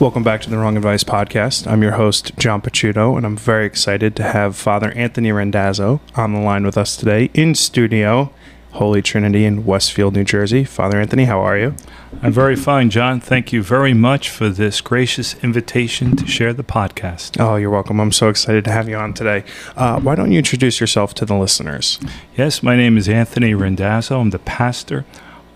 Welcome 0.00 0.22
back 0.22 0.42
to 0.42 0.50
the 0.50 0.58
Wrong 0.58 0.76
Advice 0.76 1.02
Podcast. 1.02 1.66
I'm 1.66 1.82
your 1.82 1.92
host, 1.92 2.30
John 2.38 2.62
Picciuto, 2.62 3.16
and 3.16 3.26
I'm 3.26 3.36
very 3.36 3.66
excited 3.66 4.14
to 4.14 4.22
have 4.22 4.54
Father 4.54 4.92
Anthony 4.92 5.32
Randazzo 5.32 6.00
on 6.14 6.32
the 6.32 6.38
line 6.38 6.64
with 6.64 6.78
us 6.78 6.96
today 6.96 7.30
in 7.34 7.56
studio, 7.56 8.32
Holy 8.74 9.02
Trinity 9.02 9.44
in 9.44 9.66
Westfield, 9.66 10.14
New 10.14 10.22
Jersey. 10.22 10.62
Father 10.62 11.00
Anthony, 11.00 11.24
how 11.24 11.40
are 11.40 11.58
you? 11.58 11.74
I'm 12.22 12.30
very 12.30 12.54
fine, 12.54 12.90
John. 12.90 13.18
Thank 13.18 13.52
you 13.52 13.60
very 13.60 13.92
much 13.92 14.30
for 14.30 14.48
this 14.48 14.80
gracious 14.80 15.34
invitation 15.42 16.14
to 16.14 16.28
share 16.28 16.52
the 16.52 16.62
podcast. 16.62 17.40
Oh, 17.40 17.56
you're 17.56 17.68
welcome. 17.68 18.00
I'm 18.00 18.12
so 18.12 18.28
excited 18.28 18.64
to 18.66 18.70
have 18.70 18.88
you 18.88 18.94
on 18.94 19.14
today. 19.14 19.42
Uh, 19.76 19.98
why 19.98 20.14
don't 20.14 20.30
you 20.30 20.38
introduce 20.38 20.78
yourself 20.78 21.12
to 21.14 21.24
the 21.24 21.34
listeners? 21.34 21.98
Yes, 22.36 22.62
my 22.62 22.76
name 22.76 22.98
is 22.98 23.08
Anthony 23.08 23.52
Randazzo. 23.52 24.20
I'm 24.20 24.30
the 24.30 24.38
pastor 24.38 25.04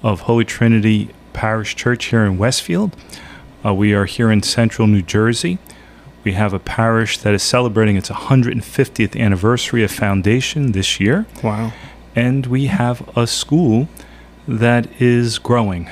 of 0.02 0.22
Holy 0.22 0.44
Trinity 0.44 1.10
Parish 1.32 1.76
Church 1.76 2.06
here 2.06 2.24
in 2.24 2.38
Westfield. 2.38 2.96
Uh, 3.64 3.72
we 3.72 3.92
are 3.92 4.06
here 4.06 4.30
in 4.30 4.42
central 4.42 4.88
New 4.88 5.02
Jersey. 5.02 5.58
We 6.24 6.32
have 6.32 6.52
a 6.52 6.58
parish 6.58 7.18
that 7.18 7.34
is 7.34 7.42
celebrating 7.42 7.96
its 7.96 8.08
150th 8.08 9.18
anniversary 9.18 9.84
of 9.84 9.90
foundation 9.90 10.72
this 10.72 11.00
year. 11.00 11.26
Wow. 11.42 11.72
And 12.14 12.46
we 12.46 12.66
have 12.66 13.08
a 13.16 13.26
school 13.26 13.88
that 14.46 15.00
is 15.00 15.38
growing. 15.38 15.88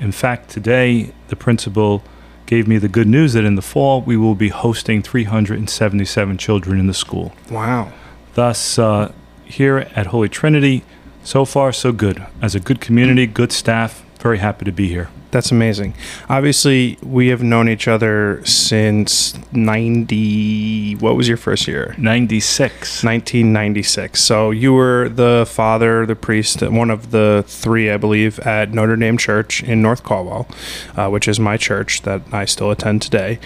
In 0.00 0.12
fact, 0.12 0.50
today 0.50 1.12
the 1.28 1.36
principal 1.36 2.02
gave 2.46 2.66
me 2.66 2.78
the 2.78 2.88
good 2.88 3.06
news 3.06 3.34
that 3.34 3.44
in 3.44 3.56
the 3.56 3.62
fall 3.62 4.00
we 4.00 4.16
will 4.16 4.34
be 4.34 4.48
hosting 4.48 5.02
377 5.02 6.38
children 6.38 6.80
in 6.80 6.86
the 6.86 6.94
school. 6.94 7.34
Wow. 7.50 7.92
Thus, 8.34 8.78
uh, 8.78 9.12
here 9.44 9.78
at 9.94 10.06
Holy 10.06 10.28
Trinity, 10.28 10.84
so 11.24 11.44
far 11.44 11.72
so 11.72 11.92
good. 11.92 12.24
As 12.40 12.54
a 12.54 12.60
good 12.60 12.80
community, 12.80 13.26
good 13.26 13.52
staff, 13.52 14.04
very 14.20 14.38
happy 14.38 14.64
to 14.64 14.72
be 14.72 14.88
here. 14.88 15.10
That's 15.30 15.52
amazing. 15.52 15.94
Obviously, 16.30 16.98
we 17.02 17.28
have 17.28 17.42
known 17.42 17.68
each 17.68 17.86
other 17.86 18.42
since 18.46 19.38
90. 19.52 20.94
What 20.96 21.16
was 21.16 21.28
your 21.28 21.36
first 21.36 21.68
year? 21.68 21.94
96. 21.98 23.04
1996. 23.04 24.22
So 24.22 24.50
you 24.50 24.72
were 24.72 25.10
the 25.10 25.46
father, 25.46 26.06
the 26.06 26.16
priest, 26.16 26.62
one 26.62 26.90
of 26.90 27.10
the 27.10 27.44
three, 27.46 27.90
I 27.90 27.98
believe, 27.98 28.38
at 28.40 28.72
Notre 28.72 28.96
Dame 28.96 29.18
Church 29.18 29.62
in 29.62 29.82
North 29.82 30.02
Caldwell, 30.02 30.48
uh, 30.96 31.10
which 31.10 31.28
is 31.28 31.38
my 31.38 31.58
church 31.58 32.02
that 32.02 32.22
I 32.32 32.46
still 32.46 32.70
attend 32.70 33.02
today. 33.02 33.38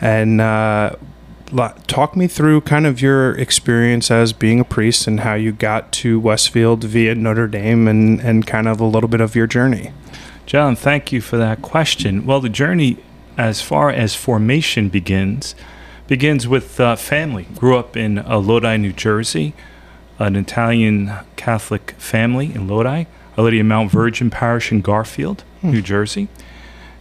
And 0.00 0.40
uh, 0.40 0.96
talk 1.86 2.16
me 2.16 2.26
through 2.26 2.62
kind 2.62 2.84
of 2.84 3.00
your 3.00 3.36
experience 3.36 4.10
as 4.10 4.32
being 4.32 4.58
a 4.58 4.64
priest 4.64 5.06
and 5.06 5.20
how 5.20 5.34
you 5.34 5.52
got 5.52 5.92
to 5.92 6.18
Westfield 6.18 6.82
via 6.82 7.14
Notre 7.14 7.46
Dame 7.46 7.86
and, 7.86 8.20
and 8.20 8.44
kind 8.44 8.66
of 8.66 8.80
a 8.80 8.84
little 8.84 9.08
bit 9.08 9.20
of 9.20 9.36
your 9.36 9.46
journey. 9.46 9.92
John, 10.48 10.76
thank 10.76 11.12
you 11.12 11.20
for 11.20 11.36
that 11.36 11.60
question. 11.60 12.24
Well, 12.24 12.40
the 12.40 12.48
journey 12.48 12.96
as 13.36 13.60
far 13.60 13.90
as 13.90 14.14
formation 14.14 14.88
begins 14.88 15.54
begins 16.06 16.48
with 16.48 16.80
uh, 16.80 16.96
family. 16.96 17.46
Grew 17.54 17.76
up 17.76 17.98
in 17.98 18.20
uh, 18.20 18.38
Lodi, 18.38 18.78
New 18.78 18.94
Jersey, 18.94 19.52
an 20.18 20.36
Italian 20.36 21.12
Catholic 21.36 21.90
family 21.98 22.46
in 22.46 22.66
Lodi, 22.66 23.04
Our 23.36 23.44
Lady 23.44 23.60
of 23.60 23.66
Mount 23.66 23.90
Virgin 23.90 24.30
Parish 24.30 24.72
in 24.72 24.80
Garfield, 24.80 25.44
New 25.62 25.82
Jersey. 25.82 26.28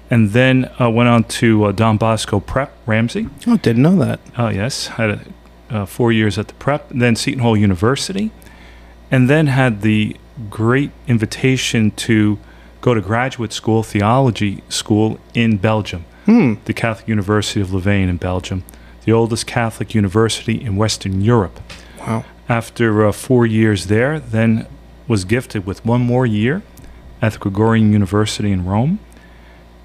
And 0.09 0.31
then 0.31 0.69
uh, 0.77 0.89
went 0.89 1.07
on 1.07 1.23
to 1.23 1.67
uh, 1.67 1.71
Don 1.71 1.95
Bosco 1.95 2.41
Prep, 2.41 2.73
Ramsey. 2.85 3.29
Oh, 3.47 3.55
didn't 3.55 3.81
know 3.81 3.95
that. 3.95 4.19
Oh, 4.37 4.49
yes. 4.49 4.87
Had 4.87 5.09
a, 5.09 5.21
uh, 5.69 5.85
four 5.85 6.11
years 6.11 6.37
at 6.37 6.49
the 6.49 6.53
prep, 6.55 6.89
then 6.89 7.15
Seton 7.15 7.39
Hall 7.39 7.55
University, 7.55 8.29
and 9.09 9.29
then 9.29 9.47
had 9.47 9.83
the 9.83 10.17
great 10.49 10.91
invitation 11.07 11.91
to 11.91 12.39
go 12.87 12.93
to 12.93 13.01
graduate 13.01 13.51
school, 13.51 13.83
theology 13.83 14.63
school 14.69 15.19
in 15.33 15.57
Belgium, 15.57 16.05
Hmm. 16.25 16.53
the 16.63 16.73
Catholic 16.73 17.05
University 17.09 17.59
of 17.59 17.73
Louvain 17.73 18.07
in 18.07 18.15
Belgium, 18.15 18.63
the 19.03 19.11
oldest 19.11 19.45
Catholic 19.45 19.93
university 19.93 20.55
in 20.65 20.77
Western 20.77 21.19
Europe. 21.19 21.59
Wow. 21.99 22.23
After 22.47 23.05
uh, 23.05 23.11
four 23.11 23.45
years 23.45 23.87
there, 23.87 24.21
then 24.21 24.67
was 25.05 25.25
gifted 25.25 25.65
with 25.65 25.85
one 25.85 25.99
more 25.99 26.25
year 26.25 26.61
at 27.21 27.33
the 27.33 27.39
Gregorian 27.39 27.91
University 27.91 28.53
in 28.53 28.63
Rome, 28.63 28.99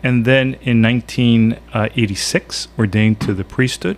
and 0.04 0.24
then 0.24 0.54
in 0.62 0.80
1986 0.80 2.68
ordained 2.78 3.18
to 3.22 3.34
the 3.34 3.42
priesthood. 3.44 3.96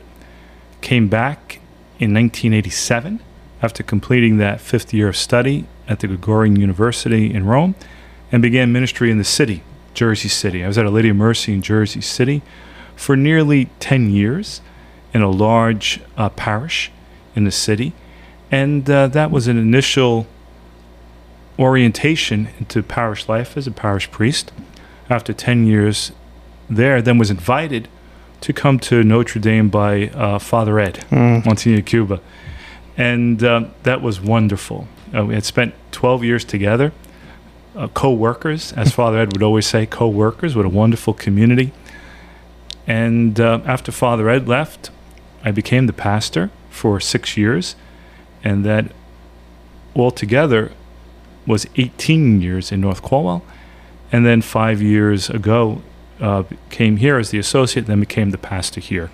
Came 0.81 1.09
back 1.09 1.61
in 1.99 2.15
1987 2.15 3.21
after 3.63 3.83
completing 3.83 4.39
that 4.39 4.63
fifth 4.63 4.95
year 4.95 5.09
of 5.09 5.17
study 5.17 5.67
at 5.87 6.01
the 6.01 6.07
Gregorian 6.07 6.57
University 6.57 7.35
in 7.35 7.45
Rome, 7.45 7.75
and 8.35 8.43
began 8.43 8.73
ministry 8.73 9.13
in 9.13 9.19
the 9.19 9.23
city, 9.25 9.63
Jersey 9.95 10.29
City. 10.29 10.65
I 10.65 10.67
was 10.67 10.77
at 10.77 10.85
a 10.85 10.91
Lady 10.91 11.09
of 11.09 11.15
Mercy 11.15 11.53
in 11.53 11.63
Jersey 11.63 12.01
City 12.01 12.43
for 12.97 13.17
nearly 13.17 13.67
10 13.79 14.11
years 14.11 14.61
in 15.13 15.23
a 15.23 15.31
large 15.31 16.01
uh, 16.17 16.29
parish 16.31 16.91
in 17.37 17.45
the 17.45 17.53
city. 17.53 17.93
And 18.51 18.91
uh, 18.91 19.07
that 19.07 19.31
was 19.31 19.47
an 19.47 19.57
initial 19.57 20.27
orientation 21.61 22.49
into 22.59 22.83
parish 22.83 23.29
life 23.29 23.57
as 23.57 23.69
a 23.69 23.71
parish 23.71 24.11
priest. 24.11 24.51
After 25.09 25.33
10 25.33 25.65
years 25.67 26.11
there, 26.69 27.01
then 27.01 27.19
was 27.19 27.31
invited 27.31 27.87
to 28.41 28.53
come 28.53 28.81
to 28.81 29.05
Notre 29.05 29.39
Dame 29.39 29.69
by 29.69 30.09
uh, 30.09 30.41
Father 30.41 30.81
Ed, 30.81 31.05
Mm. 31.13 31.47
Monsignor 31.47 31.83
Cuba. 31.83 32.21
And 32.97 33.45
uh, 33.45 33.67
that 33.85 34.03
was 34.03 34.21
wonderful. 34.21 34.89
Uh, 35.17 35.25
we 35.25 35.35
had 35.35 35.45
spent 35.45 35.73
12 35.93 36.25
years 36.25 36.45
together, 36.45 36.91
uh, 37.75 37.89
co 37.89 38.13
workers, 38.13 38.73
as 38.73 38.93
Father 38.93 39.19
Ed 39.19 39.33
would 39.33 39.43
always 39.43 39.67
say, 39.67 39.87
co 39.87 40.09
workers 40.09 40.55
with 40.55 40.67
a 40.67 40.71
wonderful 40.71 41.15
community. 41.15 41.73
And 42.87 43.41
uh, 43.41 43.61
after 43.65 43.93
Father 43.93 44.29
Ed 44.29 44.47
left, 44.47 44.91
I 45.43 45.51
became 45.51 45.87
the 45.87 45.93
pastor 45.93 46.51
for 46.71 47.01
six 47.01 47.37
years, 47.37 47.77
and 48.43 48.65
that 48.65 48.93
altogether 49.95 50.73
was 51.47 51.67
18 51.77 52.41
years 52.41 52.73
in 52.73 52.81
North 52.81 53.03
Caldwell. 53.03 53.45
And 54.13 54.25
then 54.25 54.43
five 54.43 54.81
years 54.81 55.29
ago, 55.29 55.83
uh, 56.21 56.45
came 56.71 56.99
here 56.99 57.19
as 57.19 57.31
the 57.31 57.39
associate, 57.39 57.87
then 57.87 58.01
became 58.01 58.31
the 58.31 58.39
pastor 58.39 58.81
here. 58.81 59.11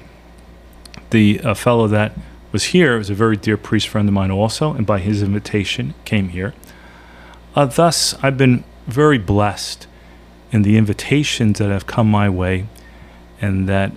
The 1.11 1.41
uh, 1.41 1.55
fellow 1.55 1.89
that 1.89 2.13
was 2.53 2.65
here 2.67 2.99
was 2.99 3.11
a 3.11 3.15
very 3.15 3.37
dear 3.37 3.57
priest 3.57 3.89
friend 3.89 4.09
of 4.09 4.15
mine 4.15 4.31
also, 4.31 4.73
and 4.73 4.87
by 4.87 4.99
his 4.99 5.23
invitation 5.23 5.95
came 6.05 6.29
here. 6.29 6.55
Uh, 7.55 7.67
thus, 7.67 8.15
I've 8.23 8.39
been 8.39 8.65
very 8.87 9.19
blessed 9.19 9.87
in 10.53 10.63
the 10.63 10.77
invitations 10.77 11.59
that 11.59 11.71
have 11.71 11.87
come 11.87 12.11
my 12.11 12.29
way 12.29 12.67
and 13.41 13.69
that 13.69 13.93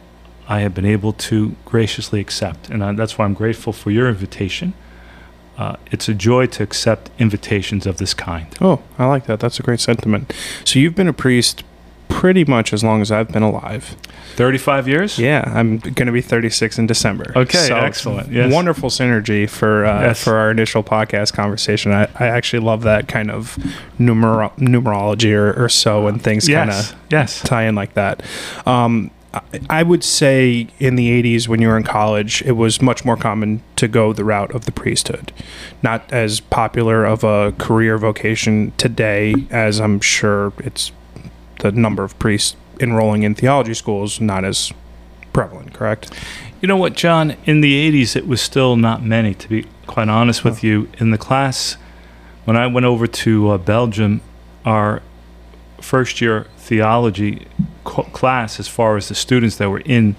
I 0.48 0.60
have 0.60 0.74
been 0.74 0.86
able 0.86 1.14
to 1.14 1.56
graciously 1.66 2.20
accept. 2.20 2.70
And 2.70 2.84
uh, 2.84 2.94
that's 2.94 3.18
why 3.18 3.26
I'm 3.26 3.34
grateful 3.34 3.74
for 3.74 3.92
your 3.92 4.08
invitation. 4.08 4.74
Uh, 5.58 5.78
it's 5.92 6.10
a 6.10 6.14
joy 6.14 6.48
to 6.48 6.64
accept 6.64 7.12
invitations 7.20 7.86
of 7.86 7.98
this 7.98 8.14
kind. 8.14 8.48
Oh, 8.60 8.82
I 8.98 9.06
like 9.06 9.26
that. 9.28 9.40
That's 9.40 9.60
a 9.60 9.64
great 9.64 9.80
sentiment. 9.80 10.34
So 10.66 10.80
you've 10.80 10.96
been 10.96 11.08
a 11.08 11.14
priest 11.14 11.64
pretty 12.14 12.46
much 12.46 12.74
as 12.74 12.84
long 12.84 13.02
as 13.02 13.12
I've 13.12 13.30
been 13.30 13.44
alive. 13.44 13.96
35 14.36 14.88
years? 14.88 15.20
Yeah, 15.20 15.44
I'm 15.54 15.78
going 15.78 16.06
to 16.06 16.12
be 16.12 16.22
36 16.22 16.80
in 16.80 16.88
December. 16.88 17.34
Okay, 17.36 17.58
So 17.68 17.76
excellent. 17.76 18.32
Yes. 18.32 18.52
Wonderful 18.52 18.90
synergy 18.90 19.50
for 19.50 19.86
uh, 19.86 20.02
Yes. 20.02 20.24
for 20.24 20.36
our 20.38 20.50
initial 20.52 20.84
podcast 20.84 21.34
conversation. 21.34 21.92
I, 21.92 22.04
I 22.20 22.28
actually 22.28 22.64
love 22.64 22.82
that 22.84 23.08
kind 23.08 23.30
of 23.30 23.58
numero- 24.00 24.54
numerology 24.58 25.34
or, 25.34 25.54
or 25.64 25.70
so 25.70 26.08
and 26.08 26.22
things 26.24 26.48
kind 26.48 26.70
of 26.72 26.96
Yes. 27.12 27.42
tie 27.42 27.64
in 27.64 27.76
like 27.76 27.94
that. 27.94 28.24
Um, 28.66 29.12
I 29.70 29.82
would 29.82 30.04
say 30.04 30.68
in 30.80 30.96
the 30.96 31.10
80s 31.24 31.48
when 31.48 31.60
you 31.60 31.68
were 31.68 31.78
in 31.78 31.84
college, 31.84 32.44
it 32.44 32.52
was 32.52 32.82
much 32.84 33.04
more 33.04 33.18
common 33.18 33.62
to 33.78 33.88
go 33.88 34.14
the 34.14 34.24
route 34.24 34.54
of 34.54 34.66
the 34.66 34.72
priesthood. 34.72 35.32
Not 35.82 36.12
as 36.14 36.40
popular 36.40 37.04
of 37.04 37.24
a 37.24 37.52
career 37.58 37.98
vocation 37.98 38.74
today 38.78 39.34
as 39.50 39.80
I'm 39.82 40.00
sure 40.02 40.54
it's 40.60 40.92
the 41.72 41.72
number 41.80 42.04
of 42.04 42.18
priests 42.20 42.56
enrolling 42.80 43.24
in 43.24 43.34
theology 43.36 43.74
schools 43.74 44.20
not 44.20 44.44
as 44.44 44.72
prevalent, 45.32 45.74
correct? 45.74 46.12
You 46.62 46.68
know 46.68 46.78
what, 46.78 46.94
John? 46.94 47.36
In 47.46 47.62
the 47.62 47.74
80s, 47.92 48.16
it 48.16 48.28
was 48.28 48.42
still 48.42 48.76
not 48.76 49.04
many, 49.04 49.34
to 49.36 49.50
be 49.50 49.66
quite 49.88 50.10
honest 50.10 50.44
with 50.44 50.64
you. 50.64 50.90
In 50.98 51.12
the 51.12 51.18
class, 51.18 51.78
when 52.46 52.56
I 52.56 52.68
went 52.68 52.86
over 52.86 53.08
to 53.08 53.50
uh, 53.52 53.58
Belgium, 53.58 54.22
our 54.66 55.02
first 55.82 56.22
year 56.22 56.48
theology 56.58 57.48
co- 57.84 58.04
class, 58.04 58.60
as 58.60 58.68
far 58.68 58.96
as 58.98 59.10
the 59.10 59.16
students 59.16 59.58
that 59.58 59.70
were 59.70 59.82
in 59.82 60.16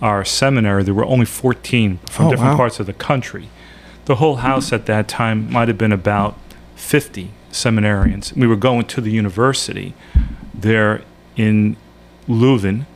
our 0.00 0.24
seminary, 0.24 0.82
there 0.82 0.94
were 0.94 1.04
only 1.04 1.26
14 1.26 1.98
from 2.10 2.26
Oh, 2.26 2.30
different 2.30 2.52
wow. 2.52 2.56
parts 2.56 2.80
of 2.80 2.86
the 2.86 2.92
country. 2.94 3.48
The 4.06 4.16
whole 4.16 4.36
house 4.36 4.72
at 4.72 4.86
that 4.86 5.08
time 5.08 5.50
might 5.52 5.68
have 5.68 5.78
been 5.78 5.92
about 5.92 6.36
50 6.74 7.30
seminarians. 7.52 8.32
We 8.36 8.46
were 8.46 8.56
going 8.56 8.86
to 8.86 9.00
the 9.00 9.10
university 9.10 9.94
there 10.62 11.02
in 11.36 11.76
Leuven, 12.28 12.86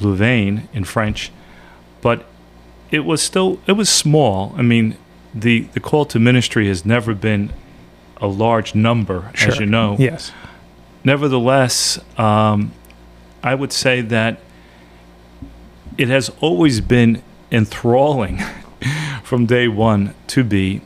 Louvain 0.00 0.68
in 0.72 0.84
French, 0.84 1.30
but 2.02 2.26
it 2.90 3.04
was 3.04 3.22
still 3.22 3.60
it 3.66 3.72
was 3.72 3.88
small. 3.88 4.54
I 4.56 4.62
mean, 4.62 4.96
the 5.34 5.62
the 5.72 5.80
call 5.80 6.04
to 6.06 6.18
ministry 6.18 6.68
has 6.68 6.84
never 6.84 7.14
been 7.14 7.52
a 8.18 8.26
large 8.26 8.74
number, 8.74 9.30
as 9.34 9.58
you 9.58 9.66
know. 9.66 9.96
Yes. 9.98 10.32
Nevertheless, 11.02 11.98
um, 12.18 12.72
I 13.42 13.54
would 13.54 13.72
say 13.72 14.00
that 14.00 14.40
it 15.98 16.08
has 16.08 16.30
always 16.40 16.80
been 16.80 17.22
enthralling 17.52 18.40
from 19.22 19.46
day 19.46 19.68
one 19.68 20.14
to 20.28 20.42
be 20.42 20.80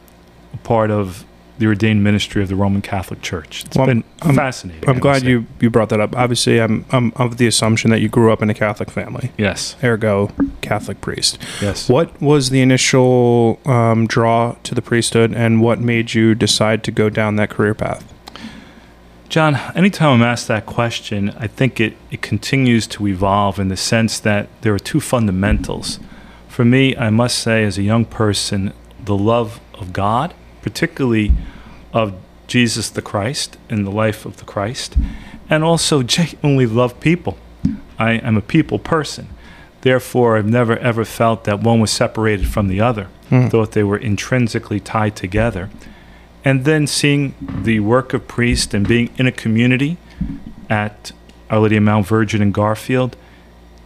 a 0.53 0.57
part 0.59 0.91
of 0.91 1.25
the 1.59 1.67
ordained 1.67 2.05
ministry 2.05 2.41
of 2.43 2.49
the 2.49 2.55
Roman 2.57 2.81
Catholic 2.83 3.21
Church. 3.21 3.65
It's 3.65 3.77
Well, 3.77 3.87
been 3.87 4.05
I'm- 4.23 4.35
fascinating. 4.37 4.89
I'm 4.89 4.99
glad 5.01 5.25
you, 5.25 5.47
you 5.61 5.71
brought 5.71 5.89
that 5.89 6.01
up. 6.01 6.17
Obviously, 6.17 6.61
I'm, 6.61 6.85
I'm 6.91 7.13
of 7.17 7.37
the 7.37 7.47
assumption 7.47 7.91
that 7.91 8.01
you 8.01 8.09
grew 8.09 8.33
up 8.33 8.41
in 8.43 8.49
a 8.51 8.55
Catholic 8.55 8.91
family, 8.91 9.33
Yes, 9.37 9.75
ergo, 9.83 10.31
Catholic 10.61 11.01
priest. 11.01 11.39
yes. 11.61 11.89
What 11.89 12.21
was 12.23 12.51
the 12.51 12.61
initial 12.61 13.59
um, 13.67 14.07
draw 14.07 14.55
to 14.63 14.75
the 14.75 14.83
priesthood, 14.83 15.35
and 15.35 15.61
what 15.61 15.81
made 15.81 16.15
you 16.15 16.35
decide 16.35 16.85
to 16.85 16.91
go 16.93 17.11
down 17.11 17.37
that 17.37 17.51
career 17.51 17.75
path? 17.75 18.05
John, 19.29 19.57
anytime 19.75 20.09
I'm 20.11 20.23
asked 20.23 20.49
that 20.49 20.65
question, 20.65 21.31
I 21.39 21.49
think 21.49 21.81
it, 21.81 21.95
it 22.11 22.23
continues 22.23 22.87
to 22.87 23.07
evolve 23.07 23.59
in 23.59 23.69
the 23.69 23.77
sense 23.77 24.19
that 24.21 24.49
there 24.63 24.73
are 24.73 24.79
two 24.79 25.01
fundamentals. 25.01 25.99
For 26.49 26.65
me, 26.65 26.97
I 26.97 27.11
must 27.11 27.39
say, 27.39 27.65
as 27.65 27.77
a 27.77 27.83
young 27.83 28.05
person, 28.07 28.73
the 29.05 29.17
love 29.17 29.61
of 29.75 29.93
God, 29.93 30.33
particularly 30.69 31.33
of 31.93 32.13
Jesus 32.47 32.91
the 32.91 33.03
Christ 33.03 33.57
and 33.71 33.87
the 33.87 33.91
life 33.91 34.27
of 34.27 34.37
the 34.37 34.45
Christ, 34.45 34.97
and 35.49 35.65
also 35.65 36.03
genuinely 36.03 36.67
love 36.67 37.01
people. 37.01 37.39
I 37.99 38.13
am 38.13 38.37
a 38.37 38.43
people 38.43 38.79
person. 38.79 39.29
Therefore, 39.81 40.37
I've 40.37 40.49
never 40.61 40.77
ever 40.79 41.05
felt 41.05 41.45
that 41.45 41.61
one 41.61 41.81
was 41.81 41.91
separated 41.91 42.49
from 42.49 42.69
the 42.69 42.81
other, 42.81 43.07
Hmm. 43.31 43.49
thought 43.49 43.73
they 43.73 43.85
were 43.85 43.99
intrinsically 43.99 44.81
tied 44.81 45.15
together 45.17 45.69
and 46.45 46.65
then 46.65 46.87
seeing 46.87 47.35
the 47.65 47.81
work 47.81 48.15
of 48.15 48.27
priests 48.27 48.73
and 48.75 48.87
being 48.89 49.11
in 49.19 49.27
a 49.27 49.33
community 49.33 49.97
at 50.71 51.13
Our 51.51 51.61
Lady 51.61 51.77
of 51.77 51.83
Mount 51.83 52.07
Virgin 52.07 52.41
in 52.43 52.53
Garfield, 52.53 53.17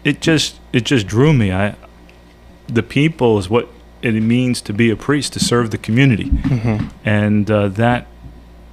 it 0.04 0.20
just 0.20 0.56
it 0.72 0.84
just 0.84 1.06
drew 1.06 1.32
me. 1.32 1.52
I 1.52 1.74
the 2.68 2.82
people 2.82 3.38
is 3.38 3.50
what 3.50 3.68
it 4.02 4.12
means 4.20 4.60
to 4.62 4.72
be 4.72 4.90
a 4.90 4.96
priest 4.96 5.32
to 5.34 5.40
serve 5.40 5.70
the 5.70 5.78
community, 5.78 6.24
Mm-hmm. 6.30 6.88
and 7.04 7.50
uh, 7.50 7.68
that 7.68 8.06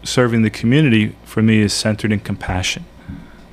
serving 0.03 0.41
the 0.43 0.49
community 0.49 1.15
for 1.25 1.41
me 1.41 1.59
is 1.59 1.73
centered 1.73 2.11
in 2.11 2.19
compassion. 2.21 2.85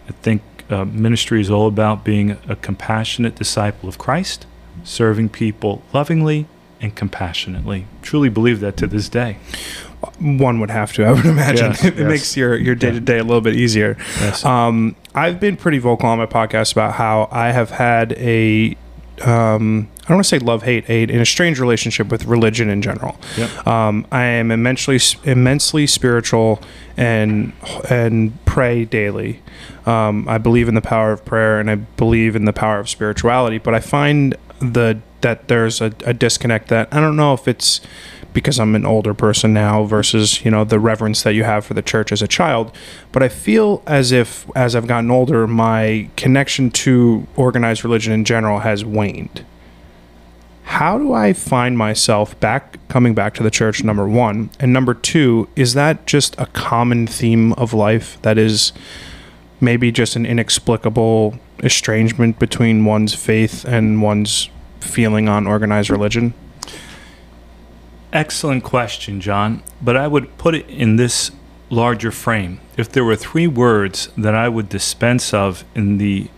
I 0.08 0.12
think 0.12 0.42
uh, 0.70 0.84
ministry 0.84 1.40
is 1.40 1.50
all 1.50 1.66
about 1.66 2.04
being 2.04 2.38
a 2.48 2.56
compassionate 2.56 3.34
disciple 3.36 3.88
of 3.88 3.98
Christ, 3.98 4.46
serving 4.84 5.30
people 5.30 5.82
lovingly 5.92 6.46
and 6.80 6.94
compassionately. 6.94 7.86
Truly 8.02 8.28
believe 8.28 8.60
that 8.60 8.76
to 8.78 8.86
this 8.86 9.08
day. 9.08 9.38
One 10.20 10.60
would 10.60 10.70
have 10.70 10.92
to, 10.94 11.04
I 11.04 11.12
would 11.12 11.24
imagine. 11.24 11.72
Yes, 11.72 11.84
it 11.90 11.96
yes. 11.96 12.08
makes 12.08 12.36
your 12.36 12.56
your 12.56 12.74
day 12.74 12.92
to 12.92 13.00
day 13.00 13.18
a 13.18 13.24
little 13.24 13.40
bit 13.40 13.56
easier. 13.56 13.96
Yes. 14.20 14.44
Um, 14.44 14.94
I've 15.14 15.40
been 15.40 15.56
pretty 15.56 15.78
vocal 15.78 16.08
on 16.08 16.18
my 16.18 16.26
podcast 16.26 16.72
about 16.72 16.92
how 16.94 17.28
I 17.32 17.50
have 17.50 17.70
had 17.70 18.12
a 18.12 18.76
um, 19.24 19.88
I 20.06 20.10
don't 20.10 20.18
want 20.18 20.26
to 20.26 20.28
say 20.28 20.38
love 20.38 20.62
hate 20.62 20.84
hate 20.84 21.10
in 21.10 21.20
a 21.20 21.26
strange 21.26 21.58
relationship 21.58 22.12
with 22.12 22.26
religion 22.26 22.70
in 22.70 22.80
general. 22.80 23.18
Yep. 23.36 23.66
Um, 23.66 24.06
I 24.12 24.22
am 24.22 24.52
immensely 24.52 25.00
immensely 25.24 25.88
spiritual 25.88 26.62
and 26.96 27.52
and 27.90 28.44
pray 28.44 28.84
daily. 28.84 29.42
Um, 29.84 30.28
I 30.28 30.38
believe 30.38 30.68
in 30.68 30.76
the 30.76 30.80
power 30.80 31.10
of 31.10 31.24
prayer 31.24 31.58
and 31.58 31.68
I 31.68 31.74
believe 31.74 32.36
in 32.36 32.44
the 32.44 32.52
power 32.52 32.78
of 32.78 32.88
spirituality. 32.88 33.58
But 33.58 33.74
I 33.74 33.80
find 33.80 34.36
the 34.60 35.00
that 35.22 35.48
there's 35.48 35.80
a, 35.80 35.92
a 36.04 36.14
disconnect 36.14 36.68
that 36.68 36.86
I 36.94 37.00
don't 37.00 37.16
know 37.16 37.34
if 37.34 37.48
it's 37.48 37.80
because 38.32 38.60
I'm 38.60 38.76
an 38.76 38.86
older 38.86 39.12
person 39.12 39.52
now 39.52 39.82
versus 39.82 40.44
you 40.44 40.52
know 40.52 40.62
the 40.62 40.78
reverence 40.78 41.24
that 41.24 41.32
you 41.32 41.42
have 41.42 41.66
for 41.66 41.74
the 41.74 41.82
church 41.82 42.12
as 42.12 42.22
a 42.22 42.28
child. 42.28 42.70
But 43.10 43.24
I 43.24 43.28
feel 43.28 43.82
as 43.88 44.12
if 44.12 44.48
as 44.54 44.76
I've 44.76 44.86
gotten 44.86 45.10
older, 45.10 45.48
my 45.48 46.08
connection 46.14 46.70
to 46.70 47.26
organized 47.34 47.82
religion 47.82 48.12
in 48.12 48.24
general 48.24 48.60
has 48.60 48.84
waned 48.84 49.44
how 50.66 50.98
do 50.98 51.12
I 51.12 51.32
find 51.32 51.78
myself 51.78 52.38
back 52.40 52.78
coming 52.88 53.14
back 53.14 53.34
to 53.34 53.42
the 53.42 53.50
church 53.50 53.82
number 53.82 54.08
1 54.08 54.50
and 54.60 54.72
number 54.72 54.94
2 54.94 55.48
is 55.56 55.74
that 55.74 56.06
just 56.06 56.38
a 56.38 56.46
common 56.46 57.06
theme 57.06 57.52
of 57.54 57.72
life 57.72 58.20
that 58.22 58.36
is 58.36 58.72
maybe 59.60 59.90
just 59.90 60.16
an 60.16 60.26
inexplicable 60.26 61.38
estrangement 61.62 62.38
between 62.38 62.84
one's 62.84 63.14
faith 63.14 63.64
and 63.64 64.02
one's 64.02 64.50
feeling 64.80 65.28
on 65.28 65.46
organized 65.46 65.88
religion 65.90 66.34
Excellent 68.16 68.64
question, 68.64 69.20
John. 69.20 69.62
But 69.82 69.94
I 69.94 70.08
would 70.08 70.38
put 70.38 70.54
it 70.54 70.66
in 70.70 70.96
this 70.96 71.32
larger 71.68 72.10
frame. 72.10 72.60
If 72.78 72.90
there 72.90 73.04
were 73.04 73.14
three 73.14 73.46
words 73.46 74.08
that 74.16 74.34
I 74.34 74.48
would 74.48 74.70
dispense 74.70 75.34
of 75.34 75.64
in 75.74 75.98
the 75.98 76.28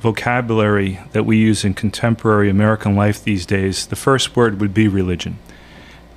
vocabulary 0.00 0.98
that 1.12 1.24
we 1.24 1.36
use 1.36 1.64
in 1.64 1.74
contemporary 1.74 2.48
American 2.48 2.96
life 2.96 3.22
these 3.22 3.44
days, 3.44 3.86
the 3.86 3.96
first 3.96 4.34
word 4.34 4.60
would 4.60 4.72
be 4.72 4.88
religion. 4.88 5.38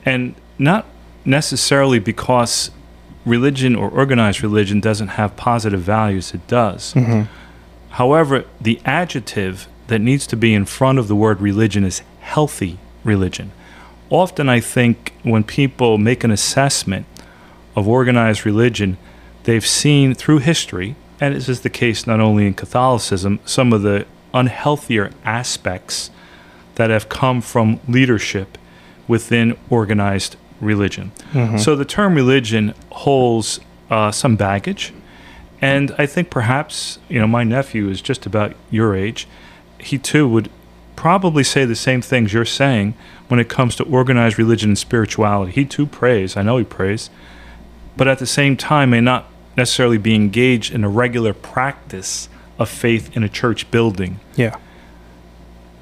And 0.05 0.35
not 0.57 0.85
necessarily 1.25 1.99
because 1.99 2.71
religion 3.25 3.75
or 3.75 3.89
organized 3.89 4.41
religion 4.41 4.79
doesn't 4.79 5.09
have 5.09 5.35
positive 5.35 5.81
values, 5.81 6.33
it 6.33 6.45
does. 6.47 6.93
mm-hmm. 6.93 7.23
However, 7.91 8.45
the 8.59 8.81
adjective 8.85 9.67
that 9.87 9.99
needs 9.99 10.25
to 10.27 10.35
be 10.35 10.53
in 10.53 10.65
front 10.65 10.97
of 10.97 11.07
the 11.07 11.15
word 11.15 11.39
religion 11.39 11.83
is 11.83 12.01
healthy 12.21 12.79
religion. 13.03 13.51
Often, 14.09 14.49
I 14.49 14.59
think 14.59 15.13
when 15.23 15.43
people 15.43 15.97
make 15.97 16.23
an 16.23 16.31
assessment 16.31 17.05
of 17.75 17.87
organized 17.87 18.45
religion, 18.45 18.97
they've 19.43 19.65
seen 19.65 20.15
through 20.15 20.39
history, 20.39 20.95
and 21.23 21.33
this 21.33 21.47
is 21.47 21.61
the 21.61 21.69
case 21.69 22.05
not 22.05 22.19
only 22.19 22.45
in 22.45 22.53
Catholicism, 22.53 23.39
some 23.45 23.71
of 23.71 23.81
the 23.81 24.05
unhealthier 24.33 25.13
aspects 25.23 26.11
that 26.75 26.89
have 26.89 27.07
come 27.07 27.39
from 27.39 27.79
leadership 27.87 28.57
within 29.07 29.57
organized 29.69 30.35
religion. 30.59 31.13
Mm-hmm. 31.31 31.59
So 31.59 31.77
the 31.77 31.85
term 31.85 32.15
religion 32.15 32.73
holds 32.91 33.61
uh, 33.89 34.11
some 34.11 34.35
baggage, 34.35 34.93
and 35.61 35.95
I 35.97 36.07
think 36.07 36.29
perhaps 36.29 36.99
you 37.07 37.21
know 37.21 37.27
my 37.27 37.45
nephew 37.45 37.87
is 37.87 38.01
just 38.01 38.25
about 38.25 38.53
your 38.69 38.93
age. 38.93 39.25
He 39.79 39.97
too 39.97 40.27
would 40.27 40.49
probably 40.97 41.45
say 41.45 41.63
the 41.63 41.75
same 41.75 42.01
things 42.01 42.33
you're 42.33 42.43
saying 42.43 42.95
when 43.29 43.39
it 43.39 43.47
comes 43.47 43.77
to 43.77 43.83
organized 43.85 44.37
religion 44.37 44.71
and 44.71 44.77
spirituality. 44.77 45.53
He 45.53 45.63
too 45.63 45.85
prays. 45.85 46.35
I 46.35 46.41
know 46.41 46.57
he 46.57 46.65
prays, 46.65 47.09
but 47.95 48.09
at 48.09 48.19
the 48.19 48.27
same 48.27 48.57
time 48.57 48.89
may 48.89 48.99
not 48.99 49.29
necessarily 49.55 49.97
be 49.97 50.15
engaged 50.15 50.73
in 50.73 50.83
a 50.83 50.89
regular 50.89 51.33
practice 51.33 52.29
of 52.57 52.69
faith 52.69 53.15
in 53.15 53.23
a 53.23 53.29
church 53.29 53.69
building. 53.71 54.19
yeah 54.35 54.55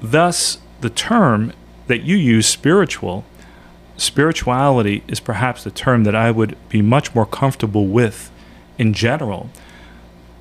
Thus, 0.02 0.58
the 0.80 0.90
term 0.90 1.52
that 1.86 2.02
you 2.02 2.16
use, 2.16 2.46
spiritual, 2.48 3.24
spirituality 3.96 5.04
is 5.06 5.20
perhaps 5.20 5.62
the 5.62 5.70
term 5.70 6.02
that 6.04 6.14
I 6.14 6.32
would 6.32 6.56
be 6.68 6.82
much 6.82 7.14
more 7.14 7.24
comfortable 7.24 7.86
with 7.86 8.30
in 8.78 8.92
general, 8.92 9.48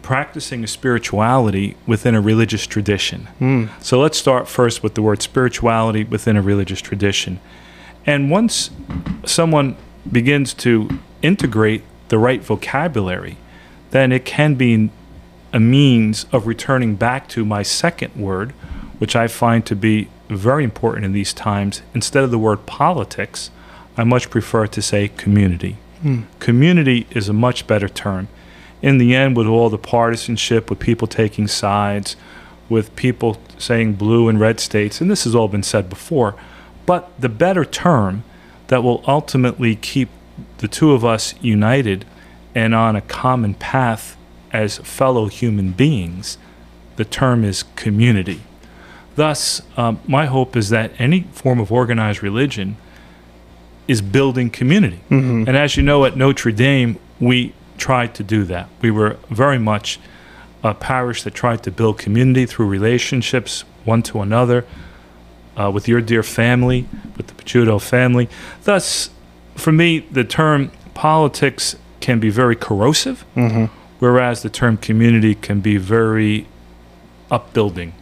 practicing 0.01 0.63
a 0.63 0.67
spirituality 0.67 1.77
within 1.85 2.15
a 2.15 2.21
religious 2.21 2.65
tradition. 2.65 3.27
mm. 3.39 3.69
So 3.81 4.00
let's 4.00 4.17
start 4.17 4.47
first 4.47 4.81
with 4.81 4.95
the 4.95 5.03
word 5.03 5.21
spirituality 5.21 6.03
within 6.03 6.38
a 6.38 6.41
religious 6.41 6.81
tradition. 6.81 7.39
And 8.05 8.31
once 8.31 8.71
someone 9.25 9.77
begins 10.11 10.55
to 10.55 10.89
integrate 11.21 11.83
the 12.12 12.20
right 12.20 12.44
vocabulary, 12.44 13.38
then 13.91 14.12
it 14.12 14.25
can 14.25 14.56
be 14.56 14.89
a 15.53 15.60
means 15.60 16.25
of 16.34 16.46
returning 16.46 16.96
back 16.96 17.30
to 17.30 17.46
my 17.46 17.63
second 17.63 18.13
word, 18.15 18.51
which 19.00 19.15
I 19.15 19.27
find 19.27 19.65
to 19.65 19.75
be 19.77 20.10
very 20.27 20.65
important 20.65 21.06
in 21.06 21.13
these 21.13 21.34
times. 21.34 21.82
Instead 21.94 22.25
of 22.25 22.30
the 22.30 22.38
word 22.38 22.65
politics, 22.65 23.50
I 23.96 24.03
much 24.03 24.30
prefer 24.30 24.68
to 24.68 24.82
say 24.82 25.08
community. 25.08 25.77
Mm. 26.03 26.25
Community 26.39 27.08
is 27.12 27.30
a 27.30 27.34
much 27.34 27.65
better 27.65 27.88
term. 27.88 28.27
In 28.82 28.98
the 28.98 29.15
end, 29.15 29.38
with 29.38 29.48
all 29.48 29.70
the 29.70 29.77
partisanship, 29.77 30.70
with 30.70 30.80
people 30.80 31.08
taking 31.08 31.48
sides, 31.48 32.18
with 32.68 32.94
people 32.98 33.38
saying 33.58 33.94
blue 33.94 34.27
and 34.27 34.38
red 34.38 34.60
states, 34.60 35.00
and 35.00 35.10
this 35.10 35.24
has 35.24 35.34
all 35.34 35.48
been 35.48 35.63
said 35.63 35.89
before, 35.89 36.36
but 36.86 37.10
the 37.18 37.30
better 37.30 37.63
term 37.63 38.24
that 38.68 38.84
will 38.84 39.01
ultimately 39.08 39.77
keep 39.77 40.10
the 40.62 40.68
two 40.68 40.91
of 40.94 41.03
us 41.03 41.34
united 41.41 42.06
and 42.56 42.74
on 42.74 42.96
a 42.96 43.01
common 43.01 43.53
path 43.56 44.15
as 44.51 44.77
fellow 44.80 45.27
human 45.27 45.72
beings, 45.72 46.38
the 46.96 47.06
term 47.06 47.44
is 47.44 47.63
community. 47.75 48.41
Thus, 49.15 49.62
um, 49.75 50.00
my 50.08 50.25
hope 50.25 50.56
is 50.56 50.70
that 50.70 50.91
any 51.00 51.25
form 51.32 51.60
of 51.60 51.72
organized 51.72 52.24
religion 52.24 52.77
is 53.88 54.01
building 54.01 54.50
community. 54.50 55.00
Mhm. 55.10 55.48
And 55.48 55.58
as 55.58 55.75
you 55.75 55.84
know, 55.84 56.06
at 56.06 56.15
Notre 56.15 56.51
Dame, 56.51 56.98
we 57.20 57.53
tried 57.77 58.13
to 58.15 58.24
do 58.24 58.44
that. 58.46 58.70
We 58.82 58.91
were 58.91 59.18
very 59.30 59.60
much 59.60 60.00
a 60.63 60.74
parish 60.74 61.24
that 61.24 61.34
tried 61.34 61.63
to 61.63 61.72
build 61.72 61.98
community 61.98 62.46
through 62.46 62.68
relationships, 62.68 63.63
one 63.84 64.03
to 64.03 64.22
another, 64.22 64.63
uh, 65.58 65.72
with 65.74 65.88
your 65.88 66.01
dear 66.01 66.24
family, 66.24 66.86
with 67.18 67.27
the 67.27 67.34
Picciuto 67.34 67.82
family. 67.82 68.30
Thus, 68.63 69.10
for 69.62 69.72
me, 69.72 70.00
the 70.12 70.24
term 70.24 70.72
politics 70.94 71.75
can 72.00 72.20
be 72.20 72.30
very 72.30 72.56
corrosive, 72.56 73.24
Mhm. 73.36 73.70
whereas 74.00 74.41
the 74.41 74.50
term 74.50 74.77
community 74.77 75.36
can 75.36 75.60
be 75.62 75.77
very 75.77 76.48
upbuilding 77.30 77.94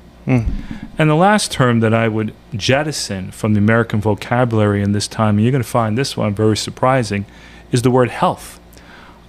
And 0.98 1.10
the 1.10 1.16
last 1.16 1.52
term 1.52 1.80
that 1.80 1.92
I 1.94 2.08
would 2.08 2.34
jettison 2.54 3.32
from 3.32 3.54
the 3.54 3.58
American 3.60 4.00
vocabulary 4.00 4.84
in 4.84 4.92
this 4.92 5.08
time, 5.08 5.36
and 5.38 5.44
you're 5.44 5.52
going 5.52 5.64
to 5.64 5.68
find 5.70 5.98
this 5.98 6.16
one 6.16 6.36
very 6.36 6.56
surprising, 6.58 7.26
is 7.72 7.82
the 7.82 7.90
word 7.90 8.12
health. 8.12 8.60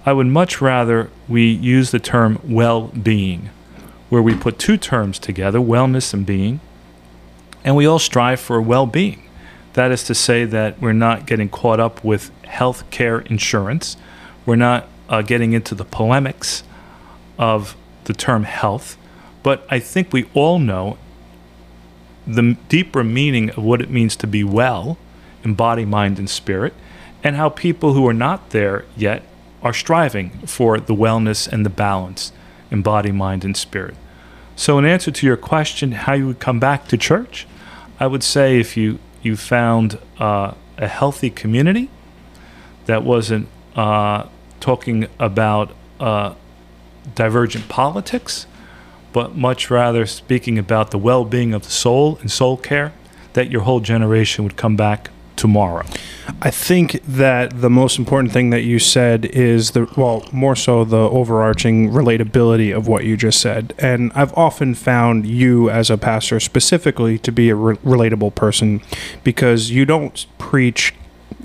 I 0.05 0.13
would 0.13 0.27
much 0.27 0.61
rather 0.61 1.09
we 1.27 1.43
use 1.49 1.89
the 1.89 1.99
term 1.99 2.37
well 2.43 2.81
being, 2.89 3.49
where 4.09 4.21
we 4.21 4.35
put 4.35 4.59
two 4.59 4.77
terms 4.77 5.17
together, 5.17 5.59
wellness 5.59 6.13
and 6.13 6.23
being, 6.23 6.59
and 7.63 7.75
we 7.75 7.87
all 7.87 7.97
strive 7.99 8.39
for 8.39 8.61
well 8.61 8.85
being. 8.85 9.21
That 9.73 9.91
is 9.91 10.03
to 10.05 10.15
say, 10.15 10.45
that 10.45 10.81
we're 10.81 10.93
not 10.93 11.25
getting 11.25 11.49
caught 11.49 11.79
up 11.79 12.03
with 12.03 12.31
health 12.45 12.89
care 12.89 13.19
insurance, 13.21 13.97
we're 14.45 14.55
not 14.55 14.87
uh, 15.09 15.21
getting 15.21 15.53
into 15.53 15.75
the 15.75 15.85
polemics 15.85 16.63
of 17.37 17.75
the 18.05 18.13
term 18.13 18.43
health, 18.43 18.97
but 19.43 19.65
I 19.69 19.79
think 19.79 20.11
we 20.11 20.29
all 20.33 20.59
know 20.59 20.97
the 22.27 22.57
deeper 22.69 23.03
meaning 23.03 23.49
of 23.51 23.63
what 23.63 23.81
it 23.81 23.89
means 23.89 24.15
to 24.17 24.27
be 24.27 24.43
well 24.43 24.97
in 25.43 25.53
body, 25.53 25.85
mind, 25.85 26.19
and 26.19 26.29
spirit, 26.29 26.73
and 27.23 27.35
how 27.35 27.49
people 27.49 27.93
who 27.93 28.07
are 28.07 28.13
not 28.13 28.51
there 28.51 28.85
yet 28.95 29.23
are 29.63 29.73
striving 29.73 30.29
for 30.45 30.79
the 30.79 30.93
wellness 30.93 31.47
and 31.47 31.65
the 31.65 31.69
balance 31.69 32.31
in 32.69 32.81
body, 32.81 33.11
mind, 33.11 33.43
and 33.43 33.55
spirit. 33.55 33.95
So, 34.55 34.77
in 34.77 34.85
answer 34.85 35.11
to 35.11 35.25
your 35.25 35.37
question, 35.37 35.93
how 35.93 36.13
you 36.13 36.27
would 36.27 36.39
come 36.39 36.59
back 36.59 36.87
to 36.87 36.97
church, 36.97 37.47
I 37.99 38.07
would 38.07 38.23
say 38.23 38.59
if 38.59 38.75
you 38.77 38.99
you 39.21 39.35
found 39.35 39.97
uh, 40.19 40.53
a 40.77 40.87
healthy 40.87 41.29
community 41.29 41.89
that 42.85 43.03
wasn't 43.03 43.47
uh, 43.75 44.25
talking 44.59 45.07
about 45.19 45.75
uh, 45.99 46.33
divergent 47.15 47.67
politics, 47.69 48.47
but 49.13 49.35
much 49.35 49.69
rather 49.69 50.05
speaking 50.05 50.57
about 50.57 50.91
the 50.91 50.97
well 50.97 51.25
being 51.25 51.53
of 51.53 51.63
the 51.63 51.69
soul 51.69 52.17
and 52.21 52.31
soul 52.31 52.57
care, 52.57 52.93
that 53.33 53.49
your 53.49 53.61
whole 53.61 53.79
generation 53.79 54.43
would 54.43 54.57
come 54.57 54.75
back 54.75 55.09
tomorrow. 55.35 55.85
I 56.43 56.49
think 56.49 57.03
that 57.05 57.61
the 57.61 57.69
most 57.69 57.99
important 57.99 58.33
thing 58.33 58.49
that 58.49 58.63
you 58.63 58.79
said 58.79 59.25
is 59.25 59.71
the 59.71 59.87
well, 59.95 60.27
more 60.31 60.55
so 60.55 60.83
the 60.83 60.97
overarching 60.97 61.91
relatability 61.91 62.75
of 62.75 62.87
what 62.87 63.03
you 63.03 63.15
just 63.15 63.39
said. 63.39 63.75
And 63.77 64.11
I've 64.15 64.33
often 64.33 64.73
found 64.73 65.27
you 65.27 65.69
as 65.69 65.91
a 65.91 65.99
pastor 65.99 66.39
specifically 66.39 67.19
to 67.19 67.31
be 67.31 67.51
a 67.51 67.55
re- 67.55 67.75
relatable 67.77 68.33
person 68.33 68.81
because 69.23 69.69
you 69.69 69.85
don't 69.85 70.25
preach 70.39 70.95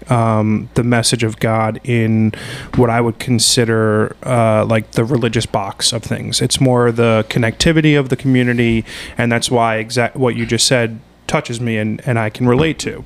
um, 0.09 0.71
the 0.75 0.85
message 0.85 1.25
of 1.25 1.39
God 1.41 1.79
in 1.85 2.33
what 2.77 2.89
I 2.89 3.03
would 3.03 3.19
consider 3.19 4.17
uh, 4.23 4.65
like 4.65 4.93
the 4.93 5.05
religious 5.05 5.45
box 5.45 5.93
of 5.93 6.05
things. 6.05 6.41
It's 6.41 6.59
more 6.59 6.91
the 6.91 7.27
connectivity 7.29 7.99
of 7.99 8.09
the 8.09 8.17
community, 8.17 8.85
and 9.19 9.31
that's 9.31 9.51
why 9.51 9.77
exact 9.77 10.17
what 10.17 10.37
you 10.37 10.47
just 10.47 10.67
said 10.67 11.01
touches 11.27 11.61
me 11.61 11.79
and, 11.79 12.07
and 12.07 12.19
I 12.19 12.31
can 12.31 12.47
relate 12.49 12.79
to. 12.81 13.05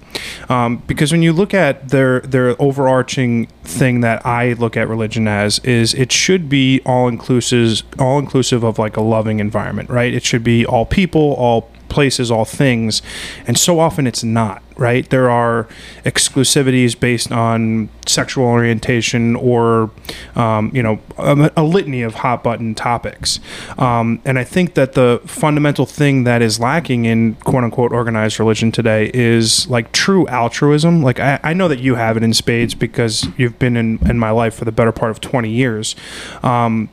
Um, 0.48 0.78
because 0.86 1.12
when 1.12 1.22
you 1.22 1.32
look 1.32 1.54
at 1.54 1.88
their 1.88 2.20
their 2.20 2.60
overarching 2.60 3.46
thing 3.64 4.00
that 4.00 4.24
I 4.24 4.54
look 4.54 4.76
at 4.76 4.88
religion 4.88 5.28
as 5.28 5.58
is 5.60 5.94
it 5.94 6.12
should 6.12 6.48
be 6.48 6.80
all 6.84 7.08
inclusive 7.08 7.82
all 7.98 8.18
inclusive 8.18 8.62
of 8.62 8.78
like 8.78 8.96
a 8.96 9.02
loving 9.02 9.40
environment, 9.40 9.90
right? 9.90 10.12
It 10.12 10.24
should 10.24 10.44
be 10.44 10.64
all 10.66 10.86
people, 10.86 11.34
all 11.34 11.70
places, 11.90 12.30
all 12.30 12.44
things. 12.44 13.02
And 13.46 13.58
so 13.58 13.78
often 13.80 14.06
it's 14.06 14.24
not, 14.24 14.62
right? 14.76 15.08
There 15.10 15.28
are 15.28 15.68
exclusivities 16.04 16.98
based 16.98 17.30
on 17.30 17.90
sexual 18.06 18.46
orientation 18.46 19.36
or, 19.36 19.90
um, 20.34 20.70
you 20.72 20.82
know, 20.82 21.00
a, 21.18 21.50
a, 21.56 21.62
litany 21.62 22.02
of 22.02 22.14
hot 22.14 22.42
button 22.42 22.74
topics. 22.74 23.40
Um, 23.76 24.22
and 24.24 24.38
I 24.38 24.44
think 24.44 24.74
that 24.74 24.94
the 24.94 25.20
fundamental 25.26 25.84
thing 25.84 26.24
that 26.24 26.40
is 26.40 26.58
lacking 26.58 27.04
in 27.04 27.34
quote 27.36 27.64
unquote 27.64 27.92
organized 27.92 28.40
religion 28.40 28.72
today 28.72 29.10
is 29.12 29.68
like 29.68 29.92
true 29.92 30.26
altruism. 30.28 31.02
Like, 31.02 31.20
I, 31.20 31.38
I 31.42 31.52
know 31.52 31.68
that 31.68 31.80
you 31.80 31.96
have 31.96 32.16
it 32.16 32.22
in 32.22 32.32
spades 32.32 32.74
because 32.74 33.26
you've 33.36 33.58
been 33.58 33.76
in, 33.76 33.98
in 34.08 34.18
my 34.18 34.30
life 34.30 34.54
for 34.54 34.64
the 34.64 34.72
better 34.72 34.92
part 34.92 35.10
of 35.10 35.20
20 35.20 35.50
years. 35.50 35.94
Um, 36.42 36.88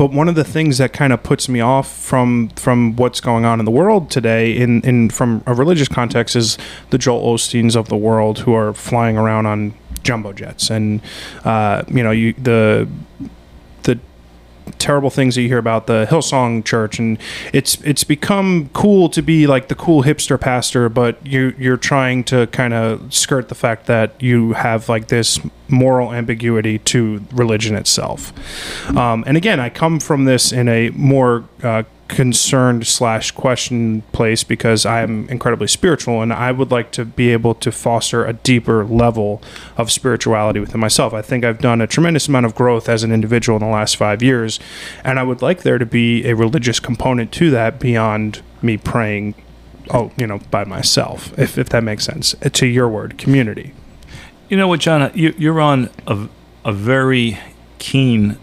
but 0.00 0.12
one 0.12 0.30
of 0.30 0.34
the 0.34 0.44
things 0.44 0.78
that 0.78 0.94
kind 0.94 1.12
of 1.12 1.22
puts 1.22 1.46
me 1.46 1.60
off 1.60 1.86
from 1.94 2.48
from 2.56 2.96
what's 2.96 3.20
going 3.20 3.44
on 3.44 3.58
in 3.58 3.66
the 3.66 3.70
world 3.70 4.10
today 4.10 4.56
in 4.56 4.80
in 4.80 5.10
from 5.10 5.42
a 5.44 5.52
religious 5.52 5.88
context 5.88 6.34
is 6.34 6.56
the 6.88 6.96
Joel 6.96 7.34
Osteens 7.34 7.76
of 7.76 7.90
the 7.90 7.98
world 7.98 8.38
who 8.38 8.54
are 8.54 8.72
flying 8.72 9.18
around 9.18 9.44
on 9.44 9.74
jumbo 10.02 10.32
jets. 10.32 10.70
And 10.70 11.02
uh, 11.44 11.82
you 11.88 12.02
know 12.02 12.12
you 12.12 12.32
the 12.32 12.88
terrible 14.78 15.10
things 15.10 15.34
that 15.34 15.42
you 15.42 15.48
hear 15.48 15.58
about 15.58 15.86
the 15.86 16.06
Hillsong 16.10 16.64
Church, 16.64 16.98
and 16.98 17.18
it's 17.52 17.80
it's 17.82 18.04
become 18.04 18.70
cool 18.72 19.08
to 19.10 19.22
be 19.22 19.46
like 19.46 19.68
the 19.68 19.74
cool 19.74 20.02
hipster 20.02 20.40
pastor, 20.40 20.88
but 20.88 21.24
you 21.26 21.54
you're 21.58 21.76
trying 21.76 22.24
to 22.24 22.46
kind 22.48 22.74
of 22.74 23.12
skirt 23.12 23.48
the 23.48 23.54
fact 23.54 23.86
that 23.86 24.20
you 24.22 24.52
have 24.54 24.88
like 24.88 25.08
this 25.08 25.40
moral 25.68 26.12
ambiguity 26.12 26.78
to 26.78 27.24
religion 27.32 27.76
itself. 27.76 28.32
Um, 28.96 29.24
and 29.26 29.36
again, 29.36 29.60
I 29.60 29.68
come 29.68 30.00
from 30.00 30.24
this 30.24 30.52
in 30.52 30.68
a 30.68 30.90
more 30.90 31.44
uh, 31.62 31.84
concerned 32.10 32.86
slash 32.86 33.30
question 33.30 34.02
place 34.12 34.42
because 34.42 34.84
I'm 34.84 35.28
incredibly 35.28 35.68
spiritual 35.68 36.22
and 36.22 36.32
I 36.32 36.52
would 36.52 36.70
like 36.70 36.90
to 36.92 37.04
be 37.04 37.30
able 37.30 37.54
to 37.56 37.70
foster 37.70 38.24
a 38.24 38.32
deeper 38.32 38.84
level 38.84 39.40
of 39.76 39.92
spirituality 39.92 40.60
within 40.60 40.80
myself. 40.80 41.14
I 41.14 41.22
think 41.22 41.44
I've 41.44 41.60
done 41.60 41.80
a 41.80 41.86
tremendous 41.86 42.28
amount 42.28 42.46
of 42.46 42.54
growth 42.54 42.88
as 42.88 43.02
an 43.02 43.12
individual 43.12 43.56
in 43.56 43.64
the 43.64 43.72
last 43.72 43.96
five 43.96 44.22
years, 44.22 44.58
and 45.04 45.18
I 45.18 45.22
would 45.22 45.40
like 45.40 45.62
there 45.62 45.78
to 45.78 45.86
be 45.86 46.26
a 46.28 46.34
religious 46.34 46.80
component 46.80 47.32
to 47.32 47.50
that 47.50 47.78
beyond 47.78 48.42
me 48.60 48.76
praying, 48.76 49.34
oh, 49.90 50.10
you 50.16 50.26
know, 50.26 50.40
by 50.50 50.64
myself, 50.64 51.38
if, 51.38 51.56
if 51.56 51.68
that 51.68 51.84
makes 51.84 52.04
sense, 52.04 52.34
uh, 52.44 52.48
to 52.50 52.66
your 52.66 52.88
word, 52.88 53.18
community. 53.18 53.72
You 54.48 54.56
know 54.56 54.66
what, 54.66 54.80
John, 54.80 55.10
you, 55.14 55.32
you're 55.38 55.60
on 55.60 55.90
a, 56.06 56.28
a 56.64 56.72
very 56.72 57.38
keen 57.78 58.36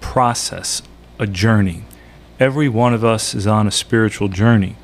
process, 0.00 0.82
a 1.20 1.26
journey 1.26 1.84
every 2.42 2.68
one 2.68 2.92
of 2.92 3.04
us 3.04 3.36
is 3.36 3.46
on 3.46 3.68
a 3.68 3.70
spiritual 3.70 4.26
journey. 4.26 4.74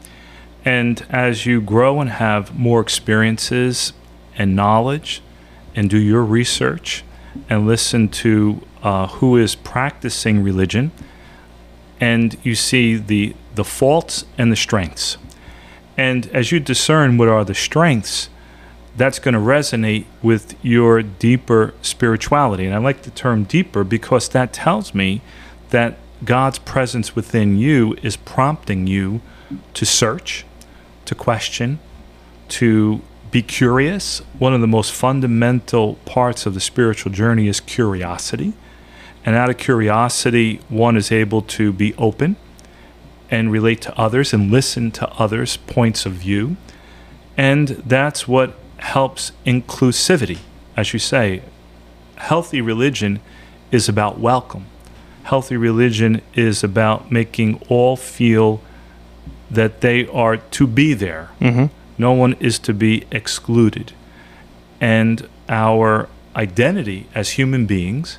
And 0.64 1.04
as 1.10 1.44
you 1.44 1.60
grow 1.60 2.00
and 2.00 2.08
have 2.08 2.56
more 2.56 2.80
experiences 2.80 3.92
and 4.36 4.54
knowledge, 4.54 5.20
and 5.74 5.90
do 5.90 5.98
your 5.98 6.22
research 6.22 7.04
and 7.48 7.66
listen 7.66 8.08
to 8.08 8.60
uh, 8.82 9.06
who 9.08 9.36
is 9.36 9.54
practicing 9.54 10.42
religion, 10.42 10.92
and 12.00 12.36
you 12.44 12.54
see 12.54 12.96
the, 12.96 13.34
the 13.56 13.64
faults 13.64 14.24
and 14.36 14.52
the 14.52 14.56
strengths. 14.56 15.18
And 15.96 16.26
as 16.28 16.52
you 16.52 16.60
discern 16.60 17.18
what 17.18 17.28
are 17.28 17.44
the 17.44 17.54
strengths, 17.54 18.28
that's 18.96 19.18
going 19.18 19.34
to 19.34 19.40
resonate 19.40 20.06
with 20.22 20.54
your 20.64 21.02
deeper 21.02 21.74
spirituality. 21.82 22.66
And 22.66 22.74
I 22.74 22.78
like 22.78 23.02
the 23.02 23.10
term 23.10 23.44
deeper 23.44 23.82
because 23.82 24.28
that 24.30 24.52
tells 24.52 24.94
me 24.94 25.22
that 25.70 25.98
God's 26.24 26.58
presence 26.58 27.14
within 27.14 27.56
you 27.56 27.96
is 28.02 28.16
prompting 28.16 28.86
you 28.86 29.20
to 29.74 29.86
search, 29.86 30.44
to 31.04 31.14
question, 31.14 31.78
to 32.48 33.00
be 33.30 33.42
curious. 33.42 34.20
One 34.38 34.54
of 34.54 34.60
the 34.60 34.66
most 34.66 34.92
fundamental 34.92 35.94
parts 36.04 36.46
of 36.46 36.54
the 36.54 36.60
spiritual 36.60 37.12
journey 37.12 37.46
is 37.46 37.60
curiosity. 37.60 38.52
And 39.24 39.36
out 39.36 39.50
of 39.50 39.58
curiosity, 39.58 40.60
one 40.68 40.96
is 40.96 41.12
able 41.12 41.42
to 41.42 41.72
be 41.72 41.94
open 41.94 42.36
and 43.30 43.52
relate 43.52 43.82
to 43.82 43.98
others 43.98 44.32
and 44.32 44.50
listen 44.50 44.90
to 44.92 45.08
others' 45.12 45.56
points 45.56 46.06
of 46.06 46.12
view. 46.12 46.56
And 47.36 47.68
that's 47.68 48.26
what 48.26 48.58
helps 48.78 49.32
inclusivity. 49.44 50.38
As 50.76 50.92
you 50.92 50.98
say, 50.98 51.42
healthy 52.16 52.60
religion 52.60 53.20
is 53.70 53.88
about 53.88 54.18
welcome 54.18 54.66
healthy 55.28 55.58
religion 55.58 56.22
is 56.32 56.64
about 56.64 57.12
making 57.12 57.60
all 57.68 57.96
feel 57.96 58.62
that 59.50 59.82
they 59.82 60.06
are 60.08 60.38
to 60.38 60.66
be 60.66 60.94
there. 60.94 61.28
Mm-hmm. 61.38 61.66
No 61.98 62.12
one 62.12 62.32
is 62.40 62.58
to 62.60 62.72
be 62.72 63.04
excluded. 63.10 63.92
And 64.80 65.28
our 65.46 66.08
identity 66.34 67.08
as 67.14 67.32
human 67.32 67.66
beings, 67.66 68.18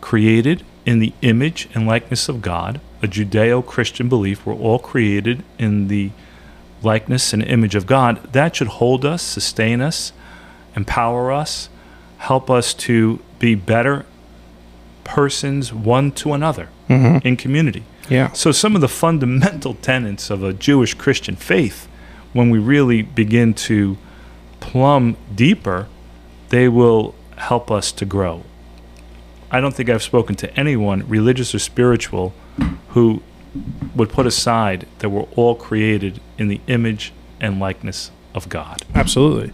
created 0.00 0.64
in 0.84 0.98
the 0.98 1.12
image 1.22 1.68
and 1.74 1.86
likeness 1.86 2.28
of 2.28 2.42
God, 2.42 2.80
a 3.00 3.06
Judeo 3.06 3.64
Christian 3.64 4.08
belief, 4.08 4.44
we're 4.44 4.54
all 4.54 4.80
created 4.80 5.44
in 5.60 5.86
the 5.86 6.10
likeness 6.82 7.32
and 7.32 7.42
image 7.44 7.76
of 7.76 7.86
God, 7.86 8.32
that 8.32 8.56
should 8.56 8.68
hold 8.82 9.04
us, 9.04 9.22
sustain 9.22 9.80
us, 9.80 10.12
empower 10.74 11.30
us, 11.30 11.68
help 12.18 12.50
us 12.50 12.74
to 12.74 13.20
be 13.38 13.54
better 13.54 14.04
persons 15.06 15.72
one 15.72 16.10
to 16.10 16.32
another 16.32 16.68
mm-hmm. 16.88 17.26
in 17.26 17.36
community. 17.36 17.84
Yeah. 18.10 18.32
So 18.32 18.52
some 18.52 18.74
of 18.74 18.80
the 18.80 18.88
fundamental 18.88 19.74
tenets 19.82 20.30
of 20.30 20.42
a 20.42 20.52
Jewish 20.52 20.94
Christian 20.94 21.36
faith, 21.36 21.88
when 22.32 22.50
we 22.50 22.58
really 22.58 23.02
begin 23.02 23.54
to 23.54 23.96
plumb 24.60 25.16
deeper, 25.34 25.88
they 26.48 26.68
will 26.68 27.14
help 27.36 27.70
us 27.70 27.92
to 27.92 28.04
grow. 28.04 28.42
I 29.50 29.60
don't 29.60 29.74
think 29.74 29.88
I've 29.88 30.02
spoken 30.02 30.34
to 30.36 30.54
anyone, 30.58 31.08
religious 31.08 31.54
or 31.54 31.60
spiritual, 31.60 32.34
who 32.88 33.22
would 33.94 34.10
put 34.10 34.26
aside 34.26 34.86
that 34.98 35.08
we're 35.08 35.22
all 35.36 35.54
created 35.54 36.20
in 36.36 36.48
the 36.48 36.60
image 36.66 37.12
and 37.40 37.60
likeness 37.60 38.10
of 38.34 38.48
God. 38.48 38.82
Absolutely. 38.94 39.52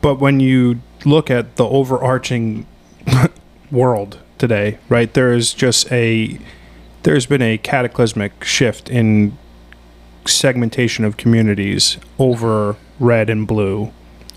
But 0.00 0.16
when 0.16 0.40
you 0.40 0.80
look 1.04 1.30
at 1.30 1.56
the 1.56 1.64
overarching 1.64 2.66
world 3.70 4.21
today, 4.42 4.76
right, 4.88 5.14
there 5.14 5.32
is 5.32 5.54
just 5.54 5.90
a 5.92 6.36
there's 7.04 7.26
been 7.26 7.40
a 7.40 7.58
cataclysmic 7.58 8.42
shift 8.42 8.90
in 8.90 9.38
segmentation 10.26 11.04
of 11.04 11.16
communities 11.16 11.96
over 12.18 12.74
red 12.98 13.30
and 13.30 13.46
blue, 13.46 13.92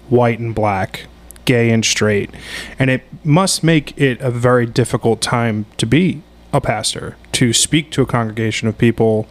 white 0.07 0.38
and 0.38 0.53
black, 0.53 1.07
gay 1.45 1.71
and 1.71 1.83
straight. 1.83 2.29
And 2.77 2.91
it 2.91 3.03
must 3.24 3.63
make 3.63 4.00
it 4.00 4.21
a 4.21 4.29
very 4.29 4.67
difficult 4.67 5.21
time 5.21 5.65
to 5.77 5.88
be 5.88 6.21
a 6.53 6.62
pastor, 6.62 7.17
to 7.31 7.51
speak 7.51 7.89
to 7.91 8.03
a 8.03 8.05
congregation 8.05 8.67
of 8.67 8.77
people 8.77 9.27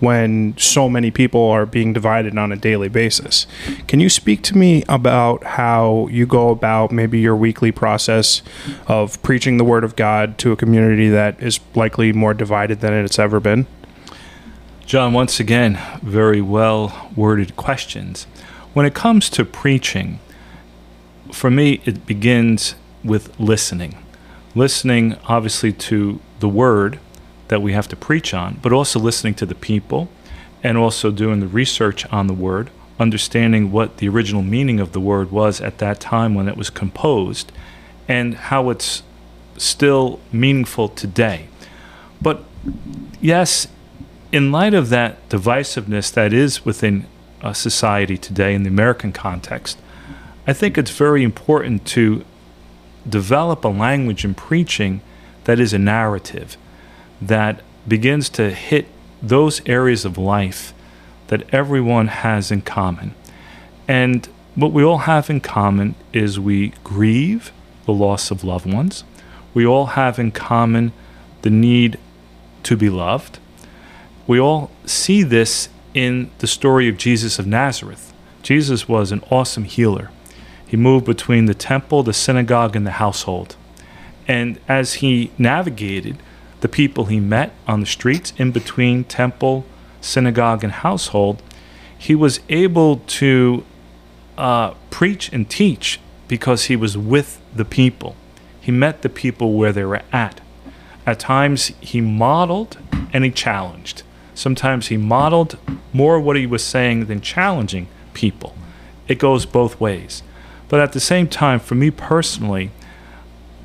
when 0.00 0.56
so 0.56 0.88
many 0.88 1.10
people 1.10 1.42
are 1.48 1.66
being 1.66 1.92
divided 1.92 2.36
on 2.36 2.50
a 2.50 2.56
daily 2.56 2.88
basis. 2.88 3.46
Can 3.86 4.00
you 4.00 4.08
speak 4.08 4.42
to 4.44 4.56
me 4.56 4.82
about 4.88 5.44
how 5.44 6.08
you 6.10 6.26
go 6.26 6.48
about 6.48 6.90
maybe 6.90 7.20
your 7.20 7.36
weekly 7.36 7.70
process 7.70 8.42
of 8.86 9.22
preaching 9.22 9.58
the 9.58 9.64
Word 9.64 9.84
of 9.84 9.94
God 9.94 10.38
to 10.38 10.52
a 10.52 10.56
community 10.56 11.08
that 11.10 11.40
is 11.42 11.60
likely 11.74 12.12
more 12.12 12.34
divided 12.34 12.80
than 12.80 12.92
it's 12.92 13.18
ever 13.18 13.40
been? 13.40 13.66
John, 14.86 15.12
once 15.12 15.38
again, 15.38 15.78
very 16.02 16.40
well 16.40 17.10
worded 17.14 17.54
questions. 17.54 18.24
When 18.72 18.86
it 18.86 18.94
comes 18.94 19.30
to 19.30 19.44
preaching, 19.44 20.18
for 21.32 21.50
me, 21.50 21.80
it 21.84 22.06
begins 22.06 22.74
with 23.04 23.38
listening. 23.38 23.96
Listening, 24.54 25.16
obviously, 25.28 25.72
to 25.72 26.20
the 26.40 26.48
Word 26.48 26.98
that 27.50 27.60
we 27.60 27.72
have 27.72 27.88
to 27.88 27.96
preach 27.96 28.32
on, 28.32 28.56
but 28.62 28.72
also 28.72 29.00
listening 29.00 29.34
to 29.34 29.44
the 29.44 29.56
people 29.56 30.08
and 30.62 30.78
also 30.78 31.10
doing 31.10 31.40
the 31.40 31.48
research 31.48 32.06
on 32.06 32.28
the 32.28 32.32
word, 32.32 32.70
understanding 33.00 33.72
what 33.72 33.96
the 33.96 34.08
original 34.08 34.40
meaning 34.40 34.78
of 34.78 34.92
the 34.92 35.00
word 35.00 35.32
was 35.32 35.60
at 35.60 35.78
that 35.78 35.98
time 35.98 36.32
when 36.32 36.48
it 36.48 36.56
was 36.56 36.70
composed, 36.70 37.50
and 38.06 38.34
how 38.34 38.70
it's 38.70 39.02
still 39.56 40.20
meaningful 40.30 40.88
today. 40.88 41.48
But 42.22 42.44
yes, 43.20 43.66
in 44.30 44.52
light 44.52 44.74
of 44.74 44.88
that 44.90 45.28
divisiveness 45.28 46.12
that 46.12 46.32
is 46.32 46.64
within 46.64 47.06
uh, 47.42 47.52
society 47.52 48.16
today 48.16 48.54
in 48.54 48.62
the 48.62 48.68
American 48.68 49.10
context, 49.12 49.76
I 50.46 50.52
think 50.52 50.78
it's 50.78 50.92
very 50.92 51.24
important 51.24 51.84
to 51.86 52.24
develop 53.08 53.64
a 53.64 53.68
language 53.68 54.24
in 54.24 54.34
preaching 54.34 55.00
that 55.44 55.58
is 55.58 55.72
a 55.72 55.78
narrative 55.78 56.56
that 57.20 57.62
begins 57.86 58.28
to 58.30 58.50
hit 58.50 58.86
those 59.22 59.60
areas 59.66 60.04
of 60.04 60.16
life 60.16 60.72
that 61.28 61.52
everyone 61.52 62.08
has 62.08 62.50
in 62.50 62.62
common. 62.62 63.14
And 63.86 64.28
what 64.54 64.72
we 64.72 64.82
all 64.82 64.98
have 64.98 65.30
in 65.30 65.40
common 65.40 65.94
is 66.12 66.40
we 66.40 66.72
grieve 66.82 67.52
the 67.86 67.92
loss 67.92 68.30
of 68.30 68.44
loved 68.44 68.66
ones. 68.72 69.04
We 69.54 69.66
all 69.66 69.86
have 69.86 70.18
in 70.18 70.32
common 70.32 70.92
the 71.42 71.50
need 71.50 71.98
to 72.64 72.76
be 72.76 72.90
loved. 72.90 73.38
We 74.26 74.38
all 74.38 74.70
see 74.84 75.22
this 75.22 75.68
in 75.94 76.30
the 76.38 76.46
story 76.46 76.88
of 76.88 76.96
Jesus 76.96 77.38
of 77.38 77.46
Nazareth. 77.46 78.12
Jesus 78.42 78.88
was 78.88 79.12
an 79.12 79.22
awesome 79.30 79.64
healer. 79.64 80.10
He 80.66 80.76
moved 80.76 81.04
between 81.04 81.46
the 81.46 81.54
temple, 81.54 82.02
the 82.02 82.12
synagogue, 82.12 82.76
and 82.76 82.86
the 82.86 82.92
household. 82.92 83.56
And 84.28 84.60
as 84.68 84.94
he 84.94 85.32
navigated 85.36 86.16
the 86.60 86.68
people 86.68 87.06
he 87.06 87.20
met 87.20 87.52
on 87.66 87.80
the 87.80 87.86
streets 87.86 88.32
in 88.36 88.52
between 88.52 89.04
temple, 89.04 89.64
synagogue, 90.00 90.62
and 90.62 90.72
household, 90.72 91.42
he 91.96 92.14
was 92.14 92.40
able 92.48 92.98
to 93.06 93.64
uh, 94.38 94.72
preach 94.90 95.32
and 95.32 95.48
teach 95.48 96.00
because 96.28 96.64
he 96.64 96.76
was 96.76 96.96
with 96.96 97.40
the 97.54 97.64
people. 97.64 98.16
He 98.60 98.72
met 98.72 99.02
the 99.02 99.08
people 99.08 99.54
where 99.54 99.72
they 99.72 99.84
were 99.84 100.02
at. 100.12 100.40
At 101.06 101.18
times, 101.18 101.72
he 101.80 102.00
modeled 102.00 102.78
and 103.12 103.24
he 103.24 103.30
challenged. 103.30 104.02
Sometimes 104.34 104.88
he 104.88 104.96
modeled 104.96 105.58
more 105.92 106.20
what 106.20 106.36
he 106.36 106.46
was 106.46 106.64
saying 106.64 107.06
than 107.06 107.20
challenging 107.20 107.88
people. 108.14 108.54
It 109.08 109.18
goes 109.18 109.44
both 109.44 109.80
ways. 109.80 110.22
But 110.68 110.80
at 110.80 110.92
the 110.92 111.00
same 111.00 111.26
time, 111.26 111.58
for 111.58 111.74
me 111.74 111.90
personally, 111.90 112.70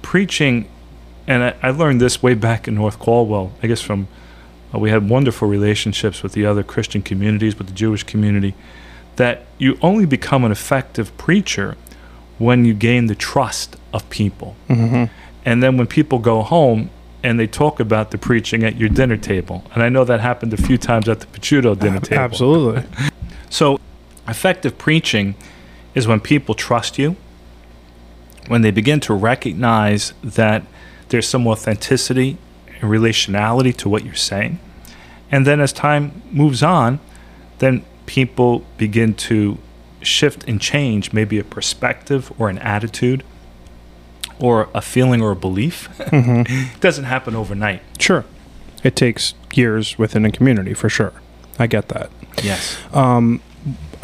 preaching 0.01 0.67
and 1.27 1.43
I, 1.43 1.55
I, 1.61 1.71
learned 1.71 2.01
this 2.01 2.21
way 2.21 2.33
back 2.33 2.67
in 2.67 2.75
North 2.75 2.99
Caldwell. 2.99 3.53
I 3.63 3.67
guess 3.67 3.81
from 3.81 4.07
uh, 4.73 4.79
we 4.79 4.89
had 4.89 5.09
wonderful 5.09 5.47
relationships 5.47 6.23
with 6.23 6.33
the 6.33 6.45
other 6.45 6.63
Christian 6.63 7.01
communities, 7.01 7.57
with 7.57 7.67
the 7.67 7.73
Jewish 7.73 8.03
community, 8.03 8.53
that 9.15 9.45
you 9.57 9.77
only 9.81 10.05
become 10.05 10.43
an 10.43 10.51
effective 10.51 11.15
preacher 11.17 11.77
when 12.37 12.65
you 12.65 12.73
gain 12.73 13.07
the 13.07 13.15
trust 13.15 13.77
of 13.93 14.09
people. 14.09 14.55
Mm-hmm. 14.69 15.05
And 15.45 15.63
then 15.63 15.77
when 15.77 15.87
people 15.87 16.19
go 16.19 16.41
home 16.41 16.89
and 17.23 17.39
they 17.39 17.47
talk 17.47 17.79
about 17.79 18.11
the 18.11 18.17
preaching 18.17 18.63
at 18.63 18.75
your 18.75 18.89
dinner 18.89 19.17
table, 19.17 19.63
and 19.73 19.81
I 19.81 19.89
know 19.89 20.03
that 20.03 20.19
happened 20.19 20.53
a 20.53 20.57
few 20.57 20.77
times 20.77 21.07
at 21.07 21.21
the 21.21 21.27
Picciuto 21.27 21.77
dinner 21.79 21.99
table. 21.99 22.21
Absolutely. 22.21 22.83
so, 23.49 23.79
effective 24.27 24.77
preaching 24.77 25.35
is 25.93 26.07
when 26.07 26.19
people 26.19 26.55
trust 26.55 26.99
you, 26.99 27.15
when 28.47 28.61
they 28.61 28.71
begin 28.71 28.99
to 29.01 29.13
recognize 29.13 30.13
that 30.23 30.63
there's 31.09 31.27
some 31.27 31.47
authenticity 31.47 32.37
and 32.81 32.89
relationality 32.91 33.75
to 33.77 33.89
what 33.89 34.05
you're 34.05 34.15
saying. 34.15 34.59
And 35.31 35.45
then 35.45 35.59
as 35.59 35.73
time 35.73 36.21
moves 36.31 36.63
on, 36.63 36.99
then 37.59 37.83
people 38.05 38.65
begin 38.77 39.13
to 39.13 39.57
shift 40.01 40.43
and 40.47 40.61
change 40.61 41.13
maybe 41.13 41.39
a 41.39 41.43
perspective 41.43 42.31
or 42.37 42.49
an 42.49 42.59
attitude 42.59 43.23
or 44.39 44.69
a 44.73 44.81
feeling 44.81 45.21
or 45.21 45.31
a 45.31 45.35
belief. 45.35 45.89
Mm-hmm. 45.97 46.75
it 46.75 46.79
doesn't 46.79 47.05
happen 47.05 47.35
overnight. 47.35 47.81
Sure. 47.99 48.25
It 48.83 48.95
takes 48.95 49.33
years 49.53 49.97
within 49.97 50.25
a 50.25 50.31
community 50.31 50.73
for 50.73 50.89
sure. 50.89 51.13
I 51.57 51.67
get 51.67 51.87
that. 51.89 52.11
Yes. 52.43 52.77
Um, 52.93 53.41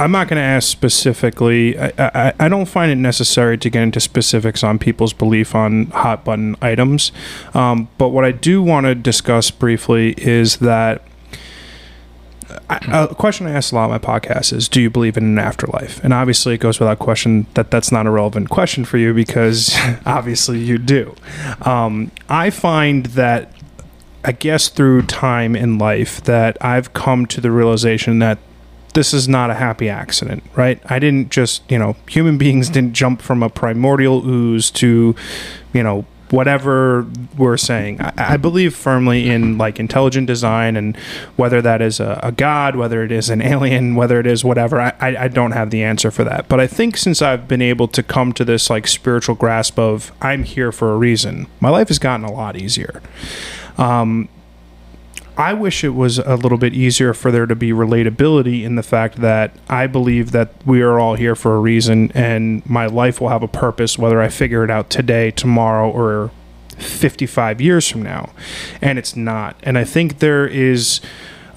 I'm 0.01 0.11
not 0.11 0.27
going 0.27 0.37
to 0.37 0.43
ask 0.43 0.67
specifically. 0.67 1.77
I, 1.77 1.93
I, 1.99 2.33
I, 2.39 2.49
don't 2.49 2.65
find 2.65 2.91
it 2.91 2.95
necessary 2.95 3.55
to 3.59 3.69
get 3.69 3.83
into 3.83 3.99
specifics 3.99 4.63
on 4.63 4.79
people's 4.79 5.13
belief 5.13 5.53
on 5.53 5.87
hot 5.91 6.25
button 6.25 6.55
items. 6.59 7.11
Um, 7.53 7.87
but 7.99 8.09
what 8.09 8.25
I 8.25 8.31
do 8.31 8.63
want 8.63 8.87
to 8.87 8.95
discuss 8.95 9.51
briefly 9.51 10.15
is 10.17 10.57
that 10.57 11.03
I, 12.67 12.79
a 13.11 13.13
question 13.13 13.45
I 13.45 13.51
ask 13.51 13.71
a 13.71 13.75
lot 13.75 13.91
of 13.91 14.01
my 14.01 14.19
podcast 14.19 14.53
is, 14.53 14.67
"Do 14.67 14.81
you 14.81 14.89
believe 14.89 15.17
in 15.17 15.23
an 15.23 15.37
afterlife?" 15.37 16.03
And 16.03 16.15
obviously, 16.15 16.55
it 16.55 16.57
goes 16.57 16.79
without 16.79 16.97
question 16.97 17.45
that 17.53 17.69
that's 17.69 17.91
not 17.91 18.07
a 18.07 18.09
relevant 18.09 18.49
question 18.49 18.85
for 18.85 18.97
you 18.97 19.13
because 19.13 19.77
obviously 20.07 20.57
you 20.57 20.79
do. 20.79 21.15
Um, 21.61 22.11
I 22.27 22.49
find 22.49 23.05
that 23.07 23.53
I 24.25 24.31
guess 24.31 24.67
through 24.67 25.03
time 25.03 25.55
in 25.55 25.77
life 25.77 26.23
that 26.23 26.57
I've 26.59 26.91
come 26.93 27.27
to 27.27 27.39
the 27.39 27.51
realization 27.51 28.17
that 28.17 28.39
this 28.93 29.13
is 29.13 29.27
not 29.27 29.49
a 29.49 29.56
happy 29.56 29.89
accident, 29.89 30.43
right? 30.56 30.82
I 30.86 30.99
didn't 30.99 31.32
just, 31.32 31.69
you 31.69 31.77
know, 31.77 31.95
human 32.08 32.38
beings 32.38 32.69
didn't 32.69 32.93
jump 32.93 33.21
from 33.21 33.43
a 33.43 33.49
primordial 33.49 34.27
ooze 34.27 34.71
to, 34.71 35.15
you 35.73 35.84
know, 35.84 36.06
whatever 36.32 37.06
we're 37.38 37.58
saying. 37.58 38.01
I, 38.01 38.13
I 38.17 38.38
believe 38.38 38.75
firmly 38.75 39.30
in 39.30 39.58
like 39.58 39.80
intelligent 39.80 40.27
design 40.27 40.75
and 40.75 40.95
whether 41.36 41.62
that 41.62 41.82
is 41.82 41.99
a, 41.99 42.19
a 42.23 42.32
god, 42.32 42.75
whether 42.75 43.04
it 43.04 43.12
is 43.12 43.30
an 43.30 43.41
alien, 43.41 43.95
whether 43.95 44.19
it 44.19 44.27
is 44.27 44.43
whatever, 44.43 44.80
I, 44.80 44.93
I 44.99 45.27
don't 45.27 45.51
have 45.51 45.69
the 45.69 45.84
answer 45.84 46.12
for 46.12 46.23
that. 46.23 46.47
But 46.47 46.60
I 46.60 46.67
think 46.67 46.97
since 46.97 47.21
I've 47.21 47.47
been 47.47 47.62
able 47.62 47.88
to 47.89 48.04
come 48.04 48.34
to 48.34 48.45
this 48.45 48.69
like 48.69 48.88
spiritual 48.88 49.36
grasp 49.36 49.77
of 49.77 50.12
I'm 50.21 50.43
here 50.43 50.71
for 50.71 50.93
a 50.93 50.97
reason, 50.97 51.47
my 51.60 51.69
life 51.69 51.89
has 51.89 51.99
gotten 51.99 52.25
a 52.25 52.32
lot 52.32 52.56
easier. 52.56 53.01
Um, 53.77 54.30
I 55.37 55.53
wish 55.53 55.83
it 55.83 55.89
was 55.89 56.19
a 56.19 56.35
little 56.35 56.57
bit 56.57 56.73
easier 56.73 57.13
for 57.13 57.31
there 57.31 57.45
to 57.45 57.55
be 57.55 57.71
relatability 57.71 58.63
in 58.63 58.75
the 58.75 58.83
fact 58.83 59.17
that 59.17 59.55
I 59.69 59.87
believe 59.87 60.31
that 60.31 60.51
we 60.65 60.81
are 60.81 60.99
all 60.99 61.15
here 61.15 61.35
for 61.35 61.55
a 61.55 61.59
reason 61.59 62.11
and 62.13 62.65
my 62.69 62.85
life 62.85 63.21
will 63.21 63.29
have 63.29 63.41
a 63.41 63.47
purpose, 63.47 63.97
whether 63.97 64.21
I 64.21 64.27
figure 64.27 64.63
it 64.63 64.69
out 64.69 64.89
today, 64.89 65.31
tomorrow, 65.31 65.89
or 65.89 66.31
55 66.77 67.61
years 67.61 67.87
from 67.87 68.03
now. 68.03 68.31
And 68.81 68.99
it's 68.99 69.15
not. 69.15 69.55
And 69.63 69.77
I 69.77 69.83
think 69.83 70.19
there 70.19 70.45
is 70.45 70.99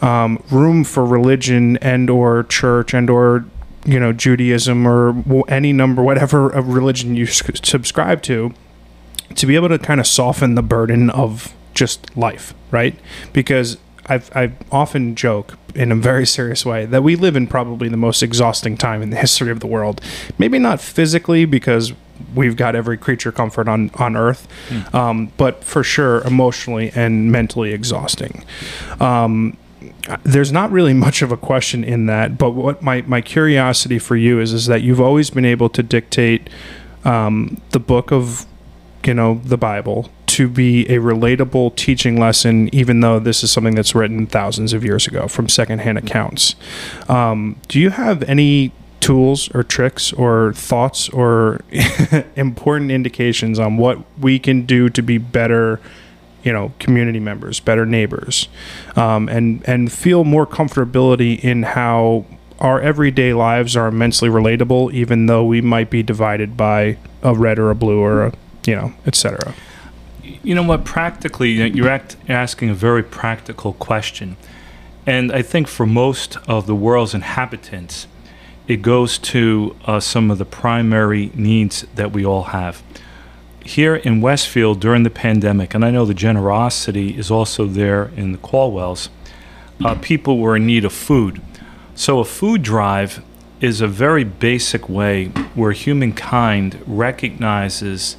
um, 0.03 0.43
room 0.51 0.85
for 0.85 1.05
religion 1.05 1.77
and 1.79 2.09
or 2.11 2.45
church 2.45 2.95
and 2.95 3.09
or 3.09 3.45
you 3.87 3.99
know 4.01 4.13
Judaism 4.13 4.87
or 4.87 5.45
any 5.49 5.73
number 5.73 6.03
whatever 6.03 6.49
of 6.51 6.69
religion 6.69 7.17
you 7.17 7.27
subscribe 7.27 8.23
to 8.23 8.55
to 9.35 9.47
be 9.47 9.57
able 9.57 9.69
to 9.69 9.79
kind 9.79 10.01
of 10.01 10.07
soften 10.07 10.55
the 10.55 10.63
burden 10.63 11.11
of 11.11 11.55
just 11.75 12.17
life, 12.17 12.55
right? 12.75 12.99
Because 13.33 13.79
I've, 14.07 14.31
I 14.37 14.53
often 14.71 15.15
joke 15.15 15.57
in 15.75 15.91
a 15.91 15.95
very 15.95 16.27
serious 16.27 16.67
way 16.67 16.85
that 16.87 17.03
we 17.03 17.17
live 17.17 17.37
in 17.37 17.47
probably 17.47 17.89
the 17.89 17.97
most 17.97 18.23
exhausting 18.23 18.77
time 18.77 19.01
in 19.01 19.11
the 19.11 19.17
history 19.17 19.51
of 19.51 19.61
the 19.61 19.67
world. 19.67 20.01
Maybe 20.39 20.59
not 20.59 20.81
physically 20.81 21.45
because 21.47 21.93
we've 22.35 22.57
got 22.57 22.75
every 22.75 22.99
creature 22.99 23.33
comfort 23.33 23.69
on, 23.69 23.91
on 23.95 24.17
earth, 24.17 24.47
mm. 24.69 24.95
um, 24.95 25.33
but 25.37 25.65
for 25.65 25.83
sure 25.83 26.21
emotionally 26.23 26.91
and 26.95 27.31
mentally 27.33 27.73
exhausting. 27.73 28.45
Um, 29.01 29.57
there's 30.25 30.53
not 30.53 30.71
really 30.71 30.95
much 31.07 31.23
of 31.23 31.33
a 31.33 31.37
question 31.37 31.85
in 31.85 32.07
that, 32.07 32.37
but 32.37 32.51
what 32.51 32.83
my, 32.83 33.03
my 33.03 33.21
curiosity 33.21 33.99
for 33.99 34.17
you 34.17 34.41
is 34.41 34.53
is 34.53 34.67
that 34.67 34.83
you've 34.83 35.01
always 35.01 35.31
been 35.31 35.47
able 35.47 35.69
to 35.71 35.83
dictate 35.83 36.51
um, 37.05 37.61
the 37.71 37.81
book 37.81 38.13
of 38.13 38.47
you 39.05 39.15
know 39.15 39.41
the 39.45 39.59
Bible 39.59 40.11
to 40.35 40.49
be 40.49 40.85
a 40.87 40.99
relatable 40.99 41.77
teaching 41.77 42.19
lesson, 42.19 42.69
even 42.75 42.99
though 42.99 43.21
this 43.21 43.45
is 43.45 43.53
something 43.53 43.77
that's 43.77 43.95
written 43.95 44.27
thousands 44.27 44.73
of 44.73 44.83
years 44.83 45.07
ago 45.07 45.29
from 45.29 45.49
secondhand 45.49 45.97
accounts. 45.97 46.57
Um, 47.09 47.55
do 47.69 47.79
you 47.79 47.91
have 47.91 48.25
any 48.25 48.73
tools 48.99 49.49
or 49.55 49.63
tricks 49.63 50.13
or 50.13 50.53
thoughts 50.55 51.09
or 51.11 51.61
important 52.37 52.91
indications 52.91 53.61
on 53.61 53.77
what 53.77 53.99
we 54.19 54.41
can 54.41 54.67
do 54.67 54.89
to 54.91 55.03
be 55.03 55.19
better? 55.19 55.81
you 56.43 56.53
know 56.53 56.73
community 56.79 57.21
members, 57.21 57.59
better 57.59 57.87
neighbors, 57.87 58.49
um, 58.97 59.31
and 59.31 59.67
and 59.67 59.91
feel 59.91 60.25
more 60.25 60.47
comfortability 60.47 61.43
in 61.43 61.63
how 61.63 62.27
our 62.61 62.83
everyday 62.83 63.33
lives 63.33 63.75
are 63.79 63.87
immensely 63.87 64.29
relatable, 64.29 64.93
even 64.93 65.25
though 65.25 65.43
we 65.43 65.63
might 65.63 65.89
be 65.89 66.03
divided 66.03 66.55
by 66.55 66.99
a 67.23 67.35
red 67.35 67.59
or 67.59 67.71
a 67.71 67.75
blue 67.75 67.99
or 67.99 68.27
a 68.27 68.33
you 68.67 68.77
know 68.77 68.93
etc. 69.07 69.55
You 70.43 70.55
know 70.55 70.63
what? 70.63 70.85
Practically, 70.85 71.51
you're 71.51 71.89
act- 71.89 72.17
asking 72.29 72.71
a 72.71 72.75
very 72.75 73.03
practical 73.03 73.75
question, 73.75 74.37
and 75.07 75.33
I 75.33 75.43
think 75.43 75.69
for 75.69 75.87
most 75.87 76.37
of 76.49 76.67
the 76.67 76.75
world's 76.75 77.15
inhabitants, 77.15 78.07
it 78.67 78.83
goes 78.83 79.19
to 79.19 79.77
uh, 79.85 80.01
some 80.01 80.31
of 80.31 80.39
the 80.39 80.45
primary 80.45 81.31
needs 81.35 81.87
that 81.95 82.13
we 82.13 82.25
all 82.25 82.45
have 82.45 82.83
here 83.65 83.97
in 83.97 84.21
Westfield 84.21 84.81
during 84.81 85.03
the 85.03 85.11
pandemic, 85.11 85.75
and 85.75 85.85
I 85.85 85.91
know 85.91 86.05
the 86.05 86.15
generosity 86.15 87.17
is 87.17 87.31
also 87.31 87.67
there 87.67 88.11
in 88.17 88.33
the 88.33 88.39
Caldwells, 88.39 89.09
uh, 89.85 89.95
people 89.97 90.39
were 90.39 90.57
in 90.57 90.67
need 90.67 90.85
of 90.85 90.93
food. 90.93 91.41
So 91.95 92.21
a 92.21 92.25
food 92.25 92.63
drive 92.63 93.25
is 93.61 93.81
a 93.81 93.89
very 93.89 94.25
basic 94.25 94.89
way 94.89 95.27
where 95.55 95.73
humankind 95.73 96.83
recognizes 96.87 98.17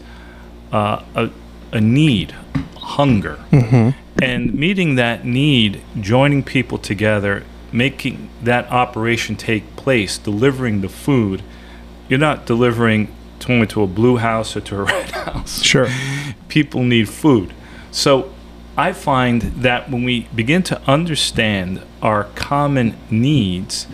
uh, 0.72 1.04
a, 1.14 1.30
a 1.76 1.82
need, 1.82 2.32
hunger, 2.78 3.38
mm-hmm. 3.52 3.90
and 4.24 4.54
meeting 4.54 4.96
that 4.96 5.26
need, 5.26 5.82
joining 6.00 6.42
people 6.42 6.78
together, 6.78 7.44
making 7.72 8.30
that 8.42 8.72
operation 8.72 9.36
take 9.36 9.76
place, 9.76 10.18
delivering 10.18 10.82
the 10.82 10.90
food. 10.90 11.44
You're 12.08 12.20
not 12.20 12.46
delivering 12.46 13.14
to 13.40 13.66
to 13.66 13.84
a 13.84 13.88
blue 13.88 14.18
house 14.18 14.56
or 14.56 14.62
to 14.62 14.76
a 14.78 14.84
red 14.86 15.12
house. 15.12 15.62
Sure. 15.62 15.88
People 16.48 16.84
need 16.84 17.10
food. 17.10 17.54
So 17.92 18.34
I 18.78 18.94
find 18.94 19.42
that 19.42 19.92
when 19.92 20.04
we 20.04 20.28
begin 20.34 20.64
to 20.64 20.82
understand 20.90 21.82
our 22.02 22.26
common 22.36 22.98
needs, 23.10 23.88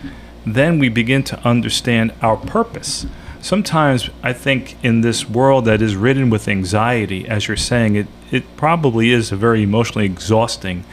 then 0.46 0.80
we 0.80 0.90
begin 0.90 1.24
to 1.24 1.40
understand 1.48 2.14
our 2.22 2.38
purpose. 2.38 3.06
Sometimes 3.42 4.10
I 4.22 4.34
think 4.34 4.78
in 4.84 5.02
this 5.02 5.28
world 5.28 5.66
that 5.66 5.82
is 5.82 5.96
ridden 5.96 6.30
with 6.30 6.48
anxiety, 6.48 7.28
as 7.28 7.48
you're 7.48 7.58
saying, 7.58 7.96
it, 7.96 8.08
it 8.30 8.56
probably 8.56 9.10
is 9.10 9.32
a 9.32 9.36
very 9.36 9.64
emotionally 9.64 10.06
exhausting. 10.06 10.86